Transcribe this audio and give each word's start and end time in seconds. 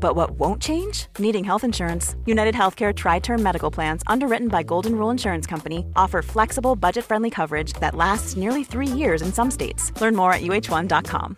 But 0.00 0.16
what 0.16 0.32
won't 0.32 0.60
change? 0.60 1.06
Needing 1.18 1.44
health 1.44 1.62
insurance. 1.62 2.16
United 2.26 2.54
Healthcare 2.54 2.92
Tri 2.92 3.18
Term 3.20 3.42
Medical 3.42 3.70
Plans, 3.70 4.02
underwritten 4.06 4.48
by 4.48 4.62
Golden 4.62 4.96
Rule 4.96 5.10
Insurance 5.10 5.46
Company, 5.46 5.86
offer 5.94 6.22
flexible, 6.22 6.74
budget 6.74 7.04
friendly 7.04 7.30
coverage 7.30 7.74
that 7.74 7.94
lasts 7.94 8.36
nearly 8.36 8.64
three 8.64 8.88
years 8.88 9.22
in 9.22 9.32
some 9.32 9.50
states. 9.50 9.92
Learn 10.00 10.16
more 10.16 10.32
at 10.32 10.40
uh1.com. 10.40 11.36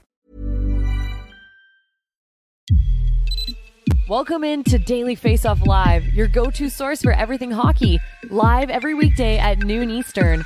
Welcome 4.09 4.45
in 4.45 4.63
to 4.65 4.79
Daily 4.79 5.15
Face 5.15 5.47
Off 5.47 5.65
Live, 5.67 6.13
your 6.13 6.29
go 6.29 6.51
to 6.51 6.69
source 6.69 7.03
for 7.03 7.13
everything 7.13 7.51
hockey, 7.51 7.99
live 8.31 8.69
every 8.69 8.95
weekday 8.95 9.39
at 9.39 9.59
noon 9.59 9.91
Eastern. 9.91 10.45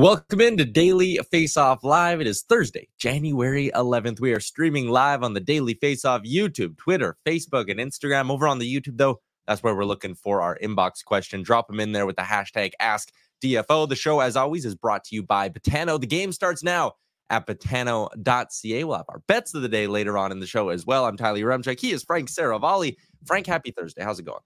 Welcome 0.00 0.40
into 0.40 0.64
Daily 0.64 1.18
Face 1.30 1.58
Off 1.58 1.84
Live. 1.84 2.22
It 2.22 2.26
is 2.26 2.40
Thursday, 2.40 2.88
January 2.96 3.70
11th. 3.74 4.18
We 4.18 4.32
are 4.32 4.40
streaming 4.40 4.88
live 4.88 5.22
on 5.22 5.34
the 5.34 5.40
Daily 5.40 5.74
Face 5.74 6.06
Off 6.06 6.22
YouTube, 6.22 6.78
Twitter, 6.78 7.18
Facebook, 7.26 7.70
and 7.70 7.78
Instagram. 7.78 8.30
Over 8.30 8.48
on 8.48 8.58
the 8.58 8.74
YouTube, 8.74 8.96
though, 8.96 9.20
that's 9.46 9.62
where 9.62 9.74
we're 9.74 9.84
looking 9.84 10.14
for 10.14 10.40
our 10.40 10.58
inbox 10.62 11.04
question. 11.04 11.42
Drop 11.42 11.66
them 11.66 11.80
in 11.80 11.92
there 11.92 12.06
with 12.06 12.16
the 12.16 12.22
hashtag 12.22 12.72
AskDFO. 12.80 13.90
The 13.90 13.94
show, 13.94 14.20
as 14.20 14.36
always, 14.38 14.64
is 14.64 14.74
brought 14.74 15.04
to 15.04 15.14
you 15.14 15.22
by 15.22 15.50
Betano. 15.50 16.00
The 16.00 16.06
game 16.06 16.32
starts 16.32 16.62
now 16.62 16.94
at 17.28 17.46
betano.ca. 17.46 18.84
We'll 18.84 18.96
have 18.96 19.04
our 19.10 19.20
bets 19.26 19.54
of 19.54 19.60
the 19.60 19.68
day 19.68 19.86
later 19.86 20.16
on 20.16 20.32
in 20.32 20.40
the 20.40 20.46
show 20.46 20.70
as 20.70 20.86
well. 20.86 21.04
I'm 21.04 21.18
Tyler 21.18 21.40
Yaremchuk. 21.40 21.78
He 21.78 21.90
is 21.90 22.04
Frank 22.04 22.30
Seravalli. 22.30 22.96
Frank, 23.26 23.46
happy 23.46 23.70
Thursday. 23.70 24.02
How's 24.02 24.18
it 24.18 24.24
going? 24.24 24.40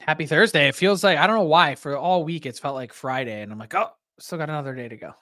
Happy 0.00 0.26
Thursday. 0.26 0.68
It 0.68 0.74
feels 0.74 1.02
like, 1.02 1.16
I 1.16 1.26
don't 1.26 1.36
know 1.36 1.44
why, 1.44 1.74
for 1.74 1.96
all 1.96 2.22
week, 2.22 2.44
it's 2.44 2.58
felt 2.58 2.74
like 2.74 2.92
Friday. 2.92 3.40
And 3.40 3.50
I'm 3.50 3.58
like, 3.58 3.74
oh, 3.74 3.88
still 4.18 4.38
got 4.38 4.48
another 4.48 4.74
day 4.74 4.88
to 4.88 4.96
go. 4.96 5.12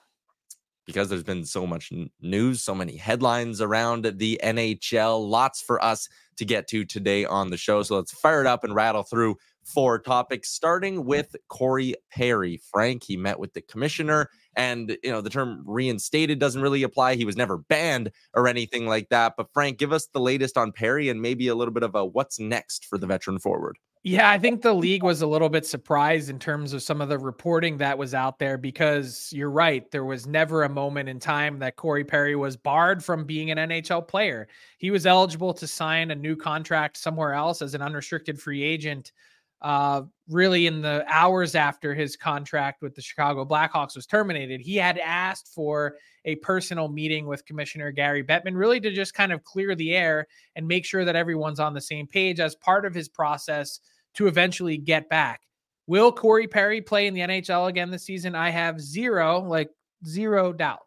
Because 0.85 1.07
there's 1.07 1.23
been 1.23 1.45
so 1.45 1.65
much 1.65 1.93
news, 2.21 2.61
so 2.61 2.75
many 2.75 2.97
headlines 2.97 3.61
around 3.61 4.03
the 4.17 4.39
NHL, 4.43 5.29
lots 5.29 5.61
for 5.61 5.83
us 5.83 6.09
to 6.35 6.43
get 6.43 6.67
to 6.69 6.83
today 6.83 7.23
on 7.23 7.51
the 7.51 7.57
show. 7.57 7.83
So 7.83 7.95
let's 7.95 8.11
fire 8.11 8.41
it 8.41 8.47
up 8.47 8.65
and 8.65 8.75
rattle 8.75 9.03
through 9.03 9.37
four 9.63 9.97
topics, 9.99 10.49
starting 10.49 11.05
with 11.05 11.35
Corey 11.47 11.95
Perry. 12.11 12.59
Frank, 12.71 13.03
he 13.03 13.15
met 13.15 13.39
with 13.39 13.53
the 13.53 13.61
commissioner, 13.61 14.29
and 14.57 14.97
you 15.03 15.11
know 15.11 15.21
the 15.21 15.29
term 15.29 15.63
reinstated 15.65 16.39
doesn't 16.39 16.61
really 16.61 16.83
apply. 16.83 17.15
He 17.15 17.25
was 17.25 17.37
never 17.37 17.57
banned 17.57 18.11
or 18.33 18.47
anything 18.47 18.85
like 18.85 19.09
that. 19.09 19.35
But 19.37 19.53
Frank, 19.53 19.77
give 19.77 19.93
us 19.93 20.07
the 20.07 20.19
latest 20.19 20.57
on 20.57 20.73
Perry 20.73 21.07
and 21.09 21.21
maybe 21.21 21.47
a 21.47 21.55
little 21.55 21.73
bit 21.73 21.83
of 21.83 21.95
a 21.95 22.05
what's 22.05 22.39
next 22.39 22.85
for 22.85 22.97
the 22.97 23.07
veteran 23.07 23.39
forward. 23.39 23.77
Yeah, 24.05 24.29
I 24.29 24.37
think 24.37 24.61
the 24.61 24.73
league 24.73 25.01
was 25.01 25.21
a 25.21 25.27
little 25.27 25.47
bit 25.47 25.65
surprised 25.65 26.29
in 26.29 26.37
terms 26.37 26.73
of 26.73 26.83
some 26.83 26.99
of 26.99 27.07
the 27.07 27.17
reporting 27.17 27.77
that 27.77 27.97
was 27.97 28.13
out 28.13 28.37
there 28.37 28.57
because 28.57 29.29
you're 29.31 29.49
right. 29.49 29.89
There 29.91 30.03
was 30.03 30.27
never 30.27 30.63
a 30.63 30.69
moment 30.69 31.07
in 31.07 31.19
time 31.19 31.59
that 31.59 31.77
Corey 31.77 32.03
Perry 32.03 32.35
was 32.35 32.57
barred 32.57 33.01
from 33.01 33.23
being 33.23 33.49
an 33.49 33.57
NHL 33.57 34.05
player. 34.05 34.49
He 34.77 34.91
was 34.91 35.05
eligible 35.05 35.53
to 35.53 35.67
sign 35.67 36.11
a 36.11 36.15
new 36.15 36.35
contract 36.35 36.97
somewhere 36.97 37.33
else 37.33 37.61
as 37.61 37.75
an 37.75 37.81
unrestricted 37.81 38.41
free 38.41 38.61
agent 38.61 39.13
uh, 39.61 40.01
really 40.27 40.67
in 40.67 40.81
the 40.81 41.05
hours 41.07 41.55
after 41.55 41.93
his 41.93 42.17
contract 42.17 42.81
with 42.81 42.95
the 42.95 43.01
Chicago 43.01 43.45
Blackhawks 43.45 43.95
was 43.95 44.05
terminated, 44.05 44.59
he 44.59 44.75
had 44.75 44.97
asked 44.97 45.47
for 45.55 45.95
a 46.25 46.35
personal 46.37 46.89
meeting 46.89 47.25
with 47.27 47.45
Commissioner 47.45 47.91
Gary 47.91 48.23
Bettman, 48.23 48.57
really 48.57 48.81
to 48.81 48.91
just 48.91 49.13
kind 49.13 49.31
of 49.31 49.43
clear 49.45 49.73
the 49.73 49.95
air 49.95 50.27
and 50.57 50.67
make 50.67 50.83
sure 50.85 51.05
that 51.05 51.15
everyone's 51.15 51.61
on 51.61 51.73
the 51.73 51.79
same 51.81 52.07
page 52.07 52.41
as 52.41 52.55
part 52.55 52.85
of 52.85 52.93
his 52.93 53.07
process 53.07 53.79
to 54.15 54.27
eventually 54.27 54.77
get 54.77 55.09
back. 55.09 55.41
Will 55.87 56.11
Corey 56.11 56.47
Perry 56.47 56.81
play 56.81 57.07
in 57.07 57.13
the 57.13 57.21
NHL 57.21 57.69
again 57.69 57.91
this 57.91 58.05
season? 58.05 58.35
I 58.35 58.49
have 58.49 58.79
zero, 58.79 59.39
like 59.39 59.69
zero 60.05 60.53
doubt 60.53 60.79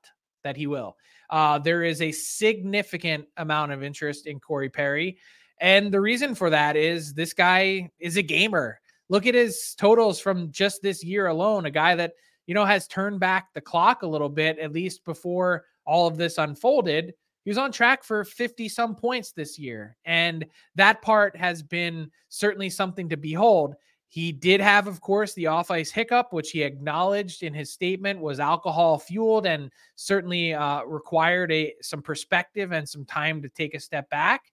that 0.43 0.57
he 0.57 0.67
will. 0.67 0.97
Uh, 1.29 1.59
there 1.59 1.83
is 1.83 2.01
a 2.01 2.13
significant 2.13 3.27
amount 3.37 3.73
of 3.73 3.83
interest 3.83 4.27
in 4.27 4.41
Corey 4.41 4.71
Perry. 4.71 5.19
And 5.61 5.93
the 5.93 6.01
reason 6.01 6.35
for 6.35 6.51
that 6.51 6.77
is 6.77 7.15
this 7.15 7.33
guy 7.33 7.91
is 7.99 8.17
a 8.17 8.23
gamer. 8.23 8.79
Look 9.09 9.27
at 9.27 9.35
his 9.35 9.75
totals 9.77 10.21
from 10.21 10.51
just 10.51 10.83
this 10.83 11.03
year 11.05 11.27
alone, 11.27 11.67
a 11.67 11.71
guy 11.71 11.95
that, 11.97 12.13
you 12.47 12.55
know, 12.55 12.65
has 12.65 12.87
turned 12.87 13.21
back 13.21 13.49
the 13.55 13.61
clock 13.61 14.03
a 14.03 14.07
little 14.07 14.29
bit, 14.29 14.59
at 14.59 14.73
least 14.73 15.05
before 15.05 15.65
all 15.85 16.07
of 16.07 16.17
this 16.17 16.39
unfolded. 16.39 17.15
He 17.47 17.51
was 17.51 17.59
on 17.59 17.71
track 17.71 18.03
for 18.03 18.25
50 18.25 18.69
some 18.69 18.97
points 18.97 19.31
this 19.31 19.57
year. 19.57 19.97
And 20.05 20.45
that 20.75 21.01
part 21.01 21.37
has 21.37 21.63
been 21.63 22.11
certainly 22.29 22.69
something 22.69 23.09
to 23.09 23.17
behold. 23.17 23.77
He 24.09 24.33
did 24.33 24.61
have, 24.61 24.89
of 24.89 25.01
course, 25.01 25.33
the 25.35 25.47
off 25.47 25.71
ice 25.71 25.93
hiccup, 25.93 26.33
which 26.33 26.51
he 26.51 26.65
acknowledged 26.65 27.45
in 27.45 27.55
his 27.55 27.73
statement 27.73 28.19
was 28.19 28.41
alcohol 28.41 28.99
fueled 28.99 29.47
and 29.47 29.71
certainly 29.95 30.55
uh, 30.55 30.83
required 30.87 31.53
a 31.53 31.73
some 31.83 32.03
perspective 32.03 32.73
and 32.73 32.89
some 32.89 33.05
time 33.05 33.41
to 33.43 33.49
take 33.49 33.77
a 33.77 33.81
step 33.81 34.11
back. 34.11 34.51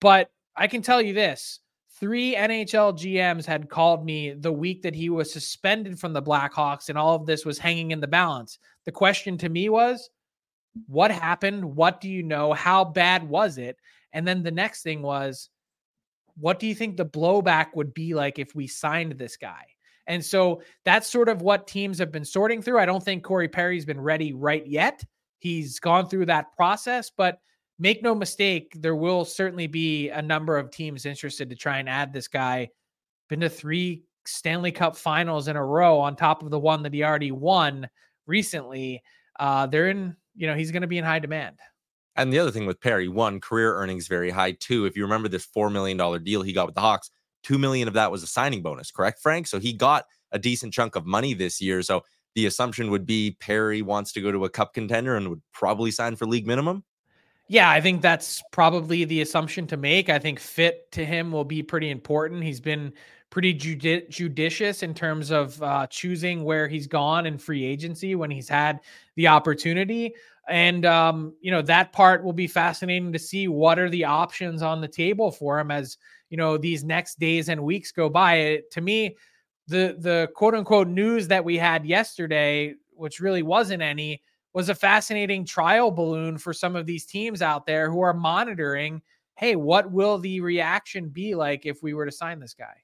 But 0.00 0.30
I 0.54 0.68
can 0.68 0.80
tell 0.80 1.02
you 1.02 1.14
this 1.14 1.58
three 1.98 2.36
NHL 2.36 2.96
GMs 2.96 3.46
had 3.46 3.68
called 3.68 4.04
me 4.04 4.30
the 4.30 4.52
week 4.52 4.82
that 4.82 4.94
he 4.94 5.10
was 5.10 5.32
suspended 5.32 5.98
from 5.98 6.12
the 6.12 6.22
Blackhawks 6.22 6.88
and 6.88 6.96
all 6.96 7.16
of 7.16 7.26
this 7.26 7.44
was 7.44 7.58
hanging 7.58 7.90
in 7.90 7.98
the 7.98 8.06
balance. 8.06 8.60
The 8.84 8.92
question 8.92 9.36
to 9.38 9.48
me 9.48 9.68
was, 9.68 10.08
what 10.86 11.10
happened? 11.10 11.64
What 11.64 12.00
do 12.00 12.08
you 12.08 12.22
know? 12.22 12.52
How 12.52 12.84
bad 12.84 13.28
was 13.28 13.58
it? 13.58 13.76
And 14.12 14.26
then 14.26 14.42
the 14.42 14.50
next 14.50 14.82
thing 14.82 15.02
was, 15.02 15.48
what 16.36 16.58
do 16.58 16.66
you 16.66 16.74
think 16.74 16.96
the 16.96 17.04
blowback 17.04 17.68
would 17.74 17.92
be 17.92 18.14
like 18.14 18.38
if 18.38 18.54
we 18.54 18.66
signed 18.66 19.12
this 19.12 19.36
guy? 19.36 19.64
And 20.06 20.24
so 20.24 20.62
that's 20.84 21.10
sort 21.10 21.28
of 21.28 21.42
what 21.42 21.66
teams 21.66 21.98
have 21.98 22.10
been 22.10 22.24
sorting 22.24 22.62
through. 22.62 22.78
I 22.78 22.86
don't 22.86 23.02
think 23.02 23.22
Corey 23.22 23.48
Perry's 23.48 23.84
been 23.84 24.00
ready 24.00 24.32
right 24.32 24.66
yet. 24.66 25.04
He's 25.38 25.78
gone 25.80 26.08
through 26.08 26.26
that 26.26 26.56
process, 26.56 27.10
but 27.14 27.38
make 27.78 28.02
no 28.02 28.14
mistake, 28.14 28.72
there 28.76 28.96
will 28.96 29.24
certainly 29.24 29.66
be 29.66 30.08
a 30.08 30.22
number 30.22 30.56
of 30.56 30.70
teams 30.70 31.06
interested 31.06 31.50
to 31.50 31.56
try 31.56 31.78
and 31.78 31.88
add 31.88 32.12
this 32.12 32.26
guy. 32.26 32.70
Been 33.28 33.40
to 33.40 33.50
three 33.50 34.04
Stanley 34.26 34.72
Cup 34.72 34.96
finals 34.96 35.48
in 35.48 35.56
a 35.56 35.64
row 35.64 35.98
on 35.98 36.16
top 36.16 36.42
of 36.42 36.50
the 36.50 36.58
one 36.58 36.82
that 36.82 36.94
he 36.94 37.04
already 37.04 37.30
won 37.30 37.88
recently. 38.26 39.02
Uh, 39.38 39.66
they're 39.66 39.90
in, 39.90 40.16
you 40.38 40.46
know, 40.46 40.54
he's 40.54 40.70
going 40.70 40.82
to 40.82 40.88
be 40.88 40.98
in 40.98 41.04
high 41.04 41.18
demand. 41.18 41.58
And 42.16 42.32
the 42.32 42.38
other 42.38 42.50
thing 42.50 42.66
with 42.66 42.80
Perry, 42.80 43.08
one, 43.08 43.40
career 43.40 43.74
earnings 43.74 44.08
very 44.08 44.30
high. 44.30 44.52
Two, 44.52 44.86
if 44.86 44.96
you 44.96 45.02
remember 45.02 45.28
this 45.28 45.46
$4 45.46 45.70
million 45.70 45.96
deal 46.24 46.42
he 46.42 46.52
got 46.52 46.66
with 46.66 46.74
the 46.74 46.80
Hawks, 46.80 47.10
2 47.42 47.58
million 47.58 47.88
of 47.88 47.94
that 47.94 48.10
was 48.10 48.22
a 48.22 48.26
signing 48.26 48.62
bonus, 48.62 48.90
correct, 48.90 49.20
Frank? 49.20 49.46
So 49.46 49.58
he 49.60 49.72
got 49.72 50.04
a 50.32 50.38
decent 50.38 50.72
chunk 50.72 50.96
of 50.96 51.06
money 51.06 51.34
this 51.34 51.60
year. 51.60 51.82
So 51.82 52.02
the 52.34 52.46
assumption 52.46 52.90
would 52.90 53.06
be 53.06 53.36
Perry 53.40 53.82
wants 53.82 54.12
to 54.12 54.20
go 54.20 54.32
to 54.32 54.44
a 54.44 54.50
cup 54.50 54.74
contender 54.74 55.16
and 55.16 55.28
would 55.28 55.42
probably 55.52 55.90
sign 55.90 56.16
for 56.16 56.26
league 56.26 56.46
minimum. 56.46 56.84
Yeah, 57.48 57.70
I 57.70 57.80
think 57.80 58.02
that's 58.02 58.42
probably 58.52 59.04
the 59.04 59.22
assumption 59.22 59.66
to 59.68 59.76
make. 59.76 60.10
I 60.10 60.18
think 60.18 60.38
fit 60.38 60.90
to 60.92 61.04
him 61.04 61.32
will 61.32 61.44
be 61.44 61.62
pretty 61.62 61.90
important. 61.90 62.44
He's 62.44 62.60
been 62.60 62.92
pretty 63.30 63.54
judi- 63.54 64.08
judicious 64.10 64.82
in 64.82 64.92
terms 64.94 65.30
of 65.30 65.62
uh, 65.62 65.86
choosing 65.86 66.44
where 66.44 66.68
he's 66.68 66.86
gone 66.86 67.24
in 67.26 67.38
free 67.38 67.64
agency 67.64 68.14
when 68.14 68.30
he's 68.30 68.48
had 68.48 68.80
the 69.16 69.28
opportunity. 69.28 70.14
And, 70.48 70.84
um, 70.86 71.34
you 71.40 71.50
know, 71.50 71.62
that 71.62 71.92
part 71.92 72.22
will 72.22 72.32
be 72.32 72.46
fascinating 72.46 73.12
to 73.12 73.18
see 73.18 73.48
what 73.48 73.78
are 73.78 73.90
the 73.90 74.04
options 74.04 74.62
on 74.62 74.80
the 74.80 74.88
table 74.88 75.30
for 75.30 75.58
him 75.58 75.70
as, 75.70 75.98
you 76.30 76.36
know, 76.36 76.56
these 76.58 76.84
next 76.84 77.18
days 77.18 77.48
and 77.48 77.62
weeks 77.62 77.92
go 77.92 78.08
by. 78.10 78.34
It, 78.36 78.70
to 78.72 78.80
me, 78.80 79.16
the 79.66 79.96
the 79.98 80.30
quote 80.34 80.54
unquote 80.54 80.88
news 80.88 81.28
that 81.28 81.44
we 81.44 81.56
had 81.58 81.84
yesterday, 81.84 82.74
which 82.94 83.20
really 83.20 83.42
wasn't 83.42 83.82
any, 83.82 84.22
was 84.58 84.68
a 84.68 84.74
fascinating 84.74 85.44
trial 85.44 85.88
balloon 85.88 86.36
for 86.36 86.52
some 86.52 86.74
of 86.74 86.84
these 86.84 87.06
teams 87.06 87.42
out 87.42 87.64
there 87.64 87.92
who 87.92 88.00
are 88.00 88.12
monitoring. 88.12 89.00
Hey, 89.36 89.54
what 89.54 89.92
will 89.92 90.18
the 90.18 90.40
reaction 90.40 91.10
be 91.10 91.36
like 91.36 91.64
if 91.64 91.80
we 91.80 91.94
were 91.94 92.04
to 92.04 92.10
sign 92.10 92.40
this 92.40 92.54
guy? 92.54 92.74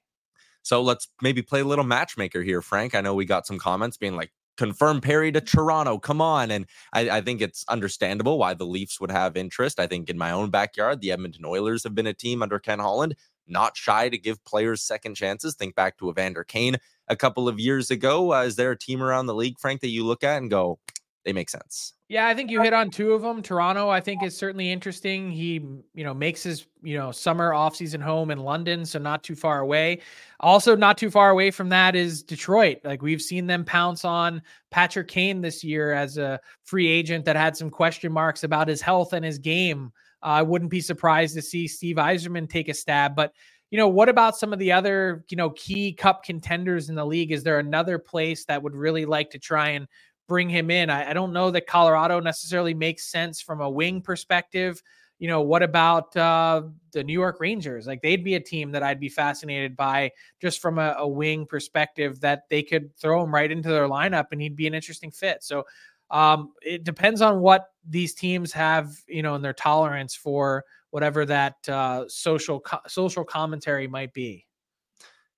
So 0.61 0.81
let's 0.81 1.09
maybe 1.21 1.41
play 1.41 1.59
a 1.59 1.65
little 1.65 1.83
matchmaker 1.83 2.41
here, 2.43 2.61
Frank. 2.61 2.95
I 2.95 3.01
know 3.01 3.13
we 3.13 3.25
got 3.25 3.45
some 3.45 3.59
comments 3.59 3.97
being 3.97 4.15
like, 4.15 4.31
confirm 4.55 5.01
Perry 5.01 5.33
to 5.33 5.41
Toronto. 5.41 5.97
Come 5.99 6.21
on. 6.21 6.49
And 6.49 6.65
I, 6.93 7.09
I, 7.09 7.19
think 7.19 7.41
it's 7.41 7.65
understandable 7.67 8.37
why 8.37 8.53
the 8.53 8.65
Leafs 8.65 9.01
would 9.01 9.11
have 9.11 9.35
interest. 9.35 9.77
I 9.77 9.85
think 9.85 10.09
in 10.09 10.17
my 10.17 10.31
own 10.31 10.51
backyard, 10.51 11.01
the 11.01 11.11
Edmonton 11.11 11.43
Oilers 11.43 11.83
have 11.83 11.93
been 11.93 12.07
a 12.07 12.13
team 12.13 12.41
under 12.41 12.57
Ken 12.57 12.79
Holland 12.79 13.15
not 13.47 13.77
shy 13.77 14.09
to 14.09 14.17
give 14.17 14.43
players 14.45 14.81
second 14.81 15.15
chances. 15.15 15.55
Think 15.55 15.75
back 15.75 15.97
to 15.97 16.09
Evander 16.09 16.43
Kane 16.43 16.77
a 17.07 17.15
couple 17.15 17.47
of 17.47 17.59
years 17.59 17.91
ago. 17.91 18.33
Uh, 18.33 18.43
is 18.43 18.55
there 18.55 18.71
a 18.71 18.77
team 18.77 19.01
around 19.01 19.27
the 19.27 19.35
league, 19.35 19.59
Frank, 19.59 19.81
that 19.81 19.89
you 19.89 20.05
look 20.05 20.23
at 20.23 20.37
and 20.37 20.49
go, 20.49 20.79
they 21.25 21.33
make 21.33 21.49
sense? 21.49 21.93
Yeah, 22.07 22.27
I 22.27 22.35
think 22.35 22.51
you 22.51 22.61
hit 22.61 22.73
on 22.73 22.91
two 22.91 23.13
of 23.13 23.23
them. 23.23 23.41
Toronto, 23.41 23.89
I 23.89 23.99
think, 23.99 24.23
is 24.23 24.37
certainly 24.37 24.71
interesting. 24.71 25.31
He, 25.31 25.53
you 25.95 26.03
know, 26.03 26.13
makes 26.13 26.43
his, 26.43 26.67
you 26.83 26.97
know, 26.97 27.11
summer 27.11 27.51
offseason 27.51 27.99
home 27.99 28.29
in 28.29 28.37
London, 28.37 28.85
so 28.85 28.99
not 28.99 29.23
too 29.23 29.35
far 29.35 29.59
away. 29.59 30.01
Also, 30.39 30.75
not 30.75 30.99
too 30.99 31.09
far 31.09 31.31
away 31.31 31.49
from 31.49 31.69
that 31.69 31.95
is 31.95 32.21
Detroit. 32.21 32.77
Like 32.83 33.01
we've 33.01 33.21
seen 33.21 33.47
them 33.47 33.65
pounce 33.65 34.05
on 34.05 34.41
Patrick 34.69 35.07
Kane 35.07 35.41
this 35.41 35.63
year 35.63 35.93
as 35.93 36.19
a 36.19 36.39
free 36.63 36.87
agent 36.87 37.25
that 37.25 37.35
had 37.35 37.57
some 37.57 37.71
question 37.71 38.11
marks 38.11 38.43
about 38.43 38.67
his 38.67 38.81
health 38.81 39.13
and 39.13 39.25
his 39.25 39.39
game. 39.39 39.91
I 40.21 40.43
wouldn't 40.43 40.71
be 40.71 40.81
surprised 40.81 41.33
to 41.35 41.41
see 41.41 41.67
Steve 41.67 41.97
Yzerman 41.97 42.49
take 42.49 42.69
a 42.69 42.73
stab. 42.73 43.15
But, 43.15 43.33
you 43.71 43.79
know, 43.79 43.87
what 43.87 44.09
about 44.09 44.37
some 44.37 44.53
of 44.53 44.59
the 44.59 44.71
other, 44.71 45.25
you 45.29 45.37
know, 45.37 45.49
key 45.51 45.91
cup 45.91 46.23
contenders 46.23 46.89
in 46.89 46.95
the 46.95 47.05
league? 47.05 47.31
Is 47.31 47.43
there 47.43 47.57
another 47.57 47.97
place 47.97 48.45
that 48.45 48.61
would 48.61 48.75
really 48.75 49.05
like 49.05 49.31
to 49.31 49.39
try 49.39 49.69
and 49.69 49.87
bring 50.27 50.49
him 50.49 50.71
in? 50.71 50.89
I, 50.89 51.11
I 51.11 51.13
don't 51.13 51.33
know 51.33 51.51
that 51.51 51.67
Colorado 51.67 52.19
necessarily 52.19 52.73
makes 52.73 53.09
sense 53.11 53.41
from 53.41 53.61
a 53.61 53.69
wing 53.69 54.01
perspective. 54.01 54.81
You 55.19 55.29
know, 55.29 55.41
what 55.41 55.63
about 55.63 56.15
uh, 56.17 56.63
the 56.91 57.03
New 57.03 57.13
York 57.13 57.39
Rangers? 57.39 57.87
Like 57.87 58.01
they'd 58.01 58.23
be 58.23 58.35
a 58.35 58.39
team 58.39 58.71
that 58.71 58.83
I'd 58.83 58.99
be 58.99 59.09
fascinated 59.09 59.75
by 59.75 60.11
just 60.41 60.61
from 60.61 60.77
a, 60.77 60.95
a 60.97 61.07
wing 61.07 61.45
perspective 61.45 62.19
that 62.21 62.43
they 62.49 62.63
could 62.63 62.95
throw 62.97 63.23
him 63.23 63.33
right 63.33 63.49
into 63.49 63.69
their 63.69 63.87
lineup 63.87 64.27
and 64.31 64.41
he'd 64.41 64.57
be 64.57 64.67
an 64.67 64.73
interesting 64.73 65.11
fit. 65.11 65.43
So 65.43 65.63
um, 66.11 66.51
it 66.61 66.83
depends 66.83 67.21
on 67.21 67.39
what 67.39 67.67
these 67.87 68.13
teams 68.13 68.51
have, 68.51 68.91
you 69.07 69.23
know, 69.23 69.35
and 69.35 69.43
their 69.43 69.53
tolerance 69.53 70.15
for 70.15 70.65
whatever 70.91 71.25
that 71.25 71.55
uh, 71.67 72.05
social 72.07 72.59
co- 72.59 72.79
social 72.87 73.23
commentary 73.23 73.87
might 73.87 74.13
be. 74.13 74.44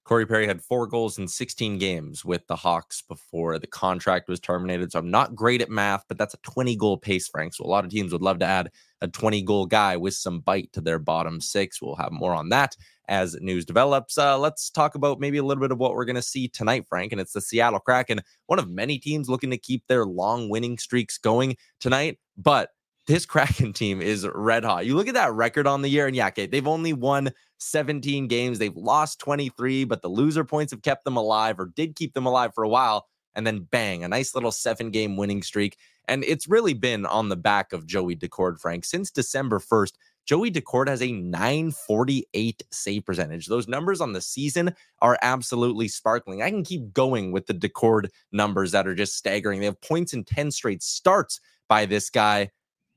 Corey 0.08 0.26
Perry 0.26 0.48
had 0.48 0.64
four 0.64 0.88
goals 0.88 1.18
in 1.18 1.28
16 1.28 1.78
games 1.80 2.24
with 2.24 2.48
the 2.48 2.56
Hawks 2.56 3.02
before 3.02 3.60
the 3.60 3.68
contract 3.68 4.30
was 4.30 4.40
terminated. 4.40 4.90
So 4.90 5.00
I'm 5.00 5.12
not 5.12 5.36
great 5.36 5.62
at 5.62 5.70
math, 5.70 6.06
but 6.08 6.18
that's 6.18 6.34
a 6.34 6.40
20 6.44 6.78
goal 6.78 6.98
pace, 6.98 7.28
Frank. 7.28 7.54
So 7.54 7.66
a 7.66 7.68
lot 7.68 7.84
of 7.84 7.92
teams 7.92 8.14
would 8.14 8.22
love 8.22 8.40
to 8.40 8.46
add 8.46 8.72
a 9.02 9.10
20 9.10 9.42
goal 9.42 9.66
guy 9.66 9.98
with 9.98 10.14
some 10.14 10.40
bite 10.40 10.72
to 10.72 10.80
their 10.80 10.98
bottom 10.98 11.42
six. 11.42 11.82
We'll 11.82 11.96
have 11.96 12.14
more 12.14 12.34
on 12.34 12.48
that 12.50 12.78
as 13.10 13.36
news 13.42 13.66
develops. 13.66 14.18
Uh, 14.18 14.40
let's 14.40 14.70
talk 14.70 14.96
about 14.96 15.20
maybe 15.20 15.40
a 15.40 15.44
little 15.44 15.62
bit 15.62 15.74
of 15.74 15.78
what 15.78 15.94
we're 15.94 16.06
going 16.06 16.16
to 16.16 16.22
see 16.22 16.48
tonight, 16.48 16.86
Frank. 16.88 17.12
And 17.12 17.20
it's 17.20 17.34
the 17.34 17.42
Seattle 17.42 17.82
Kraken, 17.82 18.22
one 18.46 18.60
of 18.60 18.70
many 18.70 19.00
teams 19.00 19.28
looking 19.28 19.52
to 19.52 19.58
keep 19.58 19.84
their 19.88 20.06
long 20.06 20.48
winning 20.48 20.78
streaks 20.78 21.18
going 21.18 21.58
tonight. 21.82 22.18
But 22.38 22.70
this 23.08 23.26
Kraken 23.26 23.74
team 23.74 24.02
is 24.02 24.26
red 24.34 24.64
hot. 24.64 24.86
You 24.86 24.96
look 24.96 25.10
at 25.10 25.16
that 25.16 25.34
record 25.34 25.68
on 25.68 25.82
the 25.82 25.90
year, 25.90 26.08
and 26.08 26.16
yeah, 26.16 26.28
okay, 26.28 26.46
they've 26.46 26.66
only 26.66 26.94
won 26.94 27.32
17 27.60 28.28
games. 28.28 28.60
They've 28.60 28.76
lost 28.76 29.20
23, 29.20 29.86
but 29.86 30.02
the 30.02 30.10
loser 30.10 30.44
points 30.44 30.72
have 30.72 30.82
kept 30.82 31.06
them 31.06 31.18
alive 31.18 31.60
or 31.60 31.72
did 31.76 31.96
keep 31.96 32.14
them 32.14 32.26
alive 32.26 32.54
for 32.54 32.64
a 32.64 32.70
while. 32.70 33.08
And 33.36 33.46
then 33.46 33.68
bang, 33.70 34.04
a 34.04 34.08
nice 34.08 34.34
little 34.34 34.52
seven 34.52 34.90
game 34.90 35.16
winning 35.16 35.44
streak. 35.44 35.78
And 36.08 36.24
it's 36.24 36.48
really 36.48 36.74
been 36.74 37.06
on 37.06 37.30
the 37.30 37.36
back 37.36 37.74
of 37.74 37.86
Joey 37.86 38.16
Daccord, 38.16 38.60
Frank. 38.60 38.86
Since 38.86 39.12
December 39.12 39.60
1st, 39.60 39.94
Joey 40.26 40.52
Daccord 40.52 40.90
has 40.90 41.02
a 41.02 41.12
948 41.12 42.64
save 42.72 43.06
percentage. 43.06 43.48
Those 43.48 43.68
numbers 43.68 44.02
on 44.02 44.12
the 44.12 44.22
season 44.22 44.74
are 45.02 45.18
absolutely 45.22 45.88
sparkling. 45.88 46.42
I 46.42 46.50
can 46.50 46.64
keep 46.64 46.94
going 46.94 47.32
with 47.32 47.48
the 47.48 47.54
Daccord 47.54 48.10
numbers 48.32 48.72
that 48.72 48.88
are 48.88 48.96
just 48.96 49.16
staggering. 49.16 49.60
They 49.60 49.68
have 49.68 49.80
points 49.82 50.14
in 50.14 50.26
10 50.26 50.52
straight 50.52 50.84
starts 50.84 51.40
by 51.70 51.86
this 51.86 52.10
guy. 52.10 52.52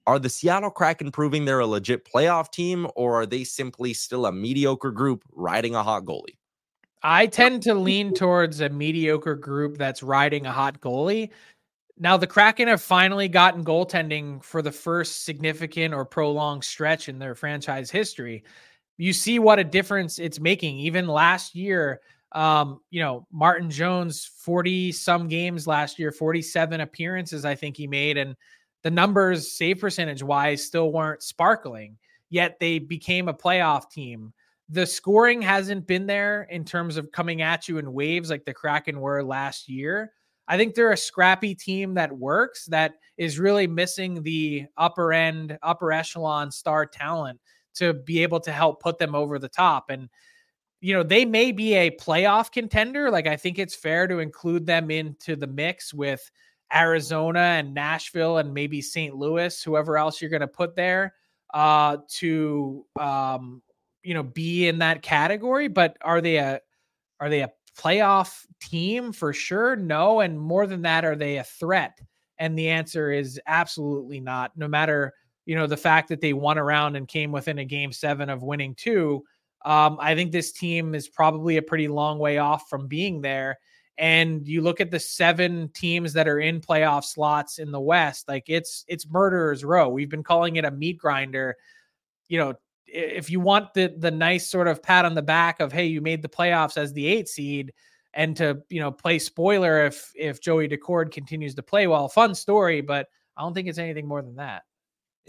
Are 0.06 0.19
the 0.19 0.29
Seattle 0.29 0.70
Kraken 0.70 1.11
proving 1.12 1.44
they're 1.44 1.61
a 1.61 1.67
legit 1.67 2.05
playoff 2.05 2.50
team, 2.50 2.87
or 2.97 3.20
are 3.20 3.26
they 3.26 3.44
simply 3.44 3.93
still 3.94 4.26
a 4.26 4.32
mediocre 4.32 4.91
group 4.91 5.23
riding 5.32 5.75
a 5.75 5.82
hot 5.82 6.05
goalie? 6.05 6.37
I 7.02 7.26
tend 7.26 7.62
to 7.62 7.75
lean 7.75 8.12
towards 8.14 8.61
a 8.61 8.69
mediocre 8.69 9.35
group 9.35 9.79
that's 9.79 10.02
riding 10.02 10.47
a 10.47 10.52
hot 10.52 10.81
goalie. 10.81 11.31
Now, 11.99 12.17
the 12.17 12.26
Kraken 12.26 12.69
have 12.69 12.82
finally 12.82 13.29
gotten 13.29 13.64
goaltending 13.64 14.43
for 14.43 14.62
the 14.62 14.73
first 14.73 15.25
significant 15.25 15.93
or 15.93 16.05
prolonged 16.05 16.64
stretch 16.64 17.08
in 17.08 17.19
their 17.19 17.35
franchise 17.35 17.91
history. 17.91 18.44
You 18.96 19.12
see 19.12 19.38
what 19.38 19.58
a 19.58 19.64
difference 19.64 20.19
it's 20.19 20.41
making. 20.41 20.79
Even 20.79 21.06
last 21.06 21.55
year, 21.55 22.00
um, 22.32 22.81
you 22.91 23.00
know, 23.00 23.26
Martin 23.32 23.70
Jones, 23.70 24.25
40 24.25 24.93
some 24.93 25.29
games 25.29 25.67
last 25.67 25.99
year, 25.99 26.12
47 26.12 26.81
appearances, 26.81 27.44
I 27.44 27.55
think 27.55 27.76
he 27.76 27.87
made. 27.87 28.17
And 28.17 28.37
the 28.82 28.91
numbers, 28.91 29.53
save 29.53 29.81
percentage 29.81 30.23
wise, 30.23 30.65
still 30.65 30.93
weren't 30.93 31.23
sparkling, 31.23 31.97
yet 32.31 32.59
they 32.61 32.79
became 32.79 33.29
a 33.29 33.35
playoff 33.35 33.91
team. 33.91 34.32
The 34.69 34.87
scoring 34.87 35.43
hasn't 35.43 35.87
been 35.87 36.06
there 36.06 36.44
in 36.44 36.65
terms 36.65 36.97
of 36.97 37.12
coming 37.12 37.43
at 37.43 37.69
you 37.69 37.79
in 37.79 37.93
waves 37.93 38.31
like 38.31 38.44
the 38.44 38.55
Kraken 38.55 39.00
were 39.00 39.23
last 39.23 39.69
year. 39.69 40.12
I 40.47 40.56
think 40.56 40.75
they're 40.75 40.93
a 40.93 40.97
scrappy 40.97 41.55
team 41.55 41.94
that 41.94 42.17
works, 42.17 42.67
that 42.67 42.94
is 43.17 43.38
really 43.38 43.67
missing 43.67 44.23
the 44.23 44.67
upper 44.77 45.12
end, 45.12 45.59
upper 45.62 45.93
echelon 45.93 46.50
star 46.50 46.87
talent 46.87 47.38
to 47.75 47.94
be 47.94 48.23
able 48.23 48.41
to 48.41 48.53
help 48.53 48.82
put 48.82 48.99
them 48.99 49.15
over 49.15 49.38
the 49.38 49.49
top. 49.49 49.91
And, 49.91 50.09
you 50.81 50.94
know, 50.94 51.03
they 51.03 51.25
may 51.25 51.53
be 51.53 51.75
a 51.75 51.91
playoff 51.91 52.50
contender. 52.50 53.11
Like, 53.11 53.27
I 53.27 53.37
think 53.37 53.59
it's 53.59 53.77
fair 53.77 54.09
to 54.09 54.19
include 54.19 54.67
them 54.67 54.91
into 54.91 55.37
the 55.37 55.47
mix 55.47 55.94
with 55.94 56.29
Arizona 56.75 57.40
and 57.40 57.75
Nashville 57.75 58.38
and 58.38 58.55
maybe 58.55 58.81
St. 58.81 59.14
Louis, 59.14 59.62
whoever 59.62 59.99
else 59.99 60.20
you're 60.20 60.31
going 60.31 60.40
to 60.40 60.49
put 60.49 60.76
there 60.76 61.15
uh, 61.55 61.98
to 62.08 62.84
um, 62.98 63.62
you 64.03 64.15
know 64.15 64.22
be 64.22 64.69
in 64.69 64.79
that 64.79 65.03
category. 65.03 65.69
But 65.69 65.96
are 66.03 66.20
they 66.20 66.36
a 66.36 66.60
are 67.19 67.29
they 67.29 67.43
a 67.43 67.53
playoff 67.79 68.44
team 68.60 69.12
for 69.12 69.32
sure? 69.32 69.77
No, 69.77 70.20
and 70.20 70.39
more 70.39 70.67
than 70.67 70.82
that, 70.82 71.05
are 71.05 71.17
they 71.17 71.39
a 71.39 71.44
threat? 71.44 71.98
And 72.39 72.58
the 72.58 72.70
answer 72.70 73.10
is 73.12 73.41
absolutely 73.46 74.20
not. 74.20 74.53
No 74.56 74.69
matter 74.69 75.12
you 75.46 75.56
know 75.56 75.67
the 75.67 75.77
fact 75.77 76.08
that 76.08 76.20
they 76.20 76.32
won 76.32 76.58
around 76.58 76.96
and 76.96 77.08
came 77.08 77.32
within 77.32 77.58
a 77.58 77.65
game 77.65 77.93
seven 77.93 78.31
of 78.31 78.43
winning 78.43 78.74
two. 78.74 79.24
Um, 79.62 79.98
I 80.00 80.15
think 80.15 80.32
this 80.32 80.53
team 80.53 80.94
is 80.94 81.06
probably 81.06 81.58
a 81.58 81.62
pretty 81.62 81.86
long 81.86 82.19
way 82.19 82.39
off 82.39 82.70
from 82.70 82.86
being 82.86 83.20
there 83.20 83.58
and 84.01 84.49
you 84.49 84.63
look 84.63 84.81
at 84.81 84.91
the 84.91 84.99
seven 84.99 85.69
teams 85.75 86.15
that 86.15 86.27
are 86.27 86.41
in 86.41 86.63
playoff 86.63 87.05
slots 87.05 87.59
in 87.59 87.71
the 87.71 87.81
West, 87.81 88.29
like 88.29 88.45
it's 88.49 88.83
it's 88.89 89.07
murderers 89.11 89.63
row. 89.63 89.91
We've 89.91 90.09
been 90.09 90.25
calling 90.25 90.57
it 90.57 90.65
a 90.65 90.71
meat 90.71 90.97
grinder. 90.97 91.55
You 92.27 92.39
know, 92.39 92.55
if 92.87 93.29
you 93.29 93.41
want 93.41 93.75
the 93.75 93.95
the 93.99 94.11
nice 94.11 94.49
sort 94.49 94.69
of 94.69 94.83
pat 94.83 95.05
on 95.05 95.15
the 95.15 95.23
back 95.23 95.61
of 95.61 95.71
hey, 95.71 95.85
you 95.85 96.01
made 96.01 96.23
the 96.23 96.31
playoffs 96.31 96.79
as 96.79 96.95
the 96.95 97.07
eight 97.07 97.29
seed, 97.29 97.75
and 98.15 98.35
to 98.39 98.63
you 98.71 98.81
know 98.81 98.91
play 98.91 99.19
spoiler 99.19 99.85
if 99.85 100.11
if 100.17 100.41
Joey 100.41 100.67
Daccord 100.67 101.13
continues 101.13 101.55
to 101.57 101.63
play 101.63 101.87
well, 101.87 102.09
fun 102.09 102.35
story, 102.35 102.81
but 102.81 103.07
I 103.37 103.43
don't 103.43 103.53
think 103.53 103.69
it's 103.69 103.79
anything 103.79 104.09
more 104.09 104.23
than 104.23 104.37
that. 104.37 104.63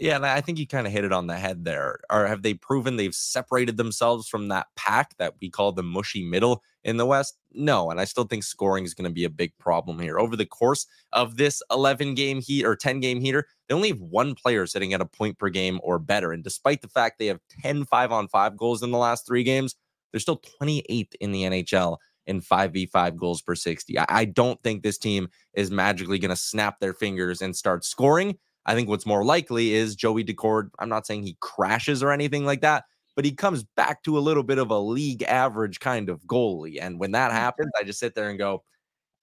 Yeah, 0.02 0.16
and 0.16 0.26
I 0.26 0.40
think 0.40 0.58
you 0.58 0.66
kind 0.66 0.84
of 0.84 0.92
hit 0.92 1.04
it 1.04 1.12
on 1.12 1.28
the 1.28 1.36
head 1.36 1.64
there. 1.64 2.00
Or 2.10 2.26
have 2.26 2.42
they 2.42 2.54
proven 2.54 2.96
they've 2.96 3.14
separated 3.14 3.76
themselves 3.76 4.28
from 4.28 4.48
that 4.48 4.66
pack 4.74 5.16
that 5.18 5.34
we 5.40 5.48
call 5.48 5.70
the 5.70 5.84
mushy 5.84 6.24
middle 6.24 6.64
in 6.82 6.96
the 6.96 7.06
West? 7.06 7.38
No, 7.52 7.88
and 7.88 8.00
I 8.00 8.04
still 8.04 8.24
think 8.24 8.42
scoring 8.42 8.84
is 8.84 8.94
going 8.94 9.08
to 9.08 9.14
be 9.14 9.22
a 9.22 9.30
big 9.30 9.56
problem 9.58 10.00
here. 10.00 10.18
Over 10.18 10.34
the 10.34 10.44
course 10.44 10.88
of 11.12 11.36
this 11.36 11.62
11 11.70 12.16
game 12.16 12.40
heat 12.40 12.64
or 12.64 12.74
10 12.74 12.98
game 12.98 13.20
heater, 13.20 13.46
they 13.68 13.76
only 13.76 13.90
have 13.90 14.00
one 14.00 14.34
player 14.34 14.66
sitting 14.66 14.92
at 14.92 15.00
a 15.00 15.06
point 15.06 15.38
per 15.38 15.50
game 15.50 15.78
or 15.84 16.00
better. 16.00 16.32
And 16.32 16.42
despite 16.42 16.82
the 16.82 16.88
fact 16.88 17.20
they 17.20 17.28
have 17.28 17.38
10 17.62 17.84
5 17.84 18.10
on 18.10 18.26
5 18.26 18.56
goals 18.56 18.82
in 18.82 18.90
the 18.90 18.98
last 18.98 19.24
three 19.24 19.44
games, 19.44 19.76
they're 20.10 20.18
still 20.18 20.42
28th 20.60 21.14
in 21.20 21.30
the 21.30 21.44
NHL 21.44 21.98
in 22.26 22.40
5v5 22.40 23.16
goals 23.16 23.40
per 23.40 23.54
60. 23.54 23.96
I, 24.00 24.06
I 24.08 24.24
don't 24.24 24.60
think 24.64 24.82
this 24.82 24.98
team 24.98 25.28
is 25.54 25.70
magically 25.70 26.18
going 26.18 26.30
to 26.30 26.36
snap 26.36 26.80
their 26.80 26.92
fingers 26.92 27.40
and 27.40 27.54
start 27.54 27.84
scoring. 27.84 28.36
I 28.66 28.74
think 28.74 28.88
what's 28.88 29.06
more 29.06 29.24
likely 29.24 29.74
is 29.74 29.96
Joey 29.96 30.24
Daccord. 30.24 30.70
I'm 30.78 30.88
not 30.88 31.06
saying 31.06 31.24
he 31.24 31.36
crashes 31.40 32.02
or 32.02 32.12
anything 32.12 32.44
like 32.44 32.60
that, 32.60 32.84
but 33.16 33.24
he 33.24 33.32
comes 33.32 33.64
back 33.76 34.02
to 34.04 34.16
a 34.16 34.20
little 34.20 34.42
bit 34.42 34.58
of 34.58 34.70
a 34.70 34.78
league 34.78 35.22
average 35.24 35.80
kind 35.80 36.08
of 36.08 36.22
goalie. 36.22 36.78
And 36.80 36.98
when 36.98 37.12
that 37.12 37.32
happens, 37.32 37.70
I 37.78 37.84
just 37.84 37.98
sit 37.98 38.14
there 38.14 38.30
and 38.30 38.38
go, 38.38 38.62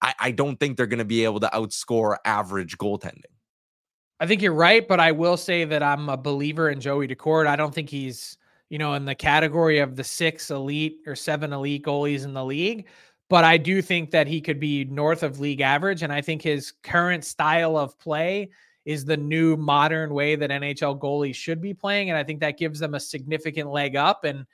I, 0.02 0.14
I 0.20 0.32
don't 0.32 0.60
think 0.60 0.78
they're 0.78 0.88
going 0.88 1.00
to 1.00 1.06
be 1.06 1.24
able 1.24 1.40
to 1.42 1.50
outscore 1.54 2.18
average 2.26 2.78
goaltending. 2.78 3.24
I 4.20 4.28
think 4.28 4.42
you're 4.42 4.54
right, 4.54 4.86
but 4.86 5.00
I 5.00 5.14
will 5.14 5.38
say 5.38 5.64
that 5.64 5.82
I'm 5.82 6.10
a 6.10 6.18
believer 6.18 6.70
in 6.70 6.82
Joey 6.82 7.08
Daccord. 7.08 7.48
I 7.48 7.56
don't 7.56 7.74
think 7.74 7.90
he's, 7.90 8.38
you 8.70 8.78
know, 8.78 8.94
in 8.94 9.06
the 9.06 9.16
category 9.16 9.80
of 9.80 9.96
the 9.96 10.04
six 10.04 10.52
elite 10.52 10.98
or 11.08 11.16
seven 11.16 11.54
elite 11.54 11.86
goalies 11.86 12.26
in 12.26 12.34
the 12.34 12.44
league. 12.44 12.88
But 13.30 13.46
I 13.46 13.58
do 13.58 13.82
think 13.82 14.12
that 14.12 14.28
he 14.28 14.42
could 14.42 14.60
be 14.60 14.84
north 14.86 15.24
of 15.24 15.40
league 15.40 15.62
average. 15.62 16.04
And 16.04 16.12
I 16.12 16.22
think 16.22 16.42
his 16.42 16.74
current 16.84 17.24
style 17.24 17.78
of 17.78 17.98
play 17.98 18.50
is 18.90 19.06
the 19.06 19.16
new 19.16 19.56
modern 19.56 20.16
way 20.16 20.36
that 20.36 20.50
NHL 20.50 20.98
goalies 20.98 21.36
should 21.36 21.62
be 21.62 21.76
playing. 21.76 22.10
And 22.10 22.18
I 22.18 22.24
think 22.24 22.40
that 22.40 22.58
gives 22.58 22.80
them 22.80 22.96
a 22.96 23.00
significant 23.00 23.70
leg 23.70 23.96
up. 23.96 24.24
And 24.24 24.48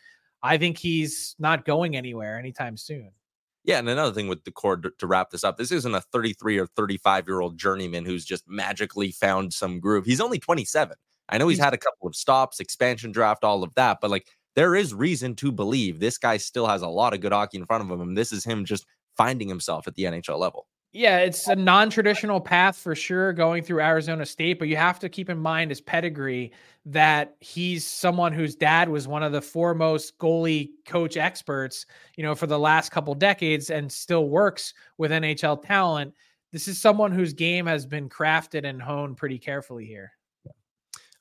I 0.43 0.57
think 0.57 0.77
he's 0.77 1.37
not 1.39 1.63
going 1.63 1.95
anywhere 1.95 2.37
anytime 2.37 2.75
soon. 2.75 3.11
Yeah, 3.63 3.79
and 3.79 3.87
another 3.87 4.11
thing 4.13 4.27
with 4.27 4.43
Daccord 4.43 4.83
to, 4.83 4.91
to 4.99 5.07
wrap 5.07 5.29
this 5.29 5.45
up, 5.45 5.55
this 5.55 5.71
isn't 5.71 5.95
a 5.95 6.01
33 6.01 6.59
or 6.59 6.67
35 6.67 7.27
year 7.29 7.39
old 7.39 7.57
journeyman 7.57 8.03
who's 8.03 8.25
just 8.25 8.43
magically 8.45 9.09
found 9.09 9.53
some 9.53 9.79
groove. 9.79 10.03
He's 10.05 10.19
only 10.19 10.37
27. 10.37 10.97
I 11.29 11.37
know 11.37 11.47
he's, 11.47 11.57
he's 11.57 11.63
had 11.63 11.73
a 11.73 11.77
couple 11.77 12.05
of 12.05 12.13
stops, 12.13 12.59
expansion 12.59 13.13
draft, 13.13 13.45
all 13.45 13.63
of 13.63 13.73
that, 13.75 13.99
but 14.01 14.11
like 14.11 14.27
there 14.57 14.75
is 14.75 14.93
reason 14.93 15.35
to 15.35 15.49
believe 15.49 16.01
this 16.01 16.17
guy 16.17 16.35
still 16.35 16.67
has 16.67 16.81
a 16.81 16.89
lot 16.89 17.13
of 17.13 17.21
good 17.21 17.31
hockey 17.31 17.57
in 17.57 17.65
front 17.65 17.85
of 17.85 17.89
him. 17.89 18.01
And 18.01 18.17
this 18.17 18.33
is 18.33 18.43
him 18.43 18.65
just 18.65 18.85
finding 19.15 19.47
himself 19.47 19.87
at 19.87 19.95
the 19.95 20.03
NHL 20.03 20.37
level. 20.37 20.67
Yeah, 20.95 21.17
it's 21.17 21.49
a 21.49 21.57
non-traditional 21.57 22.39
path 22.39 22.77
for 22.77 22.95
sure 22.95 23.33
going 23.33 23.63
through 23.63 23.81
Arizona 23.81 24.25
State, 24.25 24.59
but 24.59 24.69
you 24.69 24.77
have 24.77 24.97
to 24.99 25.09
keep 25.09 25.29
in 25.29 25.37
mind 25.37 25.71
his 25.71 25.81
pedigree 25.81 26.53
that 26.85 27.35
he's 27.41 27.85
someone 27.85 28.31
whose 28.31 28.55
dad 28.55 28.87
was 28.87 29.05
one 29.05 29.21
of 29.21 29.33
the 29.33 29.41
foremost 29.41 30.17
goalie 30.19 30.69
coach 30.85 31.17
experts, 31.17 31.85
you 32.15 32.23
know, 32.23 32.33
for 32.33 32.47
the 32.47 32.57
last 32.57 32.93
couple 32.93 33.13
decades 33.13 33.71
and 33.71 33.91
still 33.91 34.29
works 34.29 34.73
with 34.97 35.11
NHL 35.11 35.61
talent. 35.61 36.13
This 36.53 36.69
is 36.69 36.79
someone 36.79 37.11
whose 37.11 37.33
game 37.33 37.65
has 37.65 37.85
been 37.85 38.07
crafted 38.07 38.63
and 38.63 38.81
honed 38.81 39.17
pretty 39.17 39.37
carefully 39.37 39.85
here. 39.85 40.14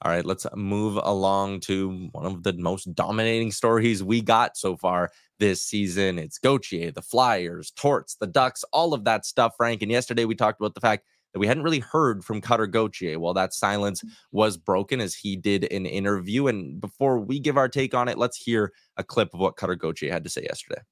All 0.02 0.10
right, 0.10 0.24
let's 0.24 0.46
move 0.54 0.98
along 1.02 1.60
to 1.60 2.08
one 2.12 2.26
of 2.26 2.42
the 2.42 2.52
most 2.54 2.94
dominating 2.94 3.50
stories 3.50 4.02
we 4.02 4.20
got 4.20 4.56
so 4.56 4.76
far 4.76 5.10
this 5.38 5.62
season. 5.62 6.18
It's 6.18 6.38
Gauthier, 6.38 6.90
the 6.90 7.02
Flyers, 7.02 7.70
Torts, 7.70 8.16
the 8.16 8.26
Ducks, 8.26 8.64
all 8.72 8.92
of 8.92 9.04
that 9.04 9.24
stuff, 9.24 9.54
Frank. 9.56 9.82
And 9.82 9.90
yesterday 9.90 10.24
we 10.26 10.34
talked 10.34 10.60
about 10.60 10.74
the 10.74 10.80
fact 10.80 11.06
that 11.32 11.38
we 11.40 11.46
hadn't 11.46 11.62
really 11.64 11.80
heard 11.80 12.24
from 12.24 12.40
Cutter 12.40 12.66
Gauthier. 12.66 13.18
Well, 13.18 13.34
that 13.34 13.54
silence 13.54 14.02
mm. 14.02 14.10
was 14.30 14.56
broken 14.56 15.00
as 15.00 15.14
he 15.14 15.36
did 15.36 15.64
an 15.72 15.86
interview. 15.86 16.46
And 16.46 16.80
before 16.80 17.18
we 17.18 17.40
give 17.40 17.56
our 17.56 17.68
take 17.68 17.94
on 17.94 18.08
it, 18.08 18.18
let's 18.18 18.36
hear 18.36 18.72
a 18.96 19.04
clip 19.04 19.32
of 19.34 19.40
what 19.40 19.56
Cutter 19.56 19.74
Gauthier 19.74 20.12
had 20.12 20.24
to 20.24 20.30
say 20.30 20.42
yesterday. 20.42 20.82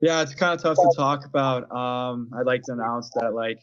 Yeah, 0.00 0.20
it's 0.20 0.34
kind 0.34 0.54
of 0.54 0.62
tough 0.62 0.76
to 0.76 0.92
talk 0.96 1.24
about. 1.24 1.70
Um, 1.74 2.30
I'd 2.38 2.46
like 2.46 2.62
to 2.64 2.72
announce 2.72 3.10
that, 3.14 3.32
like, 3.32 3.58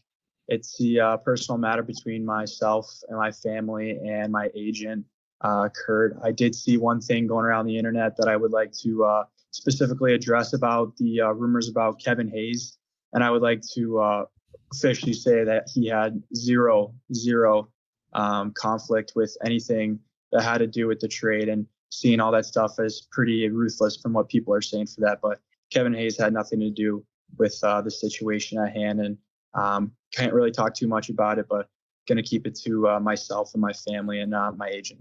it's 0.47 0.77
the 0.77 0.99
uh, 0.99 1.17
personal 1.17 1.57
matter 1.57 1.83
between 1.83 2.25
myself 2.25 2.91
and 3.07 3.17
my 3.17 3.31
family 3.31 3.99
and 4.05 4.31
my 4.31 4.49
agent, 4.55 5.05
uh, 5.41 5.69
Kurt. 5.69 6.17
I 6.23 6.31
did 6.31 6.53
see 6.53 6.77
one 6.77 6.99
thing 6.99 7.27
going 7.27 7.45
around 7.45 7.65
the 7.65 7.77
internet 7.77 8.17
that 8.17 8.27
I 8.27 8.35
would 8.35 8.51
like 8.51 8.71
to 8.83 9.05
uh, 9.05 9.23
specifically 9.51 10.13
address 10.13 10.53
about 10.53 10.95
the 10.97 11.21
uh, 11.21 11.31
rumors 11.31 11.69
about 11.69 12.01
Kevin 12.03 12.27
Hayes. 12.27 12.77
And 13.13 13.23
I 13.23 13.29
would 13.29 13.41
like 13.41 13.61
to 13.73 13.99
uh, 13.99 14.25
officially 14.73 15.13
say 15.13 15.43
that 15.43 15.69
he 15.73 15.87
had 15.87 16.21
zero, 16.35 16.93
zero 17.13 17.69
um, 18.13 18.51
conflict 18.51 19.13
with 19.15 19.35
anything 19.45 19.99
that 20.31 20.43
had 20.43 20.57
to 20.57 20.67
do 20.67 20.87
with 20.87 20.99
the 20.99 21.07
trade. 21.07 21.47
And 21.47 21.67
seeing 21.89 22.19
all 22.19 22.31
that 22.31 22.45
stuff 22.45 22.79
is 22.79 23.07
pretty 23.11 23.47
ruthless 23.49 23.97
from 23.97 24.13
what 24.13 24.29
people 24.29 24.53
are 24.53 24.61
saying 24.61 24.87
for 24.87 25.01
that. 25.01 25.19
But 25.21 25.39
Kevin 25.71 25.93
Hayes 25.93 26.17
had 26.17 26.33
nothing 26.33 26.59
to 26.59 26.69
do 26.69 27.05
with 27.37 27.57
uh, 27.63 27.81
the 27.81 27.91
situation 27.91 28.59
at 28.59 28.75
hand. 28.75 28.99
And 28.99 29.17
um, 29.53 29.91
can't 30.13 30.33
really 30.33 30.51
talk 30.51 30.73
too 30.73 30.87
much 30.87 31.09
about 31.09 31.39
it, 31.39 31.45
but 31.49 31.67
going 32.07 32.17
to 32.17 32.23
keep 32.23 32.45
it 32.45 32.55
to 32.63 32.87
uh, 32.87 32.99
myself 32.99 33.51
and 33.53 33.61
my 33.61 33.73
family 33.73 34.19
and 34.19 34.33
uh, 34.33 34.51
my 34.51 34.67
agent. 34.67 34.99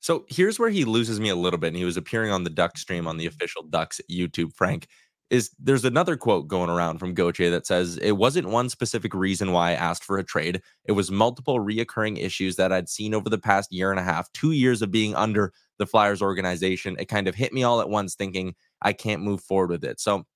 So 0.00 0.24
here's 0.28 0.58
where 0.58 0.70
he 0.70 0.84
loses 0.84 1.20
me 1.20 1.28
a 1.28 1.36
little 1.36 1.58
bit. 1.58 1.68
And 1.68 1.76
he 1.76 1.84
was 1.84 1.96
appearing 1.96 2.30
on 2.32 2.44
the 2.44 2.50
Duck 2.50 2.76
stream 2.76 3.06
on 3.06 3.16
the 3.16 3.26
official 3.26 3.62
Ducks 3.62 4.00
YouTube, 4.10 4.54
Frank. 4.54 4.88
Is 5.30 5.50
there's 5.58 5.86
another 5.86 6.16
quote 6.16 6.46
going 6.46 6.68
around 6.68 6.98
from 6.98 7.14
Gauthier 7.14 7.48
that 7.50 7.66
says, 7.66 7.96
It 7.98 8.12
wasn't 8.12 8.50
one 8.50 8.68
specific 8.68 9.14
reason 9.14 9.52
why 9.52 9.70
I 9.70 9.74
asked 9.74 10.04
for 10.04 10.18
a 10.18 10.24
trade. 10.24 10.60
It 10.84 10.92
was 10.92 11.10
multiple 11.10 11.58
reoccurring 11.58 12.18
issues 12.18 12.56
that 12.56 12.70
I'd 12.70 12.90
seen 12.90 13.14
over 13.14 13.30
the 13.30 13.38
past 13.38 13.72
year 13.72 13.90
and 13.90 13.98
a 13.98 14.02
half, 14.02 14.30
two 14.32 14.50
years 14.50 14.82
of 14.82 14.90
being 14.90 15.14
under 15.14 15.54
the 15.78 15.86
Flyers 15.86 16.20
organization. 16.20 16.96
It 16.98 17.06
kind 17.06 17.28
of 17.28 17.34
hit 17.34 17.54
me 17.54 17.62
all 17.62 17.80
at 17.80 17.88
once, 17.88 18.14
thinking 18.14 18.54
I 18.82 18.92
can't 18.92 19.22
move 19.22 19.40
forward 19.40 19.70
with 19.70 19.84
it. 19.84 20.00
So 20.00 20.26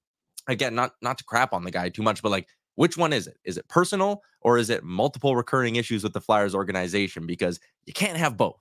again, 0.49 0.75
not 0.75 0.93
not 1.03 1.19
to 1.19 1.25
crap 1.25 1.53
on 1.53 1.65
the 1.65 1.71
guy 1.71 1.91
too 1.91 2.03
much, 2.03 2.23
but 2.23 2.31
like 2.31 2.49
which 2.77 2.97
one 2.97 3.13
is 3.13 3.27
it? 3.27 3.37
Is 3.45 3.59
it 3.59 3.69
personal 3.69 4.23
or 4.41 4.57
is 4.59 4.71
it 4.71 4.85
multiple 4.85 5.35
recurring 5.35 5.77
issues 5.77 6.03
with 6.03 6.13
the 6.13 6.21
Flyers 6.21 6.55
organization? 6.55 7.27
Because 7.27 7.59
you 7.85 7.93
can't 7.93 8.17
have 8.17 8.37
both. 8.37 8.61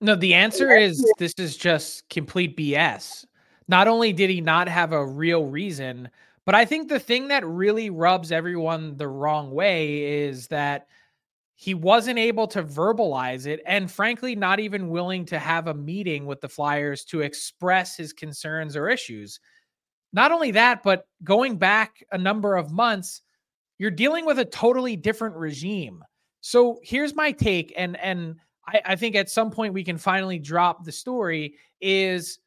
No, 0.00 0.14
the 0.14 0.34
answer 0.34 0.70
is 0.70 1.04
this 1.18 1.34
is 1.38 1.56
just 1.56 2.08
complete 2.08 2.56
BS. 2.56 3.24
Not 3.68 3.86
only 3.86 4.12
did 4.12 4.30
he 4.30 4.40
not 4.40 4.68
have 4.68 4.92
a 4.92 5.06
real 5.06 5.46
reason, 5.46 6.10
but 6.46 6.54
I 6.54 6.64
think 6.64 6.88
the 6.88 6.98
thing 6.98 7.28
that 7.28 7.46
really 7.46 7.90
rubs 7.90 8.32
everyone 8.32 8.96
the 8.96 9.08
wrong 9.08 9.50
way 9.52 10.24
is 10.24 10.48
that 10.48 10.88
he 11.54 11.74
wasn't 11.74 12.18
able 12.18 12.46
to 12.48 12.62
verbalize 12.62 13.46
it 13.46 13.60
and 13.66 13.92
frankly 13.92 14.34
not 14.34 14.58
even 14.58 14.88
willing 14.88 15.26
to 15.26 15.38
have 15.38 15.66
a 15.66 15.74
meeting 15.74 16.24
with 16.24 16.40
the 16.40 16.48
Flyers 16.48 17.04
to 17.04 17.20
express 17.20 17.96
his 17.96 18.14
concerns 18.14 18.76
or 18.76 18.88
issues. 18.88 19.38
Not 20.12 20.32
only 20.32 20.50
that, 20.52 20.82
but 20.82 21.06
going 21.22 21.56
back 21.56 22.04
a 22.12 22.18
number 22.18 22.56
of 22.56 22.72
months, 22.72 23.22
you're 23.78 23.90
dealing 23.90 24.26
with 24.26 24.38
a 24.38 24.44
totally 24.44 24.96
different 24.96 25.36
regime. 25.36 26.04
So 26.40 26.80
here's 26.82 27.14
my 27.14 27.32
take, 27.32 27.72
and 27.76 27.96
and 27.98 28.36
I, 28.66 28.80
I 28.84 28.96
think 28.96 29.14
at 29.14 29.30
some 29.30 29.50
point 29.50 29.74
we 29.74 29.84
can 29.84 29.98
finally 29.98 30.38
drop 30.38 30.84
the 30.84 30.92
story. 30.92 31.54
Is 31.80 32.38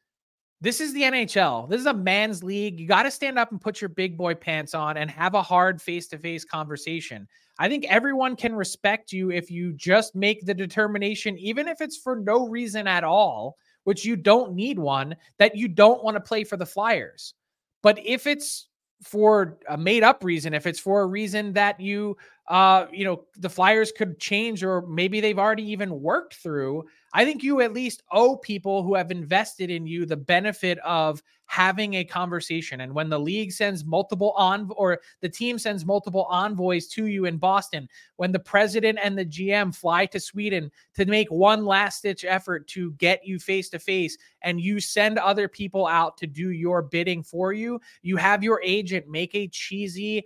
this 0.60 0.80
is 0.80 0.92
the 0.94 1.02
NHL? 1.02 1.68
This 1.68 1.80
is 1.80 1.86
a 1.86 1.94
man's 1.94 2.42
league. 2.42 2.80
You 2.80 2.86
got 2.86 3.02
to 3.02 3.10
stand 3.10 3.38
up 3.38 3.50
and 3.50 3.60
put 3.60 3.80
your 3.80 3.90
big 3.90 4.16
boy 4.16 4.34
pants 4.34 4.74
on 4.74 4.96
and 4.96 5.10
have 5.10 5.34
a 5.34 5.42
hard 5.42 5.80
face 5.80 6.06
to 6.08 6.18
face 6.18 6.44
conversation. 6.44 7.28
I 7.58 7.68
think 7.68 7.84
everyone 7.84 8.34
can 8.34 8.54
respect 8.54 9.12
you 9.12 9.30
if 9.30 9.50
you 9.50 9.72
just 9.74 10.14
make 10.14 10.44
the 10.44 10.54
determination, 10.54 11.38
even 11.38 11.68
if 11.68 11.80
it's 11.80 11.96
for 11.96 12.16
no 12.16 12.48
reason 12.48 12.86
at 12.86 13.04
all, 13.04 13.58
which 13.84 14.04
you 14.04 14.16
don't 14.16 14.54
need 14.54 14.78
one, 14.78 15.14
that 15.38 15.54
you 15.56 15.68
don't 15.68 16.02
want 16.02 16.16
to 16.16 16.20
play 16.20 16.44
for 16.44 16.56
the 16.56 16.66
Flyers. 16.66 17.34
But 17.84 18.00
if 18.04 18.26
it's 18.26 18.68
for 19.04 19.58
a 19.68 19.78
made 19.78 20.02
up 20.02 20.24
reason, 20.24 20.54
if 20.54 20.66
it's 20.66 20.80
for 20.80 21.02
a 21.02 21.06
reason 21.06 21.52
that 21.52 21.80
you, 21.80 22.16
uh, 22.48 22.86
you 22.92 23.04
know, 23.04 23.24
the 23.38 23.48
Flyers 23.48 23.90
could 23.90 24.18
change, 24.18 24.62
or 24.62 24.82
maybe 24.82 25.20
they've 25.20 25.38
already 25.38 25.62
even 25.70 26.02
worked 26.02 26.34
through, 26.34 26.84
I 27.14 27.24
think 27.24 27.42
you 27.42 27.60
at 27.62 27.72
least 27.72 28.02
owe 28.10 28.36
people 28.36 28.82
who 28.82 28.94
have 28.94 29.10
invested 29.10 29.70
in 29.70 29.86
you 29.86 30.04
the 30.04 30.16
benefit 30.16 30.78
of 30.80 31.22
having 31.46 31.94
a 31.94 32.04
conversation. 32.04 32.82
And 32.82 32.92
when 32.92 33.08
the 33.08 33.18
league 33.18 33.52
sends 33.52 33.84
multiple 33.84 34.32
on 34.32 34.70
or 34.76 35.00
the 35.20 35.28
team 35.28 35.58
sends 35.58 35.86
multiple 35.86 36.26
envoys 36.28 36.86
to 36.88 37.06
you 37.06 37.24
in 37.24 37.38
Boston, 37.38 37.88
when 38.16 38.32
the 38.32 38.38
president 38.38 38.98
and 39.02 39.16
the 39.16 39.24
GM 39.24 39.74
fly 39.74 40.04
to 40.06 40.20
Sweden 40.20 40.70
to 40.96 41.06
make 41.06 41.30
one 41.30 41.64
last 41.64 42.02
ditch 42.02 42.26
effort 42.26 42.66
to 42.68 42.92
get 42.92 43.26
you 43.26 43.38
face 43.38 43.70
to 43.70 43.78
face, 43.78 44.18
and 44.42 44.60
you 44.60 44.80
send 44.80 45.18
other 45.18 45.48
people 45.48 45.86
out 45.86 46.18
to 46.18 46.26
do 46.26 46.50
your 46.50 46.82
bidding 46.82 47.22
for 47.22 47.54
you, 47.54 47.80
you 48.02 48.16
have 48.16 48.42
your 48.42 48.60
agent 48.62 49.08
make 49.08 49.34
a 49.34 49.48
cheesy 49.48 50.24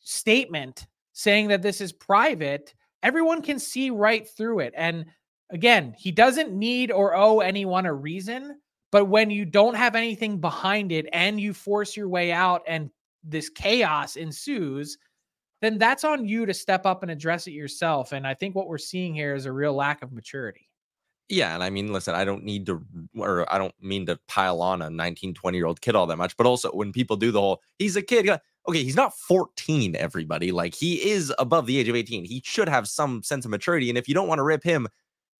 statement 0.00 0.86
saying 1.12 1.48
that 1.48 1.62
this 1.62 1.80
is 1.80 1.92
private. 1.92 2.74
Everyone 3.02 3.42
can 3.42 3.58
see 3.58 3.90
right 3.90 4.28
through 4.28 4.60
it. 4.60 4.72
And 4.76 5.06
Again, 5.52 5.94
he 5.98 6.10
doesn't 6.10 6.52
need 6.52 6.90
or 6.90 7.14
owe 7.14 7.40
anyone 7.40 7.84
a 7.84 7.92
reason, 7.92 8.58
but 8.90 9.04
when 9.04 9.30
you 9.30 9.44
don't 9.44 9.74
have 9.74 9.94
anything 9.94 10.40
behind 10.40 10.90
it 10.92 11.06
and 11.12 11.38
you 11.38 11.52
force 11.52 11.94
your 11.94 12.08
way 12.08 12.32
out 12.32 12.62
and 12.66 12.90
this 13.22 13.50
chaos 13.50 14.16
ensues, 14.16 14.96
then 15.60 15.76
that's 15.76 16.04
on 16.04 16.26
you 16.26 16.46
to 16.46 16.54
step 16.54 16.86
up 16.86 17.02
and 17.02 17.12
address 17.12 17.46
it 17.46 17.52
yourself. 17.52 18.12
And 18.12 18.26
I 18.26 18.32
think 18.32 18.54
what 18.54 18.66
we're 18.66 18.78
seeing 18.78 19.14
here 19.14 19.34
is 19.34 19.44
a 19.44 19.52
real 19.52 19.74
lack 19.74 20.02
of 20.02 20.10
maturity. 20.10 20.70
Yeah. 21.28 21.54
And 21.54 21.62
I 21.62 21.68
mean, 21.68 21.92
listen, 21.92 22.14
I 22.14 22.24
don't 22.24 22.44
need 22.44 22.64
to, 22.66 22.82
or 23.16 23.46
I 23.52 23.58
don't 23.58 23.74
mean 23.80 24.06
to 24.06 24.18
pile 24.28 24.62
on 24.62 24.80
a 24.80 24.88
19, 24.88 25.34
20 25.34 25.58
year 25.58 25.66
old 25.66 25.82
kid 25.82 25.94
all 25.94 26.06
that 26.06 26.16
much, 26.16 26.34
but 26.38 26.46
also 26.46 26.70
when 26.70 26.92
people 26.92 27.16
do 27.16 27.30
the 27.30 27.40
whole, 27.40 27.60
he's 27.78 27.96
a 27.96 28.02
kid, 28.02 28.26
okay, 28.68 28.82
he's 28.82 28.96
not 28.96 29.16
14, 29.16 29.96
everybody. 29.96 30.52
Like 30.52 30.74
he 30.74 31.10
is 31.10 31.32
above 31.38 31.66
the 31.66 31.78
age 31.78 31.88
of 31.88 31.96
18. 31.96 32.24
He 32.24 32.42
should 32.44 32.68
have 32.68 32.88
some 32.88 33.22
sense 33.22 33.44
of 33.44 33.50
maturity. 33.50 33.88
And 33.88 33.98
if 33.98 34.08
you 34.08 34.14
don't 34.14 34.28
want 34.28 34.38
to 34.38 34.44
rip 34.44 34.62
him, 34.62 34.88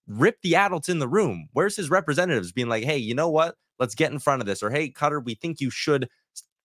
rip 0.07 0.41
the 0.41 0.55
adults 0.55 0.89
in 0.89 0.99
the 0.99 1.07
room. 1.07 1.47
Where's 1.53 1.75
his 1.75 1.89
representatives 1.89 2.51
being 2.51 2.69
like, 2.69 2.83
hey, 2.83 2.97
you 2.97 3.15
know 3.15 3.29
what? 3.29 3.55
Let's 3.79 3.95
get 3.95 4.11
in 4.11 4.19
front 4.19 4.41
of 4.41 4.45
this. 4.45 4.61
Or 4.61 4.69
hey, 4.69 4.89
Cutter, 4.89 5.19
we 5.19 5.35
think 5.35 5.61
you 5.61 5.69
should 5.69 6.09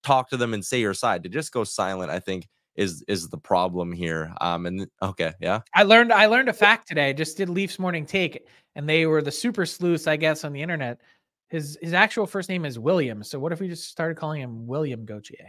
talk 0.03 0.29
to 0.31 0.37
them 0.37 0.55
and 0.55 0.65
say 0.65 0.81
your 0.81 0.95
side. 0.95 1.23
To 1.23 1.29
just 1.29 1.53
go 1.53 1.65
silent, 1.65 2.11
I 2.11 2.19
think 2.19 2.49
is 2.77 3.03
is 3.09 3.29
the 3.29 3.39
problem 3.39 3.93
here. 3.93 4.33
Um, 4.41 4.67
and 4.67 4.87
okay, 5.03 5.33
yeah. 5.41 5.61
I 5.75 5.83
learned 5.83 6.13
I 6.13 6.27
learned 6.27 6.49
a 6.49 6.53
fact 6.53 6.89
today. 6.89 7.09
I 7.09 7.13
just 7.13 7.37
did 7.37 7.49
Leafs 7.49 7.79
morning 7.79 8.07
take, 8.07 8.47
and 8.75 8.89
they 8.89 9.07
were 9.07 9.23
the 9.23 9.33
super 9.33 9.67
sleuths, 9.67 10.07
I 10.07 10.17
guess, 10.17 10.45
on 10.45 10.53
the 10.53 10.63
internet. 10.63 11.01
His 11.49 11.79
his 11.83 11.93
actual 11.93 12.27
first 12.27 12.49
name 12.49 12.65
is 12.65 12.79
William. 12.79 13.23
So 13.23 13.39
what 13.39 13.53
if 13.53 13.61
we 13.61 13.69
just 13.69 13.89
started 13.89 14.17
calling 14.17 14.41
him 14.41 14.67
William 14.67 15.05
Gauthier? 15.05 15.49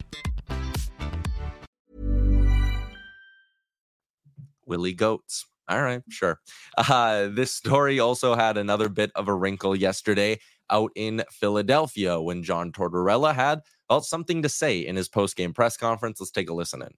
Willie 4.71 4.93
Goats. 4.93 5.45
All 5.67 5.81
right, 5.81 6.01
sure. 6.07 6.39
Uh, 6.77 7.27
this 7.27 7.53
story 7.53 7.99
also 7.99 8.35
had 8.35 8.57
another 8.57 8.87
bit 8.87 9.11
of 9.15 9.27
a 9.27 9.33
wrinkle 9.33 9.75
yesterday 9.75 10.39
out 10.69 10.91
in 10.95 11.23
Philadelphia 11.29 12.21
when 12.21 12.41
John 12.41 12.71
Tortorella 12.71 13.35
had 13.35 13.59
well 13.89 13.99
something 13.99 14.41
to 14.43 14.49
say 14.49 14.79
in 14.79 14.95
his 14.95 15.09
post-game 15.09 15.53
press 15.53 15.75
conference. 15.75 16.21
Let's 16.21 16.31
take 16.31 16.49
a 16.49 16.53
listen 16.53 16.81
in. 16.81 16.93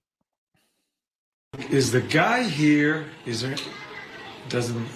Is 1.70 1.90
the 1.90 2.00
guy 2.00 2.44
here? 2.44 3.06
Is 3.26 3.42
there? 3.42 3.56
Doesn't 4.48 4.86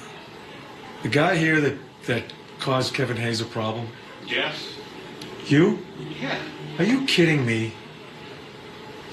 the 1.03 1.09
guy 1.09 1.37
here 1.37 1.61
that 1.61 1.77
that 2.07 2.23
caused 2.61 2.95
Kevin 2.95 3.17
Hayes 3.17 3.41
a 3.41 3.45
problem? 3.45 3.89
Yes. 4.25 4.55
You? 5.47 5.79
Yeah. 6.21 6.39
Are 6.79 6.85
you 6.85 7.05
kidding 7.07 7.45
me? 7.45 7.73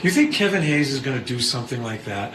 You 0.04 0.12
think 0.12 0.34
Kevin 0.36 0.62
Hayes 0.62 0.92
is 0.92 1.00
going 1.00 1.18
to 1.18 1.26
do 1.26 1.40
something 1.40 1.82
like 1.82 2.06
that? 2.06 2.34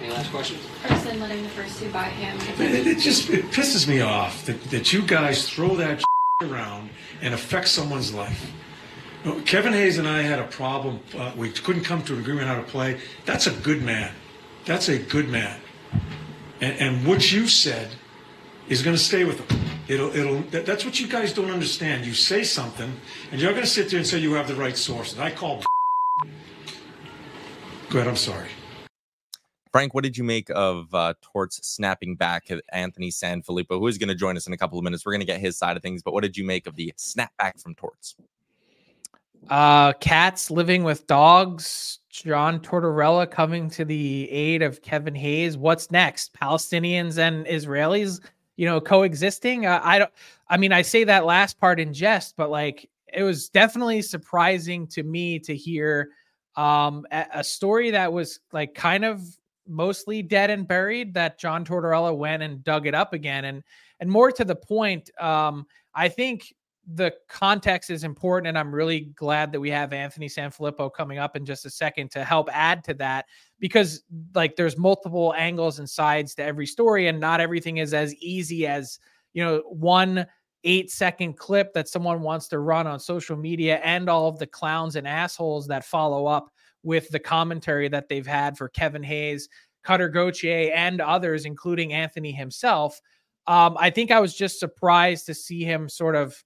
Any 0.00 0.12
last 0.12 0.30
questions? 0.30 0.60
person 0.82 1.20
letting 1.20 1.42
the 1.42 1.48
first 1.50 1.78
two 1.78 1.90
buy 1.90 2.04
him. 2.04 2.36
It, 2.60 2.86
it 2.86 2.98
just 2.98 3.28
it 3.30 3.44
pisses 3.46 3.86
me 3.88 4.00
off 4.00 4.44
that, 4.46 4.62
that 4.64 4.92
you 4.92 5.02
guys 5.02 5.48
throw 5.48 5.76
that 5.76 6.02
around 6.42 6.90
and 7.20 7.34
affect 7.34 7.68
someone's 7.68 8.12
life. 8.12 8.52
You 9.24 9.40
Kevin 9.42 9.72
Hayes 9.72 9.98
and 9.98 10.06
I 10.06 10.22
had 10.22 10.38
a 10.38 10.46
problem. 10.46 11.00
Uh, 11.16 11.32
we 11.36 11.50
couldn't 11.50 11.84
come 11.84 12.02
to 12.04 12.14
an 12.14 12.20
agreement 12.20 12.46
how 12.46 12.56
to 12.56 12.62
play. 12.62 13.00
That's 13.24 13.46
a 13.46 13.52
good 13.52 13.82
man. 13.82 14.12
That's 14.64 14.88
a 14.88 14.98
good 14.98 15.28
man. 15.28 15.60
And, 16.60 16.78
and 16.78 17.06
what 17.06 17.32
you 17.32 17.46
said 17.48 17.88
is 18.68 18.82
going 18.82 18.96
to 18.96 19.02
stay 19.02 19.24
with 19.24 19.38
him. 19.38 19.60
It'll, 19.88 20.14
it'll. 20.16 20.40
That, 20.50 20.64
that's 20.66 20.84
what 20.84 20.98
you 20.98 21.06
guys 21.06 21.32
don't 21.32 21.50
understand. 21.50 22.06
You 22.06 22.14
say 22.14 22.42
something, 22.44 22.92
and 23.30 23.40
you're 23.40 23.52
going 23.52 23.64
to 23.64 23.68
sit 23.68 23.90
there 23.90 23.98
and 23.98 24.06
say 24.06 24.18
you 24.18 24.32
have 24.34 24.48
the 24.48 24.54
right 24.54 24.76
sources. 24.76 25.18
I 25.18 25.30
called. 25.30 25.66
Go 27.90 27.98
ahead. 27.98 28.08
I'm 28.08 28.16
sorry. 28.16 28.48
Frank, 29.74 29.92
what 29.92 30.04
did 30.04 30.16
you 30.16 30.22
make 30.22 30.50
of 30.50 30.94
uh, 30.94 31.14
Torts 31.20 31.58
snapping 31.66 32.14
back 32.14 32.48
at 32.48 32.62
Anthony 32.72 33.10
Sanfilippo, 33.10 33.80
who 33.80 33.88
is 33.88 33.98
going 33.98 34.08
to 34.08 34.14
join 34.14 34.36
us 34.36 34.46
in 34.46 34.52
a 34.52 34.56
couple 34.56 34.78
of 34.78 34.84
minutes? 34.84 35.04
We're 35.04 35.10
going 35.10 35.20
to 35.22 35.26
get 35.26 35.40
his 35.40 35.56
side 35.56 35.76
of 35.76 35.82
things, 35.82 36.00
but 36.00 36.14
what 36.14 36.22
did 36.22 36.36
you 36.36 36.44
make 36.44 36.68
of 36.68 36.76
the 36.76 36.94
snapback 36.96 37.60
from 37.60 37.74
Torts? 37.74 38.14
Uh, 39.50 39.92
cats 39.94 40.48
living 40.48 40.84
with 40.84 41.08
dogs. 41.08 41.98
John 42.08 42.60
Tortorella 42.60 43.28
coming 43.28 43.68
to 43.70 43.84
the 43.84 44.30
aid 44.30 44.62
of 44.62 44.80
Kevin 44.80 45.16
Hayes. 45.16 45.58
What's 45.58 45.90
next? 45.90 46.32
Palestinians 46.34 47.18
and 47.18 47.44
Israelis, 47.44 48.20
you 48.54 48.66
know, 48.66 48.80
coexisting. 48.80 49.66
Uh, 49.66 49.80
I 49.82 49.98
don't. 49.98 50.12
I 50.48 50.56
mean, 50.56 50.70
I 50.70 50.82
say 50.82 51.02
that 51.02 51.24
last 51.26 51.58
part 51.58 51.80
in 51.80 51.92
jest, 51.92 52.36
but 52.36 52.48
like, 52.48 52.88
it 53.12 53.24
was 53.24 53.48
definitely 53.48 54.02
surprising 54.02 54.86
to 54.86 55.02
me 55.02 55.40
to 55.40 55.56
hear 55.56 56.10
um 56.54 57.04
a, 57.10 57.26
a 57.34 57.42
story 57.42 57.90
that 57.90 58.12
was 58.12 58.38
like 58.52 58.72
kind 58.76 59.04
of 59.04 59.36
mostly 59.66 60.22
dead 60.22 60.50
and 60.50 60.66
buried 60.66 61.14
that 61.14 61.38
John 61.38 61.64
Tortorella 61.64 62.16
went 62.16 62.42
and 62.42 62.62
dug 62.64 62.86
it 62.86 62.94
up 62.94 63.12
again. 63.12 63.46
And 63.46 63.62
and 64.00 64.10
more 64.10 64.30
to 64.32 64.44
the 64.44 64.56
point 64.56 65.10
um 65.20 65.66
I 65.94 66.08
think 66.08 66.52
the 66.86 67.14
context 67.28 67.88
is 67.88 68.04
important 68.04 68.46
and 68.48 68.58
I'm 68.58 68.74
really 68.74 69.12
glad 69.16 69.52
that 69.52 69.60
we 69.60 69.70
have 69.70 69.92
Anthony 69.92 70.28
Sanfilippo 70.28 70.92
coming 70.92 71.18
up 71.18 71.34
in 71.34 71.46
just 71.46 71.64
a 71.64 71.70
second 71.70 72.10
to 72.10 72.24
help 72.24 72.50
add 72.52 72.84
to 72.84 72.94
that 72.94 73.24
because 73.58 74.02
like 74.34 74.56
there's 74.56 74.76
multiple 74.76 75.32
angles 75.36 75.78
and 75.78 75.88
sides 75.88 76.34
to 76.34 76.44
every 76.44 76.66
story 76.66 77.08
and 77.08 77.18
not 77.18 77.40
everything 77.40 77.78
is 77.78 77.94
as 77.94 78.14
easy 78.16 78.66
as 78.66 78.98
you 79.32 79.42
know 79.42 79.62
one 79.68 80.26
8 80.64 80.90
second 80.90 81.38
clip 81.38 81.72
that 81.74 81.88
someone 81.88 82.22
wants 82.22 82.48
to 82.48 82.58
run 82.58 82.86
on 82.86 82.98
social 82.98 83.36
media 83.36 83.80
and 83.84 84.08
all 84.08 84.28
of 84.28 84.38
the 84.38 84.46
clowns 84.46 84.96
and 84.96 85.06
assholes 85.06 85.66
that 85.68 85.84
follow 85.84 86.26
up 86.26 86.50
with 86.84 87.08
the 87.08 87.18
commentary 87.18 87.88
that 87.88 88.08
they've 88.08 88.26
had 88.26 88.56
for 88.56 88.68
Kevin 88.68 89.02
Hayes, 89.02 89.48
Cutter 89.82 90.08
Gauthier, 90.08 90.72
and 90.74 91.00
others, 91.00 91.44
including 91.44 91.92
Anthony 91.92 92.30
himself. 92.30 93.00
Um, 93.46 93.76
I 93.78 93.90
think 93.90 94.10
I 94.10 94.20
was 94.20 94.34
just 94.34 94.60
surprised 94.60 95.26
to 95.26 95.34
see 95.34 95.64
him 95.64 95.88
sort 95.88 96.16
of 96.16 96.42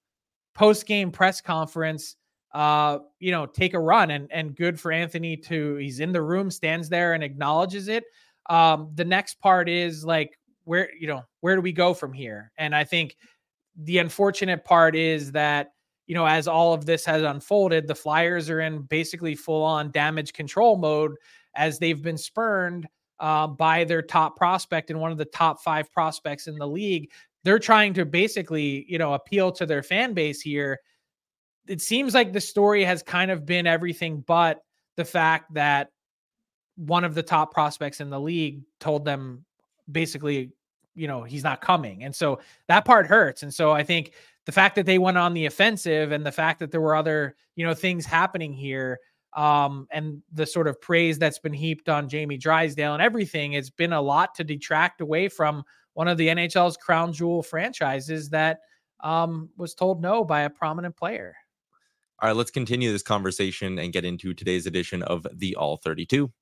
post 0.55 0.87
game 0.87 1.11
press 1.11 1.41
conference, 1.41 2.17
uh, 2.53 2.99
you 3.21 3.31
know, 3.31 3.47
take 3.47 3.75
a 3.75 3.79
run 3.79 4.11
and 4.11 4.31
and 4.33 4.57
good 4.57 4.81
for 4.81 4.91
Anthony 4.91 5.37
to 5.37 5.77
he's 5.77 6.01
in 6.01 6.13
the 6.13 6.23
room, 6.23 6.51
stands 6.51 6.89
there 6.89 7.13
and 7.13 7.23
acknowledges 7.23 7.89
it. 7.89 8.05
Um, 8.51 8.91
the 8.95 9.05
next 9.05 9.41
part 9.41 9.69
is 9.69 10.05
like 10.05 10.39
where 10.65 10.91
you 10.99 11.07
know 11.07 11.23
where 11.41 11.55
do 11.55 11.63
we 11.63 11.73
go 11.73 11.95
from 11.95 12.13
here? 12.13 12.51
And 12.59 12.75
I 12.75 12.85
think 12.85 13.17
the 13.77 13.99
unfortunate 13.99 14.65
part 14.65 14.97
is 14.97 15.33
that 15.33 15.73
you 16.09 16.15
know, 16.15 16.27
as 16.27 16.49
all 16.49 16.73
of 16.73 16.87
this 16.87 17.05
has 17.05 17.23
unfolded, 17.23 17.87
the 17.87 17.95
Flyers 17.95 18.49
are 18.49 18.61
in 18.61 18.81
basically 18.81 19.35
full 19.35 19.63
on 19.63 19.91
damage 19.93 20.33
control 20.33 20.79
mode 20.79 21.15
as 21.55 21.79
they've 21.79 22.03
been 22.03 22.17
spurned 22.17 22.89
uh, 23.21 23.47
by 23.47 23.85
their 23.85 24.01
top 24.01 24.35
prospect 24.35 24.91
and 24.91 24.99
one 24.99 25.13
of 25.13 25.19
the 25.19 25.27
top 25.27 25.63
five 25.63 25.93
prospects 25.93 26.47
in 26.47 26.57
the 26.57 26.67
league. 26.67 27.11
They're 27.45 27.59
trying 27.59 27.93
to 27.95 28.07
basically, 28.07 28.87
you 28.89 28.97
know, 28.99 29.13
appeal 29.13 29.53
to 29.53 29.67
their 29.67 29.83
fan 29.83 30.15
base 30.15 30.41
here. 30.41 30.79
It 31.67 31.83
seems 31.83 32.15
like 32.15 32.33
the 32.33 32.41
story 32.41 32.85
has 32.85 33.03
kind 33.03 33.31
of 33.31 33.45
been 33.45 33.67
everything 33.67 34.25
but 34.27 34.63
the 34.97 35.05
fact 35.05 35.53
that 35.55 35.91
one 36.77 37.05
of 37.05 37.15
the 37.15 37.23
top 37.23 37.53
prospects 37.53 38.01
in 38.01 38.09
the 38.09 38.19
league 38.21 38.63
told 38.81 39.05
them 39.05 39.45
basically, 39.93 40.53
you 40.95 41.07
know, 41.07 41.23
he's 41.23 41.45
not 41.45 41.61
coming. 41.61 42.03
And 42.03 42.17
so 42.17 42.41
that 42.67 42.87
part 42.87 43.07
hurts. 43.07 43.43
And 43.43 43.53
so 43.53 43.73
I 43.73 43.83
think 43.83 44.13
the 44.49 44.53
fact 44.53 44.77
that 44.77 44.87
they 44.87 44.97
went 44.97 45.19
on 45.19 45.35
the 45.35 45.45
offensive 45.45 46.11
and 46.11 46.25
the 46.25 46.33
fact 46.33 46.59
that 46.59 46.71
there 46.71 46.81
were 46.81 46.97
other 46.97 47.37
you 47.55 47.67
know 47.67 47.75
things 47.75 48.07
happening 48.07 48.51
here 48.51 48.99
um, 49.37 49.87
and 49.91 50.23
the 50.33 50.47
sort 50.47 50.67
of 50.67 50.81
praise 50.81 51.19
that's 51.19 51.39
been 51.39 51.53
heaped 51.53 51.91
on 51.91 52.09
Jamie 52.09 52.39
Drysdale 52.39 52.95
and 52.95 53.03
everything 53.03 53.53
it's 53.53 53.69
been 53.69 53.93
a 53.93 54.01
lot 54.01 54.35
to 54.37 54.45
detract 54.45 55.03
away 55.03 55.29
from 55.29 55.63
one 55.93 56.09
of 56.09 56.17
the 56.17 56.29
NHL's 56.29 56.79
crown 56.79 57.13
jewel 57.13 57.43
franchises 57.43 58.31
that 58.31 58.61
um, 59.01 59.51
was 59.59 59.75
told 59.75 60.01
no 60.01 60.25
by 60.25 60.41
a 60.41 60.51
prominent 60.51 60.97
player. 60.97 61.37
All 62.23 62.31
right, 62.31 62.37
let's 62.37 62.51
continue 62.51 62.91
this 62.91 63.03
conversation 63.03 63.79
and 63.79 63.93
get 63.93 64.07
into 64.07 64.33
today's 64.33 64.65
edition 64.65 65.03
of 65.03 65.27
the 65.35 65.57
All 65.57 65.77
32. 65.77 66.33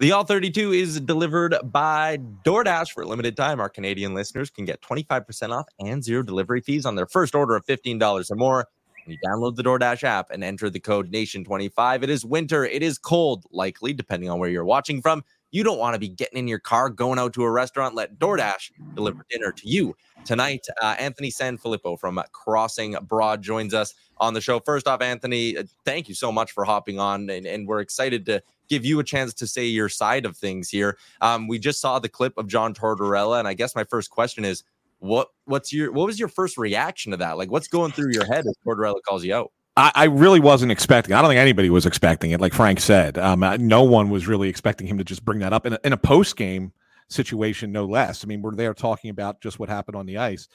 The 0.00 0.12
All 0.12 0.24
32 0.24 0.72
is 0.72 0.98
delivered 0.98 1.56
by 1.62 2.16
DoorDash 2.42 2.92
for 2.92 3.02
a 3.02 3.06
limited 3.06 3.36
time. 3.36 3.60
Our 3.60 3.68
Canadian 3.68 4.14
listeners 4.14 4.48
can 4.48 4.64
get 4.64 4.80
25% 4.80 5.50
off 5.50 5.66
and 5.78 6.02
zero 6.02 6.22
delivery 6.22 6.62
fees 6.62 6.86
on 6.86 6.94
their 6.94 7.04
first 7.04 7.34
order 7.34 7.54
of 7.54 7.66
$15 7.66 8.30
or 8.30 8.34
more. 8.34 8.66
When 9.04 9.12
You 9.12 9.18
download 9.28 9.56
the 9.56 9.62
DoorDash 9.62 10.02
app 10.02 10.30
and 10.30 10.42
enter 10.42 10.70
the 10.70 10.80
code 10.80 11.12
NATION25. 11.12 12.02
It 12.02 12.08
is 12.08 12.24
winter. 12.24 12.64
It 12.64 12.82
is 12.82 12.96
cold, 12.96 13.44
likely, 13.50 13.92
depending 13.92 14.30
on 14.30 14.38
where 14.38 14.48
you're 14.48 14.64
watching 14.64 15.02
from. 15.02 15.22
You 15.50 15.64
don't 15.64 15.78
want 15.78 15.92
to 15.96 15.98
be 15.98 16.08
getting 16.08 16.38
in 16.38 16.48
your 16.48 16.60
car, 16.60 16.88
going 16.88 17.18
out 17.18 17.34
to 17.34 17.42
a 17.42 17.50
restaurant. 17.50 17.94
Let 17.94 18.18
DoorDash 18.18 18.70
deliver 18.94 19.26
dinner 19.28 19.52
to 19.52 19.68
you. 19.68 19.94
Tonight, 20.24 20.64
uh, 20.80 20.96
Anthony 20.98 21.30
Sanfilippo 21.30 21.98
from 22.00 22.22
Crossing 22.32 22.96
Broad 23.02 23.42
joins 23.42 23.74
us 23.74 23.92
on 24.20 24.34
the 24.34 24.40
show. 24.40 24.60
First 24.60 24.86
off, 24.86 25.00
Anthony, 25.00 25.56
uh, 25.56 25.64
thank 25.84 26.08
you 26.08 26.14
so 26.14 26.30
much 26.30 26.52
for 26.52 26.64
hopping 26.64 27.00
on, 27.00 27.28
and, 27.30 27.46
and 27.46 27.66
we're 27.66 27.80
excited 27.80 28.26
to 28.26 28.42
give 28.68 28.84
you 28.84 29.00
a 29.00 29.04
chance 29.04 29.34
to 29.34 29.46
say 29.46 29.66
your 29.66 29.88
side 29.88 30.24
of 30.26 30.36
things 30.36 30.68
here. 30.68 30.96
Um, 31.20 31.48
we 31.48 31.58
just 31.58 31.80
saw 31.80 31.98
the 31.98 32.08
clip 32.08 32.34
of 32.36 32.46
John 32.46 32.74
Tortorella, 32.74 33.38
and 33.38 33.48
I 33.48 33.54
guess 33.54 33.74
my 33.74 33.84
first 33.84 34.10
question 34.10 34.44
is, 34.44 34.62
what 34.98 35.28
what's 35.46 35.72
your 35.72 35.90
what 35.92 36.06
was 36.06 36.18
your 36.18 36.28
first 36.28 36.58
reaction 36.58 37.10
to 37.12 37.16
that? 37.16 37.38
Like, 37.38 37.50
what's 37.50 37.68
going 37.68 37.90
through 37.90 38.12
your 38.12 38.26
head 38.26 38.46
as 38.46 38.54
Tortorella 38.64 39.02
calls 39.06 39.24
you 39.24 39.34
out? 39.34 39.50
I, 39.76 40.04
really 40.04 40.40
wasn't 40.40 40.72
expecting. 40.72 41.14
I 41.14 41.22
don't 41.22 41.30
think 41.30 41.38
anybody 41.38 41.70
was 41.70 41.86
expecting 41.86 42.32
it. 42.32 42.40
Like 42.40 42.52
Frank 42.52 42.80
said, 42.80 43.16
um, 43.16 43.40
no 43.60 43.82
one 43.82 44.10
was 44.10 44.26
really 44.26 44.50
expecting 44.50 44.86
him 44.86 44.98
to 44.98 45.04
just 45.04 45.24
bring 45.24 45.38
that 45.38 45.54
up 45.54 45.64
in 45.64 45.72
a, 45.72 45.78
in 45.84 45.94
a 45.94 45.96
post 45.96 46.36
game 46.36 46.72
situation, 47.08 47.72
no 47.72 47.86
less. 47.86 48.22
I 48.22 48.26
mean, 48.26 48.42
we're 48.42 48.54
there 48.54 48.74
talking 48.74 49.10
about 49.10 49.40
just 49.40 49.58
what 49.58 49.70
happened 49.70 49.96
on 49.96 50.04
the 50.04 50.18
ice. 50.18 50.48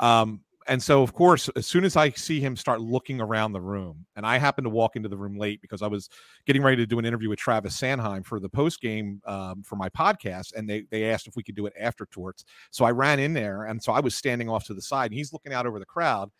Um, 0.00 0.40
and 0.66 0.82
so, 0.82 1.02
of 1.02 1.12
course, 1.12 1.48
as 1.56 1.66
soon 1.66 1.84
as 1.84 1.96
I 1.96 2.10
see 2.10 2.40
him 2.40 2.56
start 2.56 2.80
looking 2.80 3.20
around 3.20 3.52
the 3.52 3.60
room, 3.60 4.06
and 4.16 4.26
I 4.26 4.38
happened 4.38 4.64
to 4.66 4.70
walk 4.70 4.96
into 4.96 5.08
the 5.08 5.16
room 5.16 5.36
late 5.36 5.60
because 5.60 5.82
I 5.82 5.86
was 5.86 6.08
getting 6.46 6.62
ready 6.62 6.76
to 6.76 6.86
do 6.86 6.98
an 6.98 7.04
interview 7.04 7.28
with 7.28 7.38
Travis 7.38 7.78
Sanheim 7.80 8.24
for 8.24 8.40
the 8.40 8.48
post 8.48 8.80
game 8.80 9.20
um, 9.26 9.62
for 9.62 9.76
my 9.76 9.88
podcast, 9.88 10.54
and 10.54 10.68
they 10.68 10.84
they 10.90 11.10
asked 11.10 11.26
if 11.26 11.36
we 11.36 11.42
could 11.42 11.54
do 11.54 11.66
it 11.66 11.72
after 11.78 12.06
Torts. 12.06 12.44
So 12.70 12.84
I 12.84 12.90
ran 12.90 13.18
in 13.18 13.32
there, 13.32 13.64
and 13.64 13.82
so 13.82 13.92
I 13.92 14.00
was 14.00 14.14
standing 14.14 14.48
off 14.48 14.64
to 14.66 14.74
the 14.74 14.82
side, 14.82 15.06
and 15.10 15.14
he's 15.14 15.32
looking 15.32 15.52
out 15.52 15.66
over 15.66 15.78
the 15.78 15.86
crowd, 15.86 16.30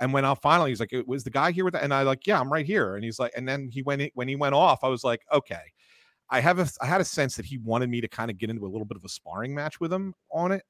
and 0.00 0.12
when 0.12 0.24
I 0.24 0.34
finally, 0.34 0.70
he's 0.70 0.80
like, 0.80 0.92
"It 0.92 1.08
was 1.08 1.24
the 1.24 1.30
guy 1.30 1.52
here 1.52 1.64
with 1.64 1.74
that," 1.74 1.82
and 1.82 1.94
I 1.94 2.02
like, 2.02 2.26
"Yeah, 2.26 2.40
I'm 2.40 2.52
right 2.52 2.66
here." 2.66 2.96
And 2.96 3.04
he's 3.04 3.18
like, 3.18 3.32
and 3.36 3.48
then 3.48 3.68
he 3.70 3.82
went 3.82 4.02
when 4.14 4.28
he 4.28 4.36
went 4.36 4.54
off, 4.54 4.84
I 4.84 4.88
was 4.88 5.04
like, 5.04 5.22
"Okay." 5.32 5.72
I 6.30 6.40
have 6.40 6.58
a 6.58 6.68
I 6.80 6.86
had 6.86 7.00
a 7.00 7.04
sense 7.04 7.36
that 7.36 7.46
he 7.46 7.58
wanted 7.58 7.88
me 7.88 8.00
to 8.00 8.08
kind 8.08 8.30
of 8.30 8.38
get 8.38 8.50
into 8.50 8.66
a 8.66 8.68
little 8.68 8.84
bit 8.84 8.96
of 8.96 9.04
a 9.04 9.08
sparring 9.08 9.54
match 9.54 9.80
with 9.80 9.92
him 9.92 10.14
on 10.32 10.52
it, 10.52 10.64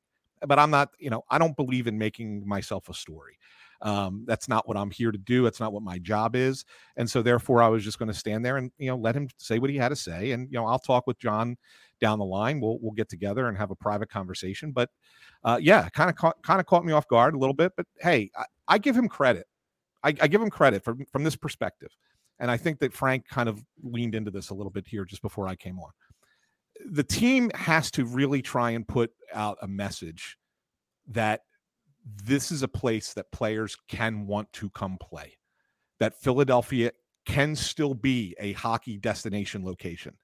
but 0.46 0.58
I'm 0.58 0.70
not. 0.70 0.90
You 0.98 1.10
know, 1.10 1.22
I 1.30 1.38
don't 1.38 1.56
believe 1.56 1.86
in 1.86 1.98
making 1.98 2.46
myself 2.46 2.88
a 2.88 2.94
story. 2.94 3.38
Um, 3.82 4.24
that's 4.26 4.48
not 4.48 4.66
what 4.66 4.76
I'm 4.76 4.90
here 4.90 5.12
to 5.12 5.18
do. 5.18 5.44
That's 5.44 5.60
not 5.60 5.72
what 5.72 5.82
my 5.82 5.98
job 5.98 6.34
is. 6.34 6.64
And 6.96 7.08
so 7.08 7.22
therefore, 7.22 7.62
I 7.62 7.68
was 7.68 7.84
just 7.84 7.98
going 7.98 8.10
to 8.10 8.18
stand 8.18 8.44
there 8.44 8.56
and 8.56 8.70
you 8.78 8.88
know 8.88 8.96
let 8.96 9.14
him 9.14 9.28
say 9.38 9.58
what 9.58 9.70
he 9.70 9.76
had 9.76 9.90
to 9.90 9.96
say. 9.96 10.32
And 10.32 10.48
you 10.50 10.58
know, 10.58 10.66
I'll 10.66 10.78
talk 10.78 11.06
with 11.06 11.18
John 11.18 11.56
down 12.00 12.18
the 12.18 12.24
line. 12.24 12.60
We'll 12.60 12.78
we'll 12.80 12.92
get 12.92 13.08
together 13.08 13.48
and 13.48 13.56
have 13.56 13.70
a 13.70 13.76
private 13.76 14.10
conversation. 14.10 14.72
But 14.72 14.90
uh, 15.44 15.58
yeah, 15.60 15.88
kind 15.90 16.10
of 16.10 16.16
caught 16.16 16.42
kind 16.42 16.60
of 16.60 16.66
caught 16.66 16.84
me 16.84 16.92
off 16.92 17.08
guard 17.08 17.34
a 17.34 17.38
little 17.38 17.54
bit. 17.54 17.72
But 17.76 17.86
hey, 18.00 18.30
I, 18.36 18.44
I 18.68 18.78
give 18.78 18.96
him 18.96 19.08
credit. 19.08 19.46
I, 20.02 20.14
I, 20.20 20.28
give 20.28 20.40
him 20.40 20.50
credit 20.50 20.84
from 20.84 21.04
from 21.10 21.24
this 21.24 21.36
perspective, 21.36 21.90
and 22.38 22.50
I 22.50 22.56
think 22.56 22.78
that 22.80 22.92
Frank 22.92 23.26
kind 23.28 23.48
of 23.48 23.64
leaned 23.82 24.14
into 24.14 24.30
this 24.30 24.50
a 24.50 24.54
little 24.54 24.70
bit 24.70 24.86
here 24.86 25.04
just 25.04 25.22
before 25.22 25.48
I 25.48 25.56
came 25.56 25.78
on. 25.80 25.90
The 26.84 27.04
team 27.04 27.50
has 27.54 27.90
to 27.92 28.04
really 28.04 28.42
try 28.42 28.70
and 28.70 28.86
put 28.86 29.12
out 29.32 29.58
a 29.62 29.68
message 29.68 30.36
that 31.08 31.42
this 32.24 32.52
is 32.52 32.62
a 32.62 32.68
place 32.68 33.14
that 33.14 33.32
players 33.32 33.76
can 33.88 34.26
want 34.26 34.52
to 34.54 34.70
come 34.70 34.98
play. 34.98 35.36
That 35.98 36.20
Philadelphia 36.20 36.92
can 37.24 37.56
still 37.56 37.94
be 37.94 38.36
a 38.38 38.52
hockey 38.52 38.98
destination 38.98 39.64
location, 39.64 40.14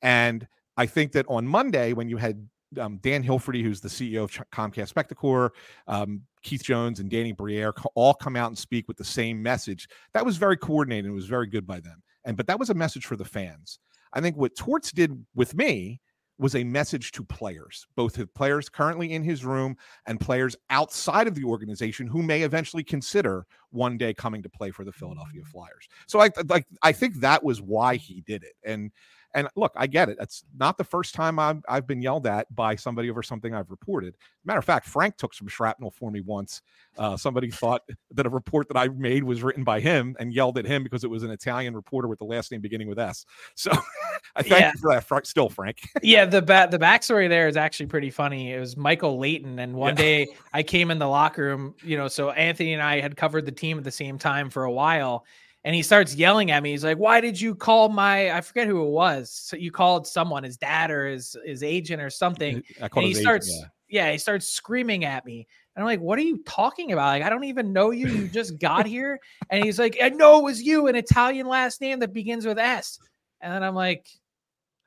and 0.00 0.46
I 0.76 0.86
think 0.86 1.12
that 1.12 1.26
on 1.28 1.46
Monday 1.46 1.92
when 1.92 2.08
you 2.08 2.16
had 2.16 2.48
um, 2.78 2.98
Dan 2.98 3.22
Hilferty, 3.22 3.62
who's 3.62 3.80
the 3.80 3.88
CEO 3.88 4.24
of 4.24 4.32
Comcast 4.50 4.92
Spectacor, 4.92 5.50
um, 5.86 6.22
Keith 6.42 6.62
Jones, 6.62 7.00
and 7.00 7.10
Danny 7.10 7.32
Briere 7.32 7.72
all 7.94 8.14
come 8.14 8.36
out 8.36 8.48
and 8.48 8.58
speak 8.58 8.86
with 8.88 8.96
the 8.96 9.04
same 9.04 9.42
message. 9.42 9.88
That 10.12 10.24
was 10.24 10.36
very 10.36 10.56
coordinated. 10.56 11.10
It 11.10 11.14
was 11.14 11.26
very 11.26 11.46
good 11.46 11.66
by 11.66 11.80
them. 11.80 12.02
And 12.24 12.36
but 12.36 12.46
that 12.46 12.58
was 12.58 12.70
a 12.70 12.74
message 12.74 13.06
for 13.06 13.16
the 13.16 13.24
fans. 13.24 13.78
I 14.12 14.20
think 14.20 14.36
what 14.36 14.56
Torts 14.56 14.92
did 14.92 15.24
with 15.34 15.54
me 15.54 16.00
was 16.38 16.54
a 16.54 16.64
message 16.64 17.10
to 17.12 17.24
players, 17.24 17.86
both 17.96 18.14
the 18.14 18.26
players 18.26 18.68
currently 18.68 19.12
in 19.12 19.24
his 19.24 19.44
room 19.44 19.76
and 20.06 20.20
players 20.20 20.56
outside 20.70 21.26
of 21.26 21.34
the 21.34 21.44
organization 21.44 22.06
who 22.06 22.22
may 22.22 22.42
eventually 22.42 22.84
consider 22.84 23.44
one 23.70 23.98
day 23.98 24.14
coming 24.14 24.42
to 24.42 24.48
play 24.48 24.70
for 24.70 24.84
the 24.84 24.92
Philadelphia 24.92 25.42
mm. 25.42 25.46
Flyers. 25.46 25.88
So 26.06 26.20
I 26.20 26.30
like 26.46 26.66
I 26.82 26.92
think 26.92 27.16
that 27.16 27.42
was 27.42 27.60
why 27.60 27.96
he 27.96 28.22
did 28.26 28.44
it. 28.44 28.54
And 28.64 28.92
and 29.34 29.48
look, 29.56 29.72
I 29.76 29.86
get 29.86 30.08
it. 30.08 30.16
It's 30.20 30.44
not 30.56 30.78
the 30.78 30.84
first 30.84 31.14
time 31.14 31.38
I've, 31.38 31.62
I've 31.68 31.86
been 31.86 32.00
yelled 32.00 32.26
at 32.26 32.54
by 32.54 32.76
somebody 32.76 33.10
over 33.10 33.22
something 33.22 33.54
I've 33.54 33.70
reported. 33.70 34.16
Matter 34.44 34.58
of 34.58 34.64
fact, 34.64 34.86
Frank 34.86 35.16
took 35.16 35.34
some 35.34 35.48
shrapnel 35.48 35.90
for 35.90 36.10
me 36.10 36.20
once. 36.20 36.62
Uh, 36.96 37.16
somebody 37.16 37.50
thought 37.50 37.82
that 38.12 38.26
a 38.26 38.30
report 38.30 38.68
that 38.68 38.76
I 38.76 38.88
made 38.88 39.22
was 39.24 39.42
written 39.42 39.64
by 39.64 39.80
him 39.80 40.16
and 40.18 40.32
yelled 40.32 40.58
at 40.58 40.64
him 40.64 40.82
because 40.82 41.04
it 41.04 41.10
was 41.10 41.22
an 41.22 41.30
Italian 41.30 41.74
reporter 41.74 42.08
with 42.08 42.18
the 42.18 42.24
last 42.24 42.50
name 42.50 42.60
beginning 42.60 42.88
with 42.88 42.98
S. 42.98 43.24
So 43.54 43.72
I 44.36 44.42
thank 44.42 44.60
yeah. 44.60 44.72
you 44.72 44.80
for 44.80 44.92
that, 44.92 45.04
Frank, 45.04 45.26
still, 45.26 45.48
Frank. 45.48 45.78
yeah, 46.02 46.24
the 46.24 46.40
ba- 46.40 46.68
the 46.70 46.78
backstory 46.78 47.28
there 47.28 47.48
is 47.48 47.56
actually 47.56 47.86
pretty 47.86 48.10
funny. 48.10 48.52
It 48.52 48.60
was 48.60 48.76
Michael 48.76 49.18
Leighton, 49.18 49.58
and 49.58 49.74
one 49.74 49.94
yeah. 49.94 50.02
day 50.02 50.28
I 50.52 50.62
came 50.62 50.90
in 50.90 50.98
the 50.98 51.08
locker 51.08 51.42
room. 51.42 51.74
You 51.82 51.96
know, 51.96 52.08
so 52.08 52.30
Anthony 52.30 52.72
and 52.72 52.82
I 52.82 53.00
had 53.00 53.16
covered 53.16 53.46
the 53.46 53.52
team 53.52 53.78
at 53.78 53.84
the 53.84 53.90
same 53.90 54.16
time 54.16 54.48
for 54.48 54.64
a 54.64 54.70
while 54.70 55.24
and 55.64 55.74
he 55.74 55.82
starts 55.82 56.14
yelling 56.14 56.50
at 56.50 56.62
me. 56.62 56.70
He's 56.70 56.84
like, 56.84 56.98
"Why 56.98 57.20
did 57.20 57.40
you 57.40 57.54
call 57.54 57.88
my? 57.88 58.30
I 58.32 58.40
forget 58.40 58.66
who 58.66 58.82
it 58.86 58.90
was. 58.90 59.30
So 59.30 59.56
you 59.56 59.70
called 59.70 60.06
someone, 60.06 60.44
his 60.44 60.56
dad 60.56 60.90
or 60.90 61.08
his 61.08 61.36
his 61.44 61.62
agent 61.62 62.00
or 62.00 62.10
something." 62.10 62.62
and 62.80 63.04
he 63.04 63.14
starts, 63.14 63.48
agent, 63.48 63.70
yeah. 63.88 64.06
yeah, 64.06 64.12
he 64.12 64.18
starts 64.18 64.46
screaming 64.46 65.04
at 65.04 65.24
me, 65.26 65.46
and 65.74 65.82
I'm 65.82 65.86
like, 65.86 66.00
"What 66.00 66.18
are 66.18 66.22
you 66.22 66.42
talking 66.46 66.92
about? 66.92 67.08
Like, 67.08 67.22
I 67.22 67.30
don't 67.30 67.44
even 67.44 67.72
know 67.72 67.90
you. 67.90 68.08
You 68.08 68.28
just 68.28 68.58
got 68.58 68.86
here." 68.96 69.18
and 69.50 69.64
he's 69.64 69.78
like, 69.78 69.98
"I 70.02 70.10
know 70.10 70.38
it 70.38 70.44
was 70.44 70.62
you, 70.62 70.86
an 70.86 70.96
Italian 70.96 71.48
last 71.48 71.80
name 71.80 71.98
that 72.00 72.12
begins 72.12 72.46
with 72.46 72.58
S." 72.58 72.98
And 73.40 73.52
then 73.52 73.62
I'm 73.62 73.74
like, 73.74 74.06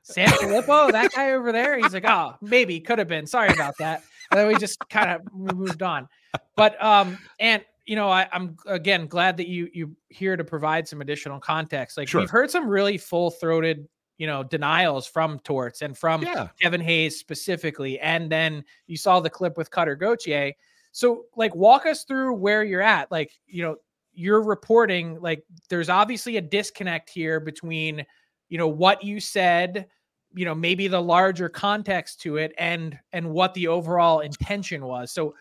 "San 0.04 0.30
Filippo, 0.30 0.92
that 0.92 1.12
guy 1.12 1.34
over 1.34 1.52
there." 1.52 1.78
He's 1.78 1.94
like, 1.94 2.06
"Oh, 2.08 2.36
maybe 2.42 2.80
could 2.80 3.00
have 3.00 3.08
been. 3.10 3.28
Sorry 3.28 3.50
about 3.50 3.78
that." 3.80 4.04
And 4.32 4.40
then 4.40 4.48
we 4.48 4.56
just 4.56 4.80
kind 4.90 5.12
of 5.12 5.22
moved 5.34 5.84
on. 5.84 6.08
But 6.56 6.82
um, 6.82 7.18
and 7.40 7.64
you 7.86 7.96
know, 7.96 8.10
I, 8.10 8.28
am 8.32 8.58
again 8.65 9.08
glad 9.08 9.38
that 9.38 9.48
you 9.48 9.70
you 9.74 9.96
here 10.10 10.38
to 10.38 10.44
provide 10.44 10.88
some 10.88 11.02
additional 11.02 11.39
context. 11.39 11.98
Like 11.98 12.08
sure. 12.08 12.22
we've 12.22 12.30
heard 12.30 12.52
some 12.52 12.67
really 12.67 12.98
full 12.98 13.32
throated, 13.32 13.88
you 14.17 14.28
know, 14.28 14.44
denials 14.44 15.08
from 15.08 15.39
Torts 15.39 15.82
and 15.82 15.98
from 15.98 16.22
yeah. 16.24 16.50
Kevin 16.62 16.82
Hayes 16.82 17.20
specifically, 17.20 18.00
and 18.00 18.32
then 18.32 18.63
you 18.88 18.98
saw 18.98 19.20
the 19.20 19.30
clip 19.30 19.58
with 19.58 19.72
Cutter 19.72 19.96
Gauthier. 19.96 20.54
So, 20.94 21.26
like, 21.38 21.56
walk 21.56 21.86
us 21.86 22.04
through 22.04 22.36
where 22.36 22.63
you're 22.63 22.82
at. 22.82 23.10
Like, 23.12 23.32
you 23.48 23.63
know, 23.63 23.78
you're 24.13 24.44
reporting 24.44 25.20
like 25.22 25.44
there's 25.70 25.89
obviously 25.89 26.38
a 26.38 26.41
disconnect 26.41 27.10
here 27.10 27.39
between, 27.39 28.06
you 28.50 28.58
know, 28.58 28.67
what 28.67 29.04
you 29.04 29.20
said 29.20 29.88
you 30.34 30.46
know 30.46 30.56
maybe 30.56 30.88
the 30.88 31.02
larger 31.02 31.50
context 31.50 32.22
to 32.22 32.38
it 32.38 32.54
and 32.58 32.98
and 33.12 33.30
what 33.30 33.54
the 33.54 33.67
overall 33.67 34.20
intention 34.22 34.86
was 34.86 35.12
so 35.12 35.34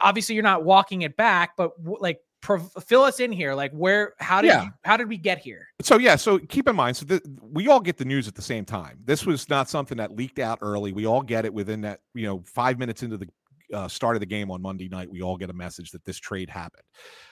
obviously 0.00 0.34
you're 0.34 0.44
not 0.44 0.64
walking 0.64 1.02
it 1.02 1.16
back, 1.16 1.56
but 1.56 1.72
like 1.84 2.20
fill 2.42 3.02
us 3.02 3.20
in 3.20 3.30
here 3.30 3.54
like 3.54 3.70
where 3.72 4.14
how 4.18 4.40
did 4.40 4.48
yeah. 4.48 4.64
you, 4.64 4.70
how 4.82 4.96
did 4.96 5.08
we 5.08 5.16
get 5.16 5.38
here? 5.38 5.68
So 5.80 5.98
yeah 5.98 6.16
so 6.16 6.38
keep 6.38 6.68
in 6.68 6.74
mind 6.74 6.96
so 6.96 7.04
the, 7.06 7.22
we 7.40 7.68
all 7.68 7.80
get 7.80 7.96
the 7.96 8.04
news 8.04 8.26
at 8.26 8.34
the 8.34 8.42
same 8.42 8.64
time. 8.64 8.98
This 9.04 9.24
was 9.24 9.48
not 9.48 9.68
something 9.68 9.98
that 9.98 10.12
leaked 10.12 10.38
out 10.38 10.58
early. 10.60 10.92
We 10.92 11.06
all 11.06 11.22
get 11.22 11.44
it 11.44 11.54
within 11.54 11.82
that 11.82 12.00
you 12.14 12.26
know 12.26 12.42
five 12.44 12.78
minutes 12.78 13.02
into 13.02 13.16
the 13.16 13.28
uh, 13.72 13.88
start 13.88 14.16
of 14.16 14.20
the 14.20 14.26
game 14.26 14.50
on 14.50 14.60
monday 14.60 14.86
night 14.86 15.10
we 15.10 15.22
all 15.22 15.38
get 15.38 15.48
a 15.48 15.52
message 15.54 15.92
that 15.92 16.04
this 16.04 16.18
trade 16.18 16.50
happened. 16.50 16.82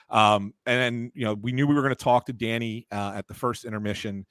Um, 0.09 0.53
and 0.65 0.79
then 0.79 1.11
you 1.13 1.25
know 1.25 1.33
we 1.33 1.51
knew 1.51 1.67
we 1.67 1.75
were 1.75 1.81
going 1.81 1.95
to 1.95 2.03
talk 2.03 2.25
to 2.27 2.33
danny 2.33 2.87
uh, 2.91 3.13
at 3.15 3.27
the 3.27 3.33
first 3.33 3.65
intermission 3.65 4.25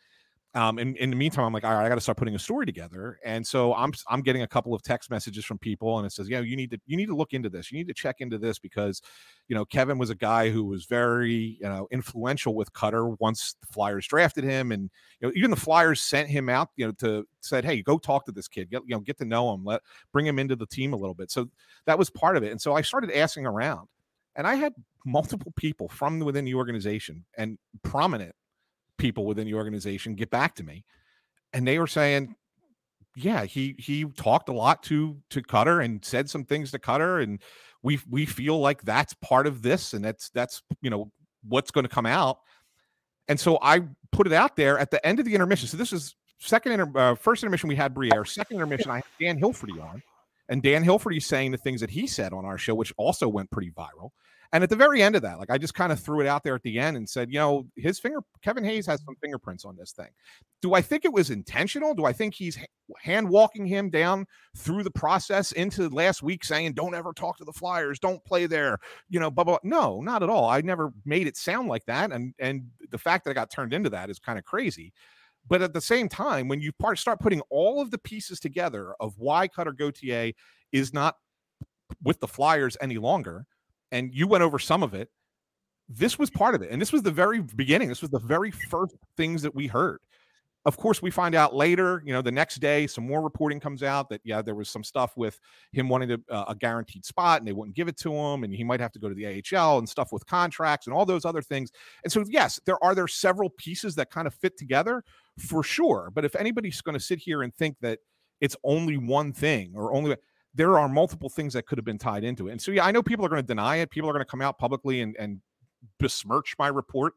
um, 0.55 0.79
and 0.79 0.97
in 0.97 1.11
the 1.11 1.17
meantime, 1.17 1.45
I'm 1.45 1.53
like, 1.53 1.63
all 1.63 1.73
right, 1.73 1.87
I 1.87 1.89
got 1.89 1.95
to 1.95 2.01
start 2.01 2.19
putting 2.19 2.35
a 2.35 2.39
story 2.39 2.67
together. 2.67 3.21
And 3.25 3.47
so 3.47 3.73
I'm 3.73 3.93
I'm 4.09 4.21
getting 4.21 4.43
a 4.43 4.49
couple 4.49 4.75
of 4.75 4.83
text 4.83 5.09
messages 5.09 5.45
from 5.45 5.59
people, 5.59 5.99
and 5.99 6.07
it 6.07 6.11
says, 6.11 6.29
yeah, 6.29 6.41
you 6.41 6.57
need 6.57 6.73
to 6.73 6.81
you 6.87 6.97
need 6.97 7.07
to 7.07 7.15
look 7.15 7.35
into 7.35 7.49
this. 7.49 7.71
You 7.71 7.79
need 7.79 7.87
to 7.87 7.95
check 7.95 8.17
into 8.19 8.37
this 8.37 8.59
because, 8.59 9.01
you 9.47 9.55
know, 9.55 9.65
Kevin 9.65 9.97
was 9.97 10.11
a 10.11 10.15
guy 10.17 10.51
who 10.51 10.65
was 10.65 10.87
very 10.87 11.57
you 11.61 11.69
know 11.69 11.87
influential 11.93 12.57
with 12.57 12.73
Cutter 12.73 13.11
once 13.21 13.55
the 13.61 13.69
Flyers 13.69 14.09
drafted 14.09 14.43
him, 14.43 14.73
and 14.73 14.91
you 15.21 15.29
know 15.29 15.33
even 15.37 15.51
the 15.51 15.57
Flyers 15.57 16.01
sent 16.01 16.29
him 16.29 16.49
out, 16.49 16.71
you 16.75 16.85
know, 16.85 16.93
to 16.99 17.25
said, 17.43 17.65
hey, 17.65 17.81
go 17.81 17.97
talk 17.97 18.27
to 18.27 18.33
this 18.33 18.49
kid, 18.49 18.71
get 18.71 18.83
you 18.87 18.97
know 18.97 19.01
get 19.01 19.19
to 19.19 19.25
know 19.25 19.55
him, 19.55 19.65
let 19.65 19.83
bring 20.13 20.27
him 20.27 20.41
into 20.41 20.57
the 20.57 20.67
team 20.67 20.93
a 20.93 20.97
little 20.97 21.15
bit. 21.15 21.31
So 21.31 21.49
that 21.87 21.97
was 21.97 22.11
part 22.11 22.37
of 22.37 22.43
it. 22.43 22.51
And 22.51 22.61
so 22.61 22.75
I 22.75 22.83
started 22.83 23.17
asking 23.17 23.47
around, 23.47 23.87
and 24.35 24.49
I 24.49 24.57
had 24.57 24.75
multiple 25.07 25.53
people 25.55 25.89
from 25.89 26.19
within 26.19 26.45
the 26.45 26.57
organization 26.57 27.25
and 27.39 27.57
prominent 27.85 28.35
people 29.01 29.25
within 29.25 29.47
the 29.47 29.55
organization 29.55 30.15
get 30.15 30.31
back 30.31 30.55
to 30.55 30.63
me 30.63 30.85
and 31.53 31.67
they 31.67 31.79
were 31.79 31.87
saying 31.87 32.35
yeah, 33.17 33.45
he 33.45 33.75
he 33.79 34.05
talked 34.05 34.49
a 34.49 34.53
lot 34.53 34.83
to 34.85 35.17
to 35.31 35.43
Cutter 35.43 35.81
and 35.81 36.05
said 36.05 36.31
some 36.31 36.45
things 36.45 36.71
to 36.71 36.79
Cutter, 36.79 37.19
and 37.19 37.41
we 37.83 37.99
we 38.09 38.27
feel 38.27 38.59
like 38.61 38.83
that's 38.83 39.15
part 39.15 39.47
of 39.47 39.63
this, 39.63 39.95
and 39.95 40.05
that's 40.05 40.31
that's 40.31 40.63
you 40.81 40.91
know 40.91 41.11
what's 41.47 41.71
going 41.71 41.85
to 41.85 41.89
come 41.89 42.07
out. 42.07 42.39
And 43.29 43.39
so 43.39 43.59
I 43.63 43.83
put 44.13 44.27
it 44.27 44.33
out 44.33 44.57
there 44.57 44.79
at 44.79 44.91
the 44.91 45.05
end 45.07 45.19
of 45.19 45.25
the 45.25 45.35
intermission. 45.35 45.69
So 45.69 45.77
this 45.77 45.93
is 45.93 46.17
second 46.39 46.73
inter, 46.73 46.99
uh, 46.99 47.15
first 47.15 47.43
intermission 47.43 47.69
we 47.69 47.77
had 47.77 47.95
Briere. 47.95 48.25
Second 48.25 48.57
intermission 48.57 48.91
I 48.91 48.97
had 48.97 49.05
Dan 49.21 49.41
Hilferty 49.41 49.81
on, 49.83 50.03
and 50.49 50.63
Dan 50.63 50.85
Hilferty 50.85 51.23
saying 51.23 51.51
the 51.51 51.59
things 51.59 51.81
that 51.81 51.91
he 51.91 52.07
said 52.07 52.33
on 52.33 52.45
our 52.45 52.59
show, 52.59 52.75
which 52.75 52.93
also 52.97 53.29
went 53.29 53.51
pretty 53.51 53.71
viral. 53.71 54.11
And 54.53 54.65
at 54.65 54.71
the 54.71 54.77
very 54.77 55.01
end 55.01 55.15
of 55.15 55.23
that, 55.23 55.39
like 55.39 55.51
I 55.51 55.59
just 55.59 55.75
kind 55.75 55.93
of 55.93 56.01
threw 56.01 56.21
it 56.21 56.27
out 56.27 56.43
there 56.43 56.57
at 56.57 56.63
the 56.63 56.79
end 56.79 56.97
and 56.97 57.09
said, 57.09 57.31
you 57.31 57.39
know, 57.39 57.67
his 57.77 58.01
finger, 58.01 58.21
Kevin 58.43 58.65
Hayes 58.65 58.85
has 58.87 59.01
some 59.05 59.15
fingerprints 59.23 59.65
on 59.65 59.77
this 59.77 59.93
thing. 59.93 60.09
Do 60.61 60.75
I 60.75 60.83
think 60.83 61.05
it 61.05 61.13
was 61.13 61.31
intentional? 61.31 61.95
Do 61.95 62.05
I 62.05 62.13
think 62.13 62.35
he's 62.35 62.59
hand 62.99 63.29
walking 63.29 63.65
him 63.65 63.91
down 63.91 64.27
through 64.57 64.83
the 64.83 64.91
process 64.91 65.53
into 65.53 65.89
last 65.91 66.23
week 66.23 66.45
saying, 66.45 66.73
don't 66.73 66.97
ever 66.97 67.13
talk 67.13 67.37
to 67.39 67.45
the 67.45 67.53
Flyers, 67.53 68.01
don't 68.01 68.25
play 68.25 68.47
there, 68.47 68.79
you 69.09 69.21
know, 69.21 69.31
blah, 69.31 69.45
blah. 69.45 69.59
No, 69.63 70.01
not 70.01 70.25
at 70.25 70.31
all. 70.31 70.49
I 70.49 70.61
never 70.63 70.93
made 71.05 71.29
it 71.29 71.37
sound 71.37 71.69
like 71.69 71.85
that. 71.87 72.11
And, 72.11 72.35
and 72.41 72.65
the 72.91 72.99
fact 72.99 73.25
that 73.25 73.31
I 73.31 73.35
got 73.35 73.53
turned 73.53 73.73
into 73.73 73.91
that 73.91 74.11
is 74.11 74.19
kind 74.19 74.39
of 74.39 74.45
crazy. 74.45 74.93
But 75.49 75.63
at 75.63 75.73
the 75.73 75.81
same 75.81 76.09
time, 76.09 76.49
when 76.49 76.61
you 76.61 76.73
part, 76.73 76.99
start 76.99 77.21
putting 77.21 77.41
all 77.51 77.81
of 77.81 77.91
the 77.91 77.99
pieces 77.99 78.41
together 78.41 78.95
of 78.99 79.15
why 79.17 79.47
Cutter 79.47 79.73
Gauthier 79.73 80.33
is 80.73 80.93
not 80.93 81.17
with 82.03 82.21
the 82.21 82.29
Flyers 82.29 82.77
any 82.81 82.99
longer, 82.99 83.47
and 83.92 84.14
you 84.14 84.26
went 84.26 84.42
over 84.42 84.59
some 84.59 84.83
of 84.83 84.94
it. 84.94 85.09
This 85.88 86.18
was 86.18 86.31
part 86.31 86.55
of 86.55 86.62
it. 86.62 86.70
And 86.70 86.81
this 86.81 86.92
was 86.92 87.03
the 87.03 87.11
very 87.11 87.40
beginning. 87.40 87.88
This 87.88 88.00
was 88.00 88.11
the 88.11 88.20
very 88.20 88.50
first 88.50 88.94
things 89.16 89.42
that 89.42 89.55
we 89.55 89.66
heard. 89.66 89.98
Of 90.66 90.76
course, 90.76 91.00
we 91.00 91.11
find 91.11 91.35
out 91.35 91.55
later, 91.55 92.03
you 92.05 92.12
know, 92.12 92.20
the 92.20 92.31
next 92.31 92.57
day, 92.57 92.87
some 92.87 93.07
more 93.07 93.22
reporting 93.22 93.59
comes 93.61 93.83
out 93.83 94.11
that, 94.11 94.20
yeah, 94.24 94.42
there 94.42 94.55
was 94.55 94.68
some 94.68 94.85
stuff 94.85 95.16
with 95.16 95.40
him 95.72 95.88
wanting 95.88 96.11
to, 96.11 96.20
uh, 96.29 96.44
a 96.48 96.55
guaranteed 96.55 97.07
spot 97.07 97.40
and 97.40 97.48
they 97.48 97.53
wouldn't 97.53 97.74
give 97.74 97.88
it 97.88 97.96
to 98.00 98.12
him. 98.12 98.44
And 98.44 98.55
he 98.55 98.62
might 98.62 98.79
have 98.79 98.92
to 98.92 98.98
go 98.98 99.09
to 99.09 99.14
the 99.14 99.42
AHL 99.57 99.79
and 99.79 99.88
stuff 99.88 100.12
with 100.12 100.26
contracts 100.26 100.87
and 100.87 100.94
all 100.94 101.07
those 101.07 101.24
other 101.24 101.40
things. 101.40 101.70
And 102.05 102.12
so, 102.12 102.22
yes, 102.29 102.61
there 102.66 102.83
are 102.85 102.94
there 102.94 103.09
several 103.09 103.48
pieces 103.48 103.94
that 103.94 104.11
kind 104.11 104.26
of 104.26 104.35
fit 104.35 104.59
together 104.59 105.03
for 105.38 105.62
sure. 105.62 106.11
But 106.14 106.26
if 106.26 106.37
anybody's 106.37 106.83
going 106.83 106.96
to 106.96 107.05
sit 107.05 107.18
here 107.18 107.42
and 107.42 107.55
think 107.55 107.76
that 107.81 108.00
it's 108.42 108.57
only 108.62 108.98
one 108.98 109.33
thing 109.33 109.72
or 109.74 109.94
only 109.94 110.16
there 110.55 110.79
are 110.79 110.89
multiple 110.89 111.29
things 111.29 111.55
that 111.55 111.67
could 111.67 111.79
have 111.79 111.85
been 111.85 111.99
tied 111.99 112.25
into 112.25 112.49
it. 112.49 112.53
And 112.53 112.61
so, 112.61 112.73
yeah, 112.73 112.85
I 112.85 112.91
know 112.91 113.03
people 113.03 113.25
are 113.25 113.29
going 113.29 113.43
to 113.43 113.47
deny 113.47 113.77
it. 113.77 113.91
People 113.91 114.11
are 114.11 114.13
going 114.13 114.25
to 114.25 114.31
come 114.31 114.43
out 114.43 114.59
publicly 114.59 115.01
and, 115.01 115.17
and 115.19 115.41
besmirch 115.99 116.55
my 116.59 116.69
report. 116.69 117.15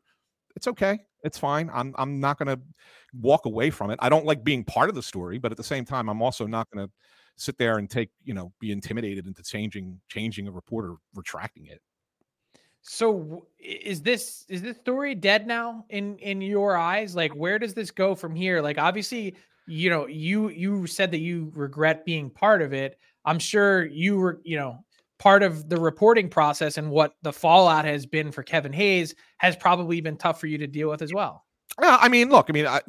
It's 0.56 0.68
okay. 0.68 1.00
It's 1.24 1.38
fine. 1.38 1.70
I'm 1.74 1.96
I'm 1.98 2.20
not 2.20 2.38
going 2.38 2.56
to 2.56 2.62
walk 3.20 3.46
away 3.46 3.70
from 3.70 3.90
it. 3.90 4.00
I 4.02 4.10
don't 4.10 4.26
like 4.26 4.44
being 4.44 4.64
part 4.64 4.90
of 4.90 4.96
the 4.96 5.02
story, 5.02 5.40
but 5.40 5.52
at 5.52 5.58
the 5.58 5.64
same 5.64 5.86
time, 5.86 6.10
I'm 6.10 6.22
also 6.22 6.46
not 6.46 6.70
going 6.70 6.86
to 6.86 6.94
sit 7.36 7.58
there 7.58 7.80
and 7.80 7.90
take 7.90 8.10
you 8.24 8.34
know 8.34 8.52
be 8.60 8.72
intimidated 8.72 9.26
into 9.26 9.42
changing 9.42 10.00
changing 10.10 10.48
a 10.48 10.52
report 10.52 10.86
or 10.86 10.98
retracting 11.16 11.66
it. 11.66 11.82
So 12.82 13.48
is 13.60 14.02
this 14.02 14.46
is 14.50 14.62
this 14.62 14.78
story 14.78 15.16
dead 15.16 15.48
now 15.48 15.86
in 15.90 16.18
in 16.18 16.42
your 16.42 16.76
eyes? 16.76 17.16
Like 17.16 17.34
where 17.34 17.58
does 17.58 17.74
this 17.74 17.90
go 17.90 18.14
from 18.14 18.36
here? 18.36 18.62
Like 18.62 18.78
obviously, 18.78 19.36
you 19.66 19.90
know, 19.90 20.06
you 20.08 20.50
you 20.50 20.86
said 20.86 21.12
that 21.12 21.20
you 21.20 21.52
regret 21.56 22.06
being 22.06 22.30
part 22.30 22.62
of 22.62 22.74
it. 22.74 23.00
I'm 23.26 23.40
sure 23.40 23.86
you 23.86 24.18
were, 24.18 24.42
you 24.44 24.58
know, 24.58 24.84
part 25.20 25.44
of 25.44 25.70
the 25.70 25.80
reporting 25.80 26.30
process 26.30 26.78
and 26.78 26.90
what 26.90 27.16
the 27.22 27.32
fallout 27.32 27.86
has 27.86 28.06
been 28.06 28.32
for 28.32 28.44
Kevin 28.44 28.74
Hayes 28.74 29.16
has 29.38 29.56
probably 29.56 30.02
been 30.02 30.18
tough 30.18 30.40
for 30.40 30.48
you 30.48 30.58
to 30.58 30.68
deal 30.68 30.90
with 30.90 31.02
as 31.02 31.14
well. 31.14 31.46
Yeah, 31.82 31.98
I 32.00 32.10
mean, 32.10 32.30
look, 32.30 32.48
I 32.50 32.54
mean, 32.54 32.68
I, 32.68 32.82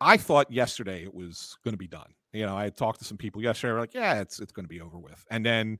I 0.00 0.16
thought 0.16 0.50
yesterday 0.50 1.02
it 1.02 1.12
was 1.12 1.58
going 1.64 1.74
to 1.74 1.78
be 1.78 1.88
done. 1.88 2.14
You 2.32 2.46
know, 2.46 2.56
I 2.56 2.70
talked 2.70 3.00
to 3.00 3.04
some 3.04 3.18
people 3.18 3.42
yesterday, 3.42 3.78
like, 3.78 3.92
yeah, 3.92 4.20
it's 4.20 4.38
it's 4.40 4.52
going 4.52 4.64
to 4.64 4.68
be 4.68 4.80
over 4.80 4.98
with. 4.98 5.24
And 5.30 5.44
then 5.44 5.78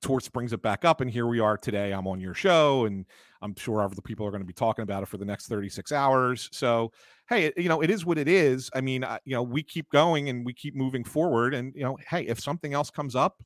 Torts 0.00 0.28
brings 0.28 0.52
it 0.52 0.62
back 0.62 0.84
up, 0.84 1.00
and 1.00 1.10
here 1.10 1.26
we 1.26 1.40
are 1.40 1.56
today. 1.56 1.92
I'm 1.92 2.06
on 2.06 2.20
your 2.20 2.34
show, 2.34 2.84
and 2.86 3.04
I'm 3.42 3.54
sure 3.54 3.82
other 3.82 4.00
people 4.02 4.26
are 4.26 4.30
going 4.30 4.42
to 4.42 4.46
be 4.46 4.52
talking 4.52 4.82
about 4.82 5.02
it 5.02 5.06
for 5.06 5.18
the 5.18 5.24
next 5.24 5.48
36 5.48 5.92
hours. 5.92 6.48
So, 6.52 6.92
hey, 7.28 7.52
you 7.56 7.68
know, 7.68 7.82
it 7.82 7.90
is 7.90 8.04
what 8.04 8.18
it 8.18 8.28
is. 8.28 8.70
I 8.74 8.80
mean, 8.80 9.04
you 9.24 9.34
know, 9.34 9.42
we 9.42 9.62
keep 9.62 9.90
going 9.90 10.28
and 10.28 10.44
we 10.44 10.54
keep 10.54 10.74
moving 10.74 11.04
forward. 11.04 11.54
And 11.54 11.74
you 11.74 11.82
know, 11.82 11.98
hey, 12.08 12.26
if 12.26 12.40
something 12.40 12.72
else 12.74 12.90
comes 12.90 13.14
up, 13.14 13.42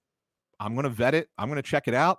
I'm 0.61 0.75
going 0.75 0.85
to 0.85 0.91
vet 0.91 1.15
it. 1.15 1.29
I'm 1.39 1.49
going 1.49 1.57
to 1.57 1.63
check 1.63 1.89
it 1.89 1.95
out, 1.95 2.19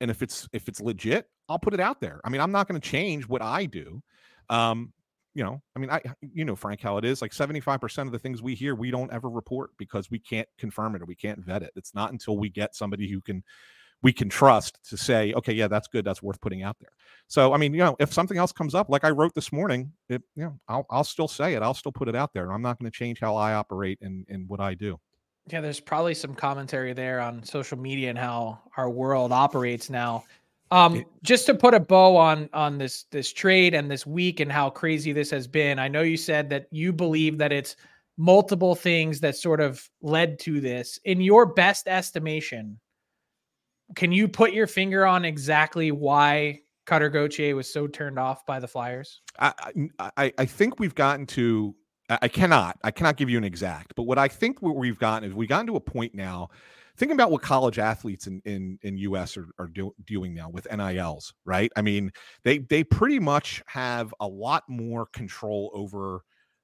and 0.00 0.10
if 0.10 0.22
it's 0.22 0.48
if 0.52 0.68
it's 0.68 0.80
legit, 0.80 1.26
I'll 1.48 1.58
put 1.58 1.74
it 1.74 1.80
out 1.80 2.00
there. 2.00 2.20
I 2.24 2.30
mean, 2.30 2.40
I'm 2.40 2.52
not 2.52 2.68
going 2.68 2.80
to 2.80 2.88
change 2.88 3.28
what 3.28 3.42
I 3.42 3.66
do. 3.66 4.02
Um, 4.50 4.92
you 5.38 5.44
know, 5.44 5.62
I 5.76 5.78
mean, 5.78 5.88
I, 5.88 6.02
you 6.20 6.44
know, 6.44 6.56
Frank, 6.56 6.80
how 6.80 6.96
it 6.96 7.04
is 7.04 7.22
like 7.22 7.30
75% 7.30 8.06
of 8.06 8.10
the 8.10 8.18
things 8.18 8.42
we 8.42 8.56
hear, 8.56 8.74
we 8.74 8.90
don't 8.90 9.12
ever 9.12 9.30
report 9.30 9.70
because 9.78 10.10
we 10.10 10.18
can't 10.18 10.48
confirm 10.58 10.96
it 10.96 11.02
or 11.02 11.04
we 11.04 11.14
can't 11.14 11.38
vet 11.38 11.62
it. 11.62 11.70
It's 11.76 11.94
not 11.94 12.10
until 12.10 12.36
we 12.36 12.48
get 12.48 12.74
somebody 12.74 13.08
who 13.08 13.20
can, 13.20 13.44
we 14.02 14.12
can 14.12 14.28
trust 14.28 14.80
to 14.90 14.96
say, 14.96 15.32
okay, 15.34 15.52
yeah, 15.52 15.68
that's 15.68 15.86
good. 15.86 16.04
That's 16.04 16.24
worth 16.24 16.40
putting 16.40 16.64
out 16.64 16.76
there. 16.80 16.90
So, 17.28 17.52
I 17.52 17.56
mean, 17.56 17.72
you 17.72 17.78
know, 17.78 17.94
if 18.00 18.12
something 18.12 18.36
else 18.36 18.50
comes 18.50 18.74
up, 18.74 18.88
like 18.90 19.04
I 19.04 19.10
wrote 19.10 19.32
this 19.32 19.52
morning, 19.52 19.92
it, 20.08 20.24
you 20.34 20.42
know, 20.42 20.58
I'll, 20.66 20.86
I'll 20.90 21.04
still 21.04 21.28
say 21.28 21.54
it. 21.54 21.62
I'll 21.62 21.72
still 21.72 21.92
put 21.92 22.08
it 22.08 22.16
out 22.16 22.34
there. 22.34 22.50
I'm 22.50 22.62
not 22.62 22.80
going 22.80 22.90
to 22.90 22.96
change 22.96 23.20
how 23.20 23.36
I 23.36 23.54
operate 23.54 24.00
and, 24.02 24.26
and 24.28 24.48
what 24.48 24.58
I 24.58 24.74
do. 24.74 24.98
Yeah, 25.46 25.60
there's 25.60 25.80
probably 25.80 26.14
some 26.14 26.34
commentary 26.34 26.94
there 26.94 27.20
on 27.20 27.44
social 27.44 27.78
media 27.78 28.10
and 28.10 28.18
how 28.18 28.58
our 28.76 28.90
world 28.90 29.30
operates 29.30 29.88
now. 29.88 30.24
Um, 30.70 31.04
just 31.22 31.46
to 31.46 31.54
put 31.54 31.74
a 31.74 31.80
bow 31.80 32.16
on 32.16 32.50
on 32.52 32.78
this 32.78 33.04
this 33.10 33.32
trade 33.32 33.74
and 33.74 33.90
this 33.90 34.06
week 34.06 34.40
and 34.40 34.52
how 34.52 34.68
crazy 34.68 35.12
this 35.12 35.30
has 35.30 35.46
been. 35.46 35.78
I 35.78 35.88
know 35.88 36.02
you 36.02 36.16
said 36.16 36.50
that 36.50 36.66
you 36.70 36.92
believe 36.92 37.38
that 37.38 37.52
it's 37.52 37.76
multiple 38.18 38.74
things 38.74 39.20
that 39.20 39.36
sort 39.36 39.60
of 39.60 39.88
led 40.02 40.38
to 40.40 40.60
this. 40.60 40.98
In 41.04 41.20
your 41.20 41.46
best 41.46 41.88
estimation, 41.88 42.78
can 43.94 44.12
you 44.12 44.28
put 44.28 44.52
your 44.52 44.66
finger 44.66 45.06
on 45.06 45.24
exactly 45.24 45.90
why 45.90 46.60
Cutter 46.84 47.08
Gauthier 47.08 47.56
was 47.56 47.72
so 47.72 47.86
turned 47.86 48.18
off 48.18 48.44
by 48.44 48.60
the 48.60 48.68
Flyers? 48.68 49.22
I, 49.38 49.52
I 50.16 50.32
I 50.36 50.44
think 50.44 50.78
we've 50.78 50.94
gotten 50.94 51.26
to. 51.26 51.74
I 52.10 52.28
cannot. 52.28 52.78
I 52.82 52.90
cannot 52.90 53.18
give 53.18 53.28
you 53.28 53.36
an 53.36 53.44
exact, 53.44 53.94
but 53.94 54.04
what 54.04 54.18
I 54.18 54.28
think 54.28 54.62
what 54.62 54.76
we've 54.76 54.98
gotten 54.98 55.28
is 55.28 55.34
we've 55.34 55.48
gotten 55.48 55.66
to 55.66 55.76
a 55.76 55.80
point 55.80 56.14
now 56.14 56.48
thinking 56.98 57.14
about 57.14 57.30
what 57.30 57.42
college 57.42 57.78
athletes 57.78 58.26
in 58.26 58.42
in 58.44 58.78
in 58.82 58.98
US 58.98 59.36
are, 59.36 59.46
are 59.58 59.68
do, 59.68 59.94
doing 60.04 60.34
now 60.34 60.50
with 60.50 60.66
NILs, 60.70 61.32
right? 61.44 61.70
I 61.76 61.82
mean, 61.82 62.12
they 62.44 62.58
they 62.58 62.84
pretty 62.84 63.20
much 63.20 63.62
have 63.66 64.12
a 64.20 64.26
lot 64.26 64.64
more 64.68 65.06
control 65.06 65.70
over 65.72 66.22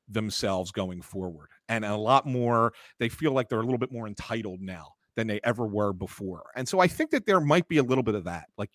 themselves 0.09 0.71
going 0.71 1.01
forward 1.01 1.49
and 1.71 1.83
a 1.83 1.97
lot 1.97 2.27
more 2.27 2.75
they 2.99 3.09
feel 3.09 3.33
like 3.33 3.49
they're 3.49 3.61
a 3.61 3.65
little 3.65 3.79
bit 3.79 3.91
more 3.91 4.07
entitled 4.07 4.61
now 4.61 4.89
than 5.17 5.27
they 5.27 5.41
ever 5.45 5.67
were 5.67 5.93
before. 5.93 6.45
And 6.57 6.69
so 6.69 6.81
I 6.81 6.89
think 6.89 7.11
that 7.11 7.25
there 7.25 7.41
might 7.41 7.69
be 7.69 7.79
a 7.79 7.83
little 7.83 8.03
bit 8.03 8.15
of 8.15 8.25
that. 8.25 8.47
Like 8.59 8.71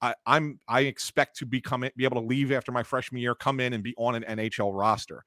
I, 0.00 0.14
I'm 0.26 0.60
I 0.68 0.80
expect 0.82 1.36
to 1.38 1.46
become 1.46 1.84
be 1.96 2.04
able 2.04 2.20
to 2.20 2.26
leave 2.26 2.52
after 2.52 2.72
my 2.72 2.82
freshman 2.82 3.20
year, 3.20 3.34
come 3.34 3.60
in 3.60 3.72
and 3.72 3.82
be 3.82 3.94
on 3.96 4.14
an 4.14 4.24
NHL 4.24 4.78
roster. 4.78 5.24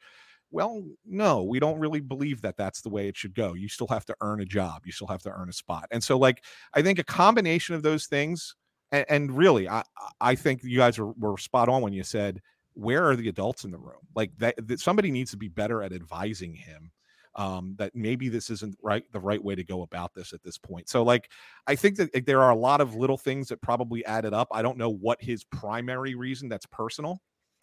Well, 0.51 0.83
no, 1.05 1.43
we 1.43 1.59
don't 1.59 1.79
really 1.79 2.01
believe 2.01 2.41
that 2.41 2.57
that's 2.57 2.81
the 2.81 2.89
way 2.89 3.07
it 3.07 3.15
should 3.17 3.33
go. 3.33 3.53
You 3.53 3.69
still 3.69 3.87
have 3.87 4.05
to 4.05 4.15
earn 4.21 4.41
a 4.41 4.45
job. 4.45 4.81
You 4.85 4.91
still 4.91 5.07
have 5.07 5.21
to 5.23 5.31
earn 5.31 5.49
a 5.49 5.53
spot. 5.53 5.85
And 5.91 6.03
so, 6.03 6.17
like, 6.17 6.43
I 6.73 6.81
think 6.81 6.99
a 6.99 7.03
combination 7.03 7.73
of 7.75 7.83
those 7.83 8.05
things, 8.07 8.55
and, 8.91 9.05
and 9.09 9.37
really, 9.37 9.69
I 9.69 9.83
I 10.19 10.35
think 10.35 10.63
you 10.63 10.77
guys 10.77 10.99
were, 10.99 11.13
were 11.13 11.37
spot 11.37 11.69
on 11.69 11.81
when 11.81 11.93
you 11.93 12.03
said, 12.03 12.41
where 12.73 13.05
are 13.09 13.15
the 13.15 13.29
adults 13.29 13.63
in 13.63 13.71
the 13.71 13.77
room? 13.77 14.01
Like 14.15 14.31
that, 14.37 14.55
that 14.67 14.79
somebody 14.79 15.11
needs 15.11 15.31
to 15.31 15.37
be 15.37 15.47
better 15.47 15.83
at 15.83 15.93
advising 15.93 16.53
him 16.53 16.91
um, 17.35 17.75
that 17.77 17.95
maybe 17.95 18.29
this 18.29 18.49
isn't 18.49 18.75
right 18.83 19.03
the 19.11 19.19
right 19.19 19.43
way 19.43 19.55
to 19.55 19.63
go 19.63 19.81
about 19.83 20.13
this 20.13 20.33
at 20.33 20.43
this 20.43 20.57
point. 20.57 20.89
So 20.89 21.03
like 21.03 21.29
I 21.67 21.75
think 21.75 21.95
that 21.97 22.25
there 22.25 22.41
are 22.41 22.51
a 22.51 22.55
lot 22.55 22.81
of 22.81 22.95
little 22.95 23.17
things 23.17 23.47
that 23.49 23.61
probably 23.61 24.05
added 24.05 24.33
up. 24.33 24.47
I 24.51 24.61
don't 24.61 24.77
know 24.77 24.89
what 24.89 25.21
his 25.21 25.43
primary 25.45 26.15
reason 26.15 26.49
that's 26.49 26.65
personal 26.65 27.21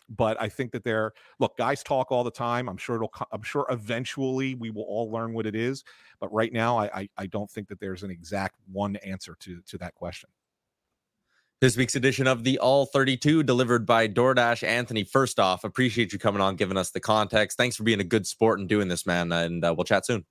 but 0.09 0.41
I 0.41 0.49
think 0.49 0.73
that 0.73 0.85
they're 0.85 1.13
look, 1.39 1.57
guys 1.57 1.83
talk 1.83 2.11
all 2.11 2.25
the 2.25 2.31
time. 2.31 2.69
I'm 2.69 2.77
sure 2.77 2.97
it'll. 2.97 3.13
I'm 3.33 3.43
sure 3.43 3.67
eventually 3.71 4.55
we 4.55 4.71
will 4.71 4.85
all 4.85 5.11
learn 5.11 5.33
what 5.33 5.47
it 5.47 5.55
is. 5.55 5.85
But 6.21 6.33
right 6.33 6.53
now, 6.53 6.79
I 6.79 6.91
I, 6.95 7.09
I 7.19 7.27
don't 7.27 7.51
think 7.51 7.69
that 7.69 7.81
there's 7.81 8.03
an 8.03 8.11
exact 8.11 8.57
one 8.71 8.97
answer 8.97 9.37
to 9.41 9.61
to 9.67 9.79
that 9.79 9.95
question. 9.95 10.31
This 11.61 11.77
week's 11.77 11.97
edition 11.97 12.29
of 12.29 12.45
the 12.45 12.61
All 12.61 12.87
32 12.87 13.43
delivered 13.43 13.85
by 13.85 14.07
DoorDash. 14.07 14.63
Anthony, 14.63 15.03
first 15.03 15.41
off, 15.41 15.65
appreciate 15.65 16.13
you 16.13 16.19
coming 16.19 16.41
on, 16.41 16.55
giving 16.55 16.77
us 16.77 16.93
the 16.93 17.01
context. 17.01 17.57
Thanks 17.57 17.75
for 17.75 17.83
being 17.83 17.99
a 17.99 18.05
good 18.05 18.29
sport 18.29 18.61
and 18.61 18.69
doing 18.69 18.87
this, 18.87 19.05
man. 19.05 19.33
And 19.33 19.65
uh, 19.65 19.75
we'll 19.77 19.85
chat 19.85 20.07
soon. 20.07 20.25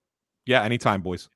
Yeah, 0.45 0.63
anytime, 0.63 1.01
boys. 1.01 1.27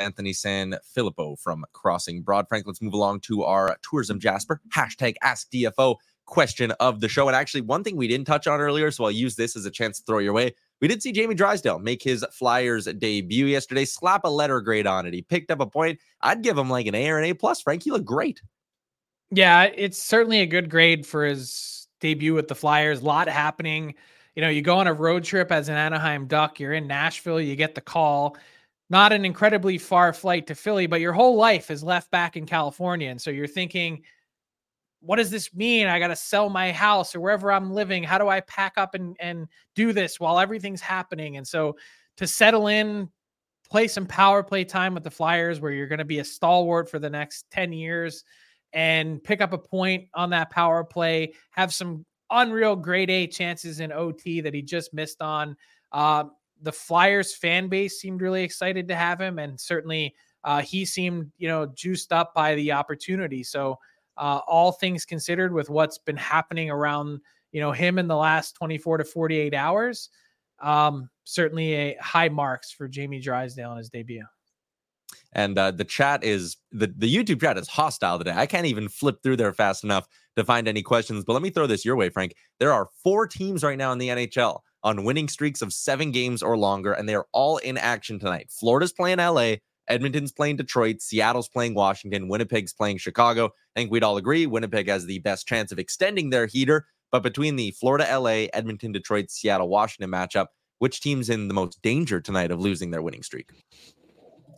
Anthony 0.00 0.32
San 0.32 0.76
Filippo 0.82 1.36
from 1.36 1.64
Crossing 1.72 2.22
Broad. 2.22 2.48
Frank, 2.48 2.66
let's 2.66 2.82
move 2.82 2.94
along 2.94 3.20
to 3.20 3.44
our 3.44 3.76
tourism 3.88 4.18
Jasper. 4.18 4.60
Hashtag 4.74 5.14
Ask 5.22 5.50
DFO 5.50 5.96
question 6.26 6.70
of 6.72 7.00
the 7.00 7.08
show. 7.08 7.28
And 7.28 7.36
actually, 7.36 7.60
one 7.60 7.84
thing 7.84 7.96
we 7.96 8.08
didn't 8.08 8.26
touch 8.26 8.46
on 8.46 8.60
earlier, 8.60 8.90
so 8.90 9.04
I'll 9.04 9.10
use 9.10 9.36
this 9.36 9.56
as 9.56 9.66
a 9.66 9.70
chance 9.70 9.98
to 9.98 10.04
throw 10.04 10.18
your 10.18 10.32
way. 10.32 10.54
We 10.80 10.88
did 10.88 11.02
see 11.02 11.12
Jamie 11.12 11.34
Drysdale 11.34 11.78
make 11.78 12.02
his 12.02 12.24
Flyers 12.32 12.86
debut 12.86 13.46
yesterday. 13.46 13.84
Slap 13.84 14.24
a 14.24 14.28
letter 14.28 14.60
grade 14.62 14.86
on 14.86 15.06
it. 15.06 15.12
He 15.12 15.22
picked 15.22 15.50
up 15.50 15.60
a 15.60 15.66
point. 15.66 15.98
I'd 16.22 16.42
give 16.42 16.56
him 16.56 16.70
like 16.70 16.86
an 16.86 16.94
A 16.94 17.10
or 17.10 17.18
an 17.18 17.24
A 17.24 17.34
plus. 17.34 17.60
Frank, 17.60 17.82
he 17.82 17.90
looked 17.90 18.06
great. 18.06 18.40
Yeah, 19.30 19.64
it's 19.64 20.02
certainly 20.02 20.40
a 20.40 20.46
good 20.46 20.70
grade 20.70 21.06
for 21.06 21.24
his 21.24 21.86
debut 22.00 22.34
with 22.34 22.48
the 22.48 22.54
Flyers. 22.54 23.02
A 23.02 23.04
lot 23.04 23.28
happening. 23.28 23.94
You 24.34 24.42
know, 24.42 24.48
you 24.48 24.62
go 24.62 24.78
on 24.78 24.86
a 24.86 24.92
road 24.92 25.24
trip 25.24 25.52
as 25.52 25.68
an 25.68 25.76
Anaheim 25.76 26.26
Duck, 26.26 26.58
you're 26.58 26.72
in 26.72 26.86
Nashville, 26.86 27.40
you 27.40 27.56
get 27.56 27.74
the 27.74 27.80
call. 27.80 28.36
Not 28.90 29.12
an 29.12 29.24
incredibly 29.24 29.78
far 29.78 30.12
flight 30.12 30.48
to 30.48 30.54
Philly, 30.54 30.86
but 30.86 31.00
your 31.00 31.12
whole 31.12 31.36
life 31.36 31.70
is 31.70 31.82
left 31.82 32.10
back 32.10 32.36
in 32.36 32.44
California. 32.44 33.08
And 33.08 33.20
so 33.20 33.30
you're 33.30 33.46
thinking, 33.46 34.02
what 35.00 35.16
does 35.16 35.30
this 35.30 35.54
mean? 35.54 35.86
I 35.86 36.00
got 36.00 36.08
to 36.08 36.16
sell 36.16 36.50
my 36.50 36.72
house 36.72 37.14
or 37.14 37.20
wherever 37.20 37.52
I'm 37.52 37.72
living. 37.72 38.02
How 38.02 38.18
do 38.18 38.28
I 38.28 38.40
pack 38.40 38.74
up 38.76 38.94
and, 38.94 39.16
and 39.20 39.46
do 39.76 39.92
this 39.92 40.18
while 40.18 40.40
everything's 40.40 40.80
happening? 40.80 41.36
And 41.36 41.46
so 41.46 41.76
to 42.16 42.26
settle 42.26 42.66
in, 42.66 43.08
play 43.70 43.86
some 43.86 44.06
power 44.06 44.42
play 44.42 44.64
time 44.64 44.92
with 44.92 45.04
the 45.04 45.10
Flyers 45.10 45.60
where 45.60 45.70
you're 45.70 45.86
going 45.86 46.00
to 46.00 46.04
be 46.04 46.18
a 46.18 46.24
stalwart 46.24 46.90
for 46.90 46.98
the 46.98 47.08
next 47.08 47.46
10 47.52 47.72
years 47.72 48.24
and 48.72 49.22
pick 49.22 49.40
up 49.40 49.52
a 49.52 49.58
point 49.58 50.08
on 50.14 50.30
that 50.30 50.50
power 50.50 50.82
play, 50.82 51.32
have 51.52 51.72
some 51.72 52.04
unreal 52.30 52.76
grade 52.76 53.10
A 53.10 53.26
chances 53.26 53.80
in 53.80 53.92
OT 53.92 54.40
that 54.40 54.54
he 54.54 54.62
just 54.62 54.92
missed 54.92 55.22
on. 55.22 55.56
Uh, 55.92 56.24
the 56.62 56.72
Flyers 56.72 57.34
fan 57.34 57.68
base 57.68 58.00
seemed 58.00 58.20
really 58.20 58.42
excited 58.42 58.88
to 58.88 58.96
have 58.96 59.20
him, 59.20 59.38
and 59.38 59.58
certainly 59.58 60.14
uh, 60.44 60.60
he 60.60 60.84
seemed, 60.84 61.30
you 61.38 61.48
know, 61.48 61.66
juiced 61.66 62.12
up 62.12 62.34
by 62.34 62.54
the 62.54 62.72
opportunity. 62.72 63.42
So, 63.42 63.78
uh, 64.16 64.40
all 64.46 64.72
things 64.72 65.04
considered, 65.04 65.52
with 65.52 65.70
what's 65.70 65.98
been 65.98 66.16
happening 66.16 66.70
around, 66.70 67.20
you 67.52 67.60
know, 67.60 67.72
him 67.72 67.98
in 67.98 68.06
the 68.06 68.16
last 68.16 68.54
24 68.56 68.98
to 68.98 69.04
48 69.04 69.54
hours, 69.54 70.10
um, 70.60 71.08
certainly 71.24 71.74
a 71.74 71.96
high 72.00 72.28
marks 72.28 72.70
for 72.70 72.88
Jamie 72.88 73.20
Drysdale 73.20 73.72
in 73.72 73.78
his 73.78 73.88
debut. 73.88 74.24
And 75.32 75.58
uh, 75.58 75.70
the 75.70 75.84
chat 75.84 76.24
is 76.24 76.56
the 76.72 76.92
the 76.96 77.12
YouTube 77.12 77.40
chat 77.40 77.56
is 77.56 77.68
hostile 77.68 78.18
today. 78.18 78.34
I 78.34 78.46
can't 78.46 78.66
even 78.66 78.88
flip 78.88 79.22
through 79.22 79.36
there 79.36 79.52
fast 79.52 79.84
enough 79.84 80.08
to 80.36 80.44
find 80.44 80.66
any 80.66 80.82
questions. 80.82 81.24
But 81.24 81.34
let 81.34 81.42
me 81.42 81.50
throw 81.50 81.66
this 81.66 81.84
your 81.84 81.96
way, 81.96 82.08
Frank. 82.08 82.34
There 82.58 82.72
are 82.72 82.88
four 83.02 83.26
teams 83.26 83.62
right 83.62 83.78
now 83.78 83.92
in 83.92 83.98
the 83.98 84.08
NHL 84.08 84.60
on 84.82 85.04
winning 85.04 85.28
streaks 85.28 85.62
of 85.62 85.72
seven 85.72 86.10
games 86.10 86.42
or 86.42 86.56
longer, 86.56 86.92
and 86.92 87.08
they 87.08 87.14
are 87.14 87.26
all 87.32 87.58
in 87.58 87.76
action 87.76 88.18
tonight. 88.18 88.50
Florida's 88.50 88.92
playing 88.92 89.18
LA, 89.18 89.54
Edmonton's 89.88 90.32
playing 90.32 90.56
Detroit, 90.56 91.00
Seattle's 91.00 91.48
playing 91.48 91.74
Washington, 91.74 92.28
Winnipeg's 92.28 92.72
playing 92.72 92.98
Chicago. 92.98 93.46
I 93.46 93.80
think 93.80 93.90
we'd 93.90 94.04
all 94.04 94.16
agree 94.16 94.46
Winnipeg 94.46 94.88
has 94.88 95.06
the 95.06 95.18
best 95.18 95.46
chance 95.46 95.72
of 95.72 95.78
extending 95.78 96.30
their 96.30 96.46
heater. 96.46 96.86
But 97.10 97.22
between 97.22 97.56
the 97.56 97.72
Florida, 97.72 98.06
LA, 98.18 98.46
Edmonton, 98.52 98.92
Detroit, 98.92 99.30
Seattle, 99.30 99.68
Washington 99.68 100.10
matchup, 100.10 100.46
which 100.78 101.00
team's 101.00 101.28
in 101.28 101.48
the 101.48 101.54
most 101.54 101.82
danger 101.82 102.20
tonight 102.20 102.50
of 102.50 102.60
losing 102.60 102.90
their 102.90 103.02
winning 103.02 103.22
streak? 103.22 103.50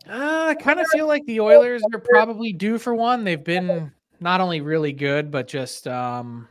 Uh, 0.07 0.47
I 0.49 0.55
kind 0.55 0.79
of 0.79 0.87
feel 0.87 1.07
like 1.07 1.25
the 1.25 1.39
Oilers 1.39 1.81
are 1.93 1.99
probably 1.99 2.53
due 2.53 2.77
for 2.77 2.93
one. 2.93 3.23
They've 3.23 3.43
been 3.43 3.91
not 4.19 4.41
only 4.41 4.61
really 4.61 4.93
good, 4.93 5.31
but 5.31 5.47
just 5.47 5.87
um, 5.87 6.47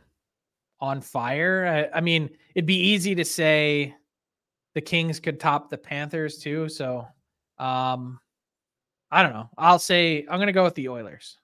on 0.79 1.01
fire. 1.01 1.89
I, 1.93 1.97
I, 1.97 2.01
mean, 2.01 2.29
it'd 2.55 2.65
be 2.65 2.79
easy 2.79 3.15
to 3.15 3.25
say 3.25 3.95
the 4.75 4.81
Kings 4.81 5.19
could 5.19 5.39
top 5.39 5.69
the 5.69 5.77
Panthers 5.77 6.37
too. 6.37 6.69
So, 6.69 7.07
um, 7.57 8.19
I 9.11 9.21
don't 9.21 9.33
know. 9.33 9.49
I'll 9.57 9.79
say 9.79 10.25
I'm 10.29 10.37
going 10.37 10.47
to 10.47 10.53
go 10.53 10.63
with 10.63 10.75
the 10.75 10.89
Oilers. 10.89 11.37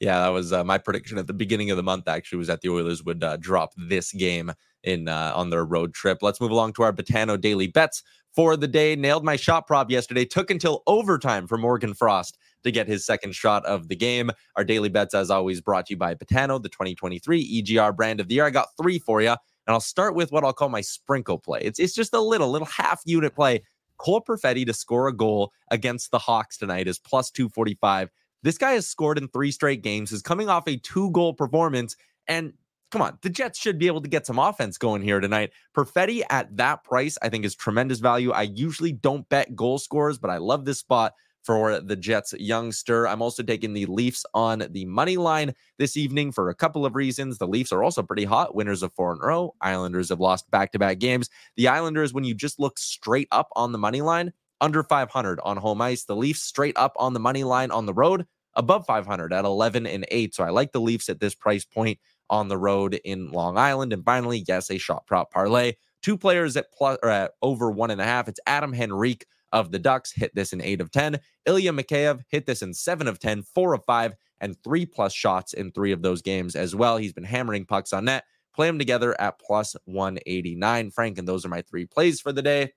Yeah, 0.00 0.20
that 0.20 0.28
was 0.28 0.52
uh, 0.52 0.64
my 0.64 0.78
prediction 0.78 1.18
at 1.18 1.26
the 1.26 1.32
beginning 1.32 1.70
of 1.70 1.76
the 1.76 1.82
month. 1.82 2.08
Actually, 2.08 2.38
was 2.38 2.48
that 2.48 2.60
the 2.60 2.68
Oilers 2.68 3.04
would 3.04 3.22
uh, 3.22 3.36
drop 3.38 3.72
this 3.76 4.12
game 4.12 4.52
in 4.84 5.08
uh, 5.08 5.32
on 5.34 5.50
their 5.50 5.64
road 5.64 5.94
trip. 5.94 6.18
Let's 6.22 6.40
move 6.40 6.50
along 6.50 6.74
to 6.74 6.82
our 6.82 6.92
Betano 6.92 7.40
daily 7.40 7.66
bets 7.66 8.02
for 8.34 8.56
the 8.56 8.68
day. 8.68 8.96
Nailed 8.96 9.24
my 9.24 9.36
shot 9.36 9.66
prop 9.66 9.90
yesterday. 9.90 10.24
Took 10.24 10.50
until 10.50 10.82
overtime 10.86 11.46
for 11.46 11.58
Morgan 11.58 11.94
Frost 11.94 12.38
to 12.62 12.70
get 12.70 12.86
his 12.86 13.04
second 13.04 13.34
shot 13.34 13.64
of 13.66 13.88
the 13.88 13.96
game. 13.96 14.30
Our 14.56 14.64
daily 14.64 14.88
bets, 14.88 15.14
as 15.14 15.30
always, 15.30 15.60
brought 15.60 15.86
to 15.86 15.94
you 15.94 15.96
by 15.96 16.14
Betano, 16.14 16.62
the 16.62 16.68
2023 16.68 17.62
EGR 17.62 17.94
brand 17.96 18.20
of 18.20 18.28
the 18.28 18.36
year. 18.36 18.46
I 18.46 18.50
got 18.50 18.68
three 18.80 18.98
for 18.98 19.20
you, 19.22 19.36
and 19.66 19.74
I'll 19.74 19.80
start 19.80 20.14
with 20.14 20.32
what 20.32 20.44
I'll 20.44 20.52
call 20.52 20.68
my 20.68 20.80
sprinkle 20.80 21.38
play. 21.38 21.60
It's 21.62 21.78
it's 21.78 21.94
just 21.94 22.14
a 22.14 22.20
little 22.20 22.50
little 22.50 22.66
half 22.66 23.02
unit 23.04 23.34
play. 23.34 23.62
Cole 23.96 24.22
Perfetti 24.22 24.66
to 24.66 24.72
score 24.72 25.08
a 25.08 25.12
goal 25.12 25.52
against 25.70 26.10
the 26.10 26.18
Hawks 26.18 26.58
tonight 26.58 26.88
is 26.88 26.98
plus 26.98 27.30
245. 27.30 28.10
This 28.42 28.58
guy 28.58 28.72
has 28.72 28.86
scored 28.86 29.18
in 29.18 29.28
three 29.28 29.50
straight 29.50 29.82
games, 29.82 30.12
is 30.12 30.20
coming 30.20 30.48
off 30.48 30.68
a 30.68 30.76
two 30.76 31.10
goal 31.12 31.32
performance. 31.32 31.96
And 32.26 32.54
come 32.90 33.02
on, 33.02 33.18
the 33.22 33.30
Jets 33.30 33.58
should 33.58 33.78
be 33.78 33.86
able 33.86 34.02
to 34.02 34.08
get 34.08 34.26
some 34.26 34.38
offense 34.38 34.78
going 34.78 35.02
here 35.02 35.20
tonight. 35.20 35.52
Perfetti 35.74 36.22
at 36.28 36.54
that 36.56 36.84
price, 36.84 37.16
I 37.22 37.28
think, 37.28 37.44
is 37.44 37.54
tremendous 37.54 38.00
value. 38.00 38.32
I 38.32 38.42
usually 38.42 38.92
don't 38.92 39.28
bet 39.28 39.56
goal 39.56 39.78
scores, 39.78 40.18
but 40.18 40.30
I 40.30 40.38
love 40.38 40.64
this 40.64 40.80
spot 40.80 41.14
for 41.44 41.80
the 41.80 41.96
Jets 41.96 42.32
youngster. 42.38 43.06
I'm 43.06 43.22
also 43.22 43.42
taking 43.42 43.74
the 43.74 43.86
Leafs 43.86 44.24
on 44.34 44.66
the 44.70 44.84
money 44.86 45.16
line 45.16 45.54
this 45.78 45.96
evening 45.96 46.32
for 46.32 46.48
a 46.48 46.54
couple 46.54 46.84
of 46.86 46.96
reasons. 46.96 47.38
The 47.38 47.46
Leafs 47.46 47.72
are 47.72 47.82
also 47.82 48.02
pretty 48.02 48.24
hot, 48.24 48.54
winners 48.54 48.82
of 48.82 48.92
four 48.94 49.12
in 49.12 49.18
a 49.22 49.26
row. 49.26 49.54
Islanders 49.60 50.08
have 50.08 50.20
lost 50.20 50.50
back 50.50 50.72
to 50.72 50.78
back 50.78 50.98
games. 50.98 51.28
The 51.56 51.68
Islanders, 51.68 52.12
when 52.12 52.24
you 52.24 52.34
just 52.34 52.58
look 52.58 52.78
straight 52.78 53.28
up 53.30 53.48
on 53.54 53.72
the 53.72 53.78
money 53.78 54.00
line, 54.00 54.32
under 54.60 54.82
500 54.82 55.40
on 55.44 55.56
home 55.56 55.82
ice. 55.82 56.04
The 56.04 56.16
Leafs 56.16 56.42
straight 56.42 56.76
up 56.76 56.94
on 56.96 57.12
the 57.12 57.20
money 57.20 57.44
line 57.44 57.70
on 57.70 57.86
the 57.86 57.92
road, 57.94 58.26
above 58.54 58.86
500 58.86 59.32
at 59.32 59.44
11 59.44 59.86
and 59.86 60.06
8. 60.10 60.34
So 60.34 60.44
I 60.44 60.50
like 60.50 60.72
the 60.72 60.80
Leafs 60.80 61.08
at 61.08 61.20
this 61.20 61.34
price 61.34 61.64
point 61.64 61.98
on 62.30 62.48
the 62.48 62.56
road 62.56 62.98
in 63.04 63.30
Long 63.30 63.58
Island. 63.58 63.92
And 63.92 64.04
finally, 64.04 64.44
yes, 64.48 64.70
a 64.70 64.78
shot 64.78 65.06
prop 65.06 65.30
parlay. 65.30 65.74
Two 66.02 66.16
players 66.16 66.56
at 66.56 66.72
plus 66.72 66.98
or 67.02 67.10
at 67.10 67.32
over 67.42 67.70
one 67.70 67.90
and 67.90 68.00
a 68.00 68.04
half. 68.04 68.28
It's 68.28 68.40
Adam 68.46 68.74
Henrique 68.74 69.26
of 69.52 69.70
the 69.70 69.78
Ducks 69.78 70.12
hit 70.12 70.34
this 70.34 70.52
in 70.52 70.60
eight 70.60 70.80
of 70.80 70.90
10. 70.90 71.20
Ilya 71.46 71.72
Mikheyev 71.72 72.22
hit 72.28 72.46
this 72.46 72.62
in 72.62 72.74
seven 72.74 73.06
of 73.06 73.18
10, 73.18 73.42
four 73.42 73.74
of 73.74 73.84
five, 73.84 74.14
and 74.40 74.56
three 74.62 74.84
plus 74.84 75.12
shots 75.12 75.52
in 75.52 75.70
three 75.70 75.92
of 75.92 76.02
those 76.02 76.22
games 76.22 76.56
as 76.56 76.74
well. 76.74 76.96
He's 76.96 77.12
been 77.12 77.24
hammering 77.24 77.64
pucks 77.64 77.92
on 77.92 78.06
net. 78.06 78.24
Play 78.54 78.66
them 78.66 78.78
together 78.78 79.18
at 79.20 79.38
plus 79.38 79.74
189. 79.84 80.90
Frank, 80.90 81.18
and 81.18 81.26
those 81.26 81.44
are 81.44 81.48
my 81.48 81.62
three 81.62 81.86
plays 81.86 82.20
for 82.20 82.32
the 82.32 82.42
day. 82.42 82.72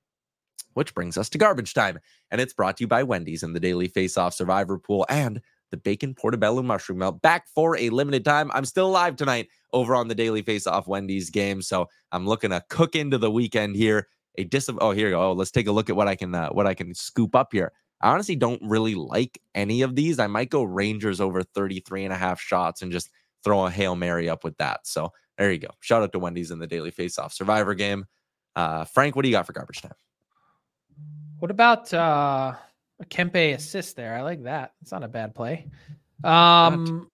Which 0.74 0.94
brings 0.94 1.18
us 1.18 1.30
to 1.30 1.38
garbage 1.38 1.74
time. 1.74 2.00
And 2.30 2.40
it's 2.40 2.54
brought 2.54 2.78
to 2.78 2.84
you 2.84 2.88
by 2.88 3.04
Wendy's 3.04 3.44
and 3.44 3.56
the 3.56 3.60
Daily 3.60 3.88
Face 3.88 4.18
Off 4.18 4.34
Survivor 4.34 4.78
Pool 4.78 5.06
and 5.10 5.42
the 5.72 5.78
bacon 5.78 6.14
portobello 6.14 6.62
mushroom 6.62 7.00
melt 7.00 7.22
back 7.22 7.48
for 7.48 7.78
a 7.78 7.90
limited 7.90 8.24
time. 8.24 8.52
I'm 8.54 8.66
still 8.66 8.88
alive 8.88 9.16
tonight 9.16 9.50
over 9.74 9.96
on 9.96 10.08
the 10.08 10.16
Daily 10.16 10.42
Face 10.42 10.68
Off 10.68 10.88
Wendy's 10.88 11.30
game, 11.30 11.62
so 11.62 11.88
I'm 12.12 12.26
looking 12.26 12.52
to 12.52 12.64
cook 12.70 12.96
into 12.96 13.18
the 13.18 13.32
weekend 13.32 13.76
here. 13.76 14.08
A 14.38 14.44
dis 14.44 14.70
oh 14.80 14.92
here 14.92 15.08
you 15.08 15.16
go. 15.16 15.22
Oh, 15.22 15.34
let's 15.34 15.52
take 15.52 15.68
a 15.68 15.72
look 15.72 15.90
at 15.90 15.96
what 15.96 16.08
I 16.08 16.16
can 16.16 16.34
uh, 16.34 16.50
what 16.50 16.68
I 16.68 16.74
can 16.74 16.94
scoop 16.94 17.36
up 17.36 17.50
here. 17.52 17.72
I 18.02 18.12
honestly 18.12 18.36
don't 18.36 18.62
really 18.64 18.96
like 18.96 19.42
any 19.56 19.82
of 19.82 19.96
these. 19.96 20.20
I 20.20 20.28
might 20.28 20.50
go 20.50 20.64
Rangers 20.64 21.20
over 21.20 21.42
33 21.42 22.06
and 22.06 22.14
a 22.14 22.18
half 22.18 22.40
shots 22.40 22.82
and 22.84 22.92
just 22.92 23.10
throw 23.44 23.66
a 23.66 23.72
Hail 23.72 23.96
Mary 23.96 24.30
up 24.30 24.44
with 24.44 24.56
that. 24.58 24.86
So 24.86 25.12
there 25.38 25.52
you 25.52 25.58
go. 25.58 25.70
Shout 25.80 26.04
out 26.04 26.12
to 26.12 26.20
Wendy's 26.20 26.52
in 26.52 26.60
the 26.60 26.68
Daily 26.68 26.92
Face 26.92 27.18
Off 27.18 27.34
Survivor 27.34 27.74
game. 27.74 28.06
Uh, 28.56 28.86
Frank, 28.86 29.16
what 29.16 29.24
do 29.24 29.30
you 29.30 29.36
got 29.36 29.48
for 29.48 29.54
garbage 29.54 29.82
time? 29.82 29.94
What 31.40 31.52
about 31.52 31.92
uh 31.94 32.54
a 33.00 33.06
Kempe 33.06 33.54
assist 33.54 33.96
there. 33.96 34.16
I 34.16 34.22
like 34.22 34.44
that. 34.44 34.74
It's 34.82 34.92
not 34.92 35.04
a 35.04 35.08
bad 35.08 35.36
play. 35.36 35.68
Um, 36.24 37.10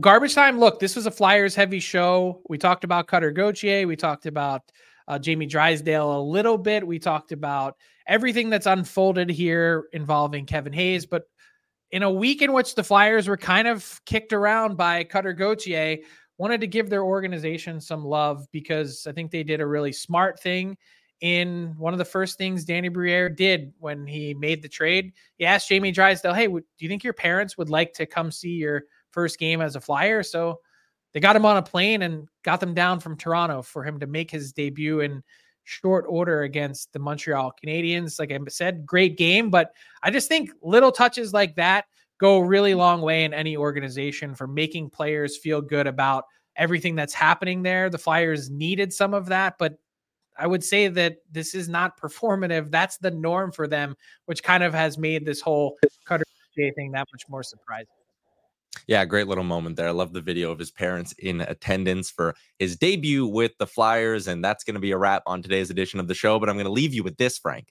garbage 0.00 0.34
time. 0.34 0.58
Look, 0.58 0.78
this 0.78 0.94
was 0.96 1.06
a 1.06 1.10
Flyers 1.10 1.54
heavy 1.54 1.80
show. 1.80 2.40
We 2.48 2.58
talked 2.58 2.84
about 2.84 3.08
Cutter 3.08 3.32
Gauthier. 3.32 3.86
We 3.86 3.96
talked 3.96 4.26
about 4.26 4.62
uh, 5.08 5.18
Jamie 5.18 5.46
Drysdale 5.46 6.20
a 6.20 6.22
little 6.22 6.58
bit. 6.58 6.86
We 6.86 6.98
talked 6.98 7.32
about 7.32 7.76
everything 8.06 8.50
that's 8.50 8.66
unfolded 8.66 9.30
here 9.30 9.88
involving 9.92 10.46
Kevin 10.46 10.72
Hayes. 10.72 11.06
But 11.06 11.24
in 11.90 12.02
a 12.02 12.10
week 12.10 12.42
in 12.42 12.52
which 12.52 12.74
the 12.74 12.84
Flyers 12.84 13.26
were 13.26 13.38
kind 13.38 13.66
of 13.66 14.00
kicked 14.04 14.34
around 14.34 14.76
by 14.76 15.04
Cutter 15.04 15.32
Gauthier, 15.32 15.98
wanted 16.36 16.60
to 16.60 16.66
give 16.66 16.90
their 16.90 17.02
organization 17.02 17.80
some 17.80 18.04
love 18.04 18.46
because 18.52 19.06
I 19.06 19.12
think 19.12 19.30
they 19.30 19.42
did 19.42 19.60
a 19.60 19.66
really 19.66 19.92
smart 19.92 20.38
thing 20.38 20.76
in 21.20 21.74
one 21.76 21.92
of 21.92 21.98
the 21.98 22.04
first 22.04 22.38
things 22.38 22.64
Danny 22.64 22.88
Briere 22.88 23.28
did 23.28 23.72
when 23.78 24.06
he 24.06 24.34
made 24.34 24.62
the 24.62 24.68
trade. 24.68 25.12
He 25.36 25.46
asked 25.46 25.68
Jamie 25.68 25.90
Drysdale, 25.90 26.34
"Hey, 26.34 26.46
do 26.46 26.62
you 26.78 26.88
think 26.88 27.02
your 27.02 27.14
parents 27.14 27.58
would 27.58 27.70
like 27.70 27.92
to 27.94 28.06
come 28.06 28.30
see 28.30 28.50
your 28.50 28.84
first 29.10 29.38
game 29.38 29.60
as 29.60 29.74
a 29.74 29.80
Flyer?" 29.80 30.22
So 30.22 30.60
they 31.18 31.20
got 31.20 31.34
him 31.34 31.44
on 31.44 31.56
a 31.56 31.62
plane 31.62 32.02
and 32.02 32.28
got 32.44 32.60
them 32.60 32.74
down 32.74 33.00
from 33.00 33.16
Toronto 33.16 33.60
for 33.60 33.82
him 33.82 33.98
to 33.98 34.06
make 34.06 34.30
his 34.30 34.52
debut 34.52 35.00
in 35.00 35.20
short 35.64 36.04
order 36.08 36.42
against 36.42 36.92
the 36.92 37.00
Montreal 37.00 37.52
Canadiens. 37.60 38.20
Like 38.20 38.30
I 38.30 38.38
said, 38.46 38.86
great 38.86 39.18
game, 39.18 39.50
but 39.50 39.72
I 40.00 40.12
just 40.12 40.28
think 40.28 40.52
little 40.62 40.92
touches 40.92 41.32
like 41.32 41.56
that 41.56 41.86
go 42.20 42.36
a 42.36 42.44
really 42.44 42.72
long 42.72 43.00
way 43.00 43.24
in 43.24 43.34
any 43.34 43.56
organization 43.56 44.32
for 44.36 44.46
making 44.46 44.90
players 44.90 45.36
feel 45.36 45.60
good 45.60 45.88
about 45.88 46.22
everything 46.54 46.94
that's 46.94 47.14
happening 47.14 47.64
there. 47.64 47.90
The 47.90 47.98
Flyers 47.98 48.48
needed 48.48 48.92
some 48.92 49.12
of 49.12 49.26
that, 49.26 49.56
but 49.58 49.76
I 50.38 50.46
would 50.46 50.62
say 50.62 50.86
that 50.86 51.16
this 51.32 51.52
is 51.52 51.68
not 51.68 52.00
performative. 52.00 52.70
That's 52.70 52.96
the 52.98 53.10
norm 53.10 53.50
for 53.50 53.66
them, 53.66 53.96
which 54.26 54.44
kind 54.44 54.62
of 54.62 54.72
has 54.72 54.96
made 54.96 55.26
this 55.26 55.40
whole 55.40 55.78
Cutter 56.04 56.22
J 56.56 56.70
thing 56.76 56.92
that 56.92 57.08
much 57.12 57.24
more 57.28 57.42
surprising. 57.42 57.88
Yeah, 58.86 59.04
great 59.04 59.28
little 59.28 59.44
moment 59.44 59.76
there. 59.76 59.88
I 59.88 59.92
love 59.92 60.12
the 60.12 60.20
video 60.20 60.50
of 60.50 60.58
his 60.58 60.70
parents 60.70 61.12
in 61.18 61.40
attendance 61.40 62.10
for 62.10 62.34
his 62.58 62.76
debut 62.76 63.26
with 63.26 63.52
the 63.58 63.66
Flyers. 63.66 64.28
And 64.28 64.44
that's 64.44 64.64
going 64.64 64.74
to 64.74 64.80
be 64.80 64.92
a 64.92 64.98
wrap 64.98 65.22
on 65.26 65.42
today's 65.42 65.70
edition 65.70 66.00
of 66.00 66.08
the 66.08 66.14
show. 66.14 66.38
But 66.38 66.48
I'm 66.48 66.56
going 66.56 66.66
to 66.66 66.72
leave 66.72 66.94
you 66.94 67.02
with 67.02 67.16
this, 67.16 67.38
Frank. 67.38 67.68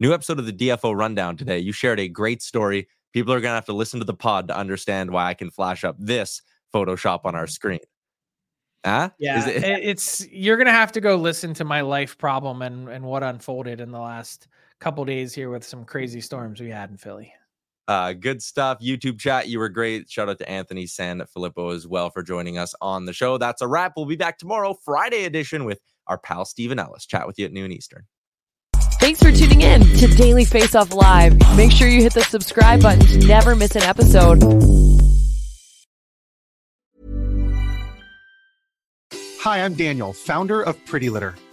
New 0.00 0.12
episode 0.12 0.38
of 0.38 0.46
the 0.46 0.52
DFO 0.52 0.96
Rundown 0.96 1.36
today. 1.36 1.58
You 1.58 1.72
shared 1.72 2.00
a 2.00 2.08
great 2.08 2.42
story. 2.42 2.88
People 3.12 3.32
are 3.32 3.40
going 3.40 3.50
to 3.50 3.56
have 3.56 3.66
to 3.66 3.72
listen 3.72 4.00
to 4.00 4.06
the 4.06 4.14
pod 4.14 4.48
to 4.48 4.56
understand 4.56 5.10
why 5.10 5.26
I 5.26 5.34
can 5.34 5.50
flash 5.50 5.84
up 5.84 5.96
this 5.98 6.42
Photoshop 6.74 7.20
on 7.24 7.34
our 7.34 7.46
screen. 7.46 7.80
Huh? 8.84 9.10
Yeah, 9.18 9.46
it, 9.46 9.62
it's 9.62 10.26
you're 10.30 10.56
gonna 10.56 10.70
have 10.70 10.90
to 10.92 11.02
go 11.02 11.16
listen 11.16 11.52
to 11.54 11.64
my 11.64 11.82
life 11.82 12.16
problem 12.16 12.62
and 12.62 12.88
and 12.88 13.04
what 13.04 13.22
unfolded 13.22 13.78
in 13.78 13.90
the 13.90 13.98
last 13.98 14.48
couple 14.78 15.04
days 15.04 15.34
here 15.34 15.50
with 15.50 15.64
some 15.64 15.84
crazy 15.84 16.22
storms 16.22 16.62
we 16.62 16.70
had 16.70 16.88
in 16.88 16.96
Philly. 16.96 17.34
Uh, 17.90 18.12
good 18.12 18.40
stuff. 18.40 18.78
YouTube 18.78 19.18
chat, 19.18 19.48
you 19.48 19.58
were 19.58 19.68
great. 19.68 20.08
Shout 20.08 20.28
out 20.28 20.38
to 20.38 20.48
Anthony 20.48 20.84
SanFilippo 20.84 21.74
as 21.74 21.88
well 21.88 22.08
for 22.08 22.22
joining 22.22 22.56
us 22.56 22.72
on 22.80 23.04
the 23.04 23.12
show. 23.12 23.36
That's 23.36 23.62
a 23.62 23.66
wrap. 23.66 23.94
We'll 23.96 24.06
be 24.06 24.14
back 24.14 24.38
tomorrow, 24.38 24.74
Friday 24.84 25.24
edition, 25.24 25.64
with 25.64 25.80
our 26.06 26.16
pal 26.16 26.44
Stephen 26.44 26.78
Ellis. 26.78 27.04
Chat 27.04 27.26
with 27.26 27.36
you 27.40 27.46
at 27.46 27.52
noon 27.52 27.72
Eastern. 27.72 28.04
Thanks 29.00 29.20
for 29.20 29.32
tuning 29.32 29.62
in 29.62 29.80
to 29.80 30.06
Daily 30.06 30.44
Face 30.44 30.76
Off 30.76 30.94
Live. 30.94 31.36
Make 31.56 31.72
sure 31.72 31.88
you 31.88 32.00
hit 32.00 32.14
the 32.14 32.22
subscribe 32.22 32.80
button 32.80 33.04
to 33.06 33.26
never 33.26 33.56
miss 33.56 33.74
an 33.74 33.82
episode. 33.82 34.40
Hi, 39.40 39.64
I'm 39.64 39.74
Daniel, 39.74 40.12
founder 40.12 40.62
of 40.62 40.76
Pretty 40.86 41.10
Litter. 41.10 41.34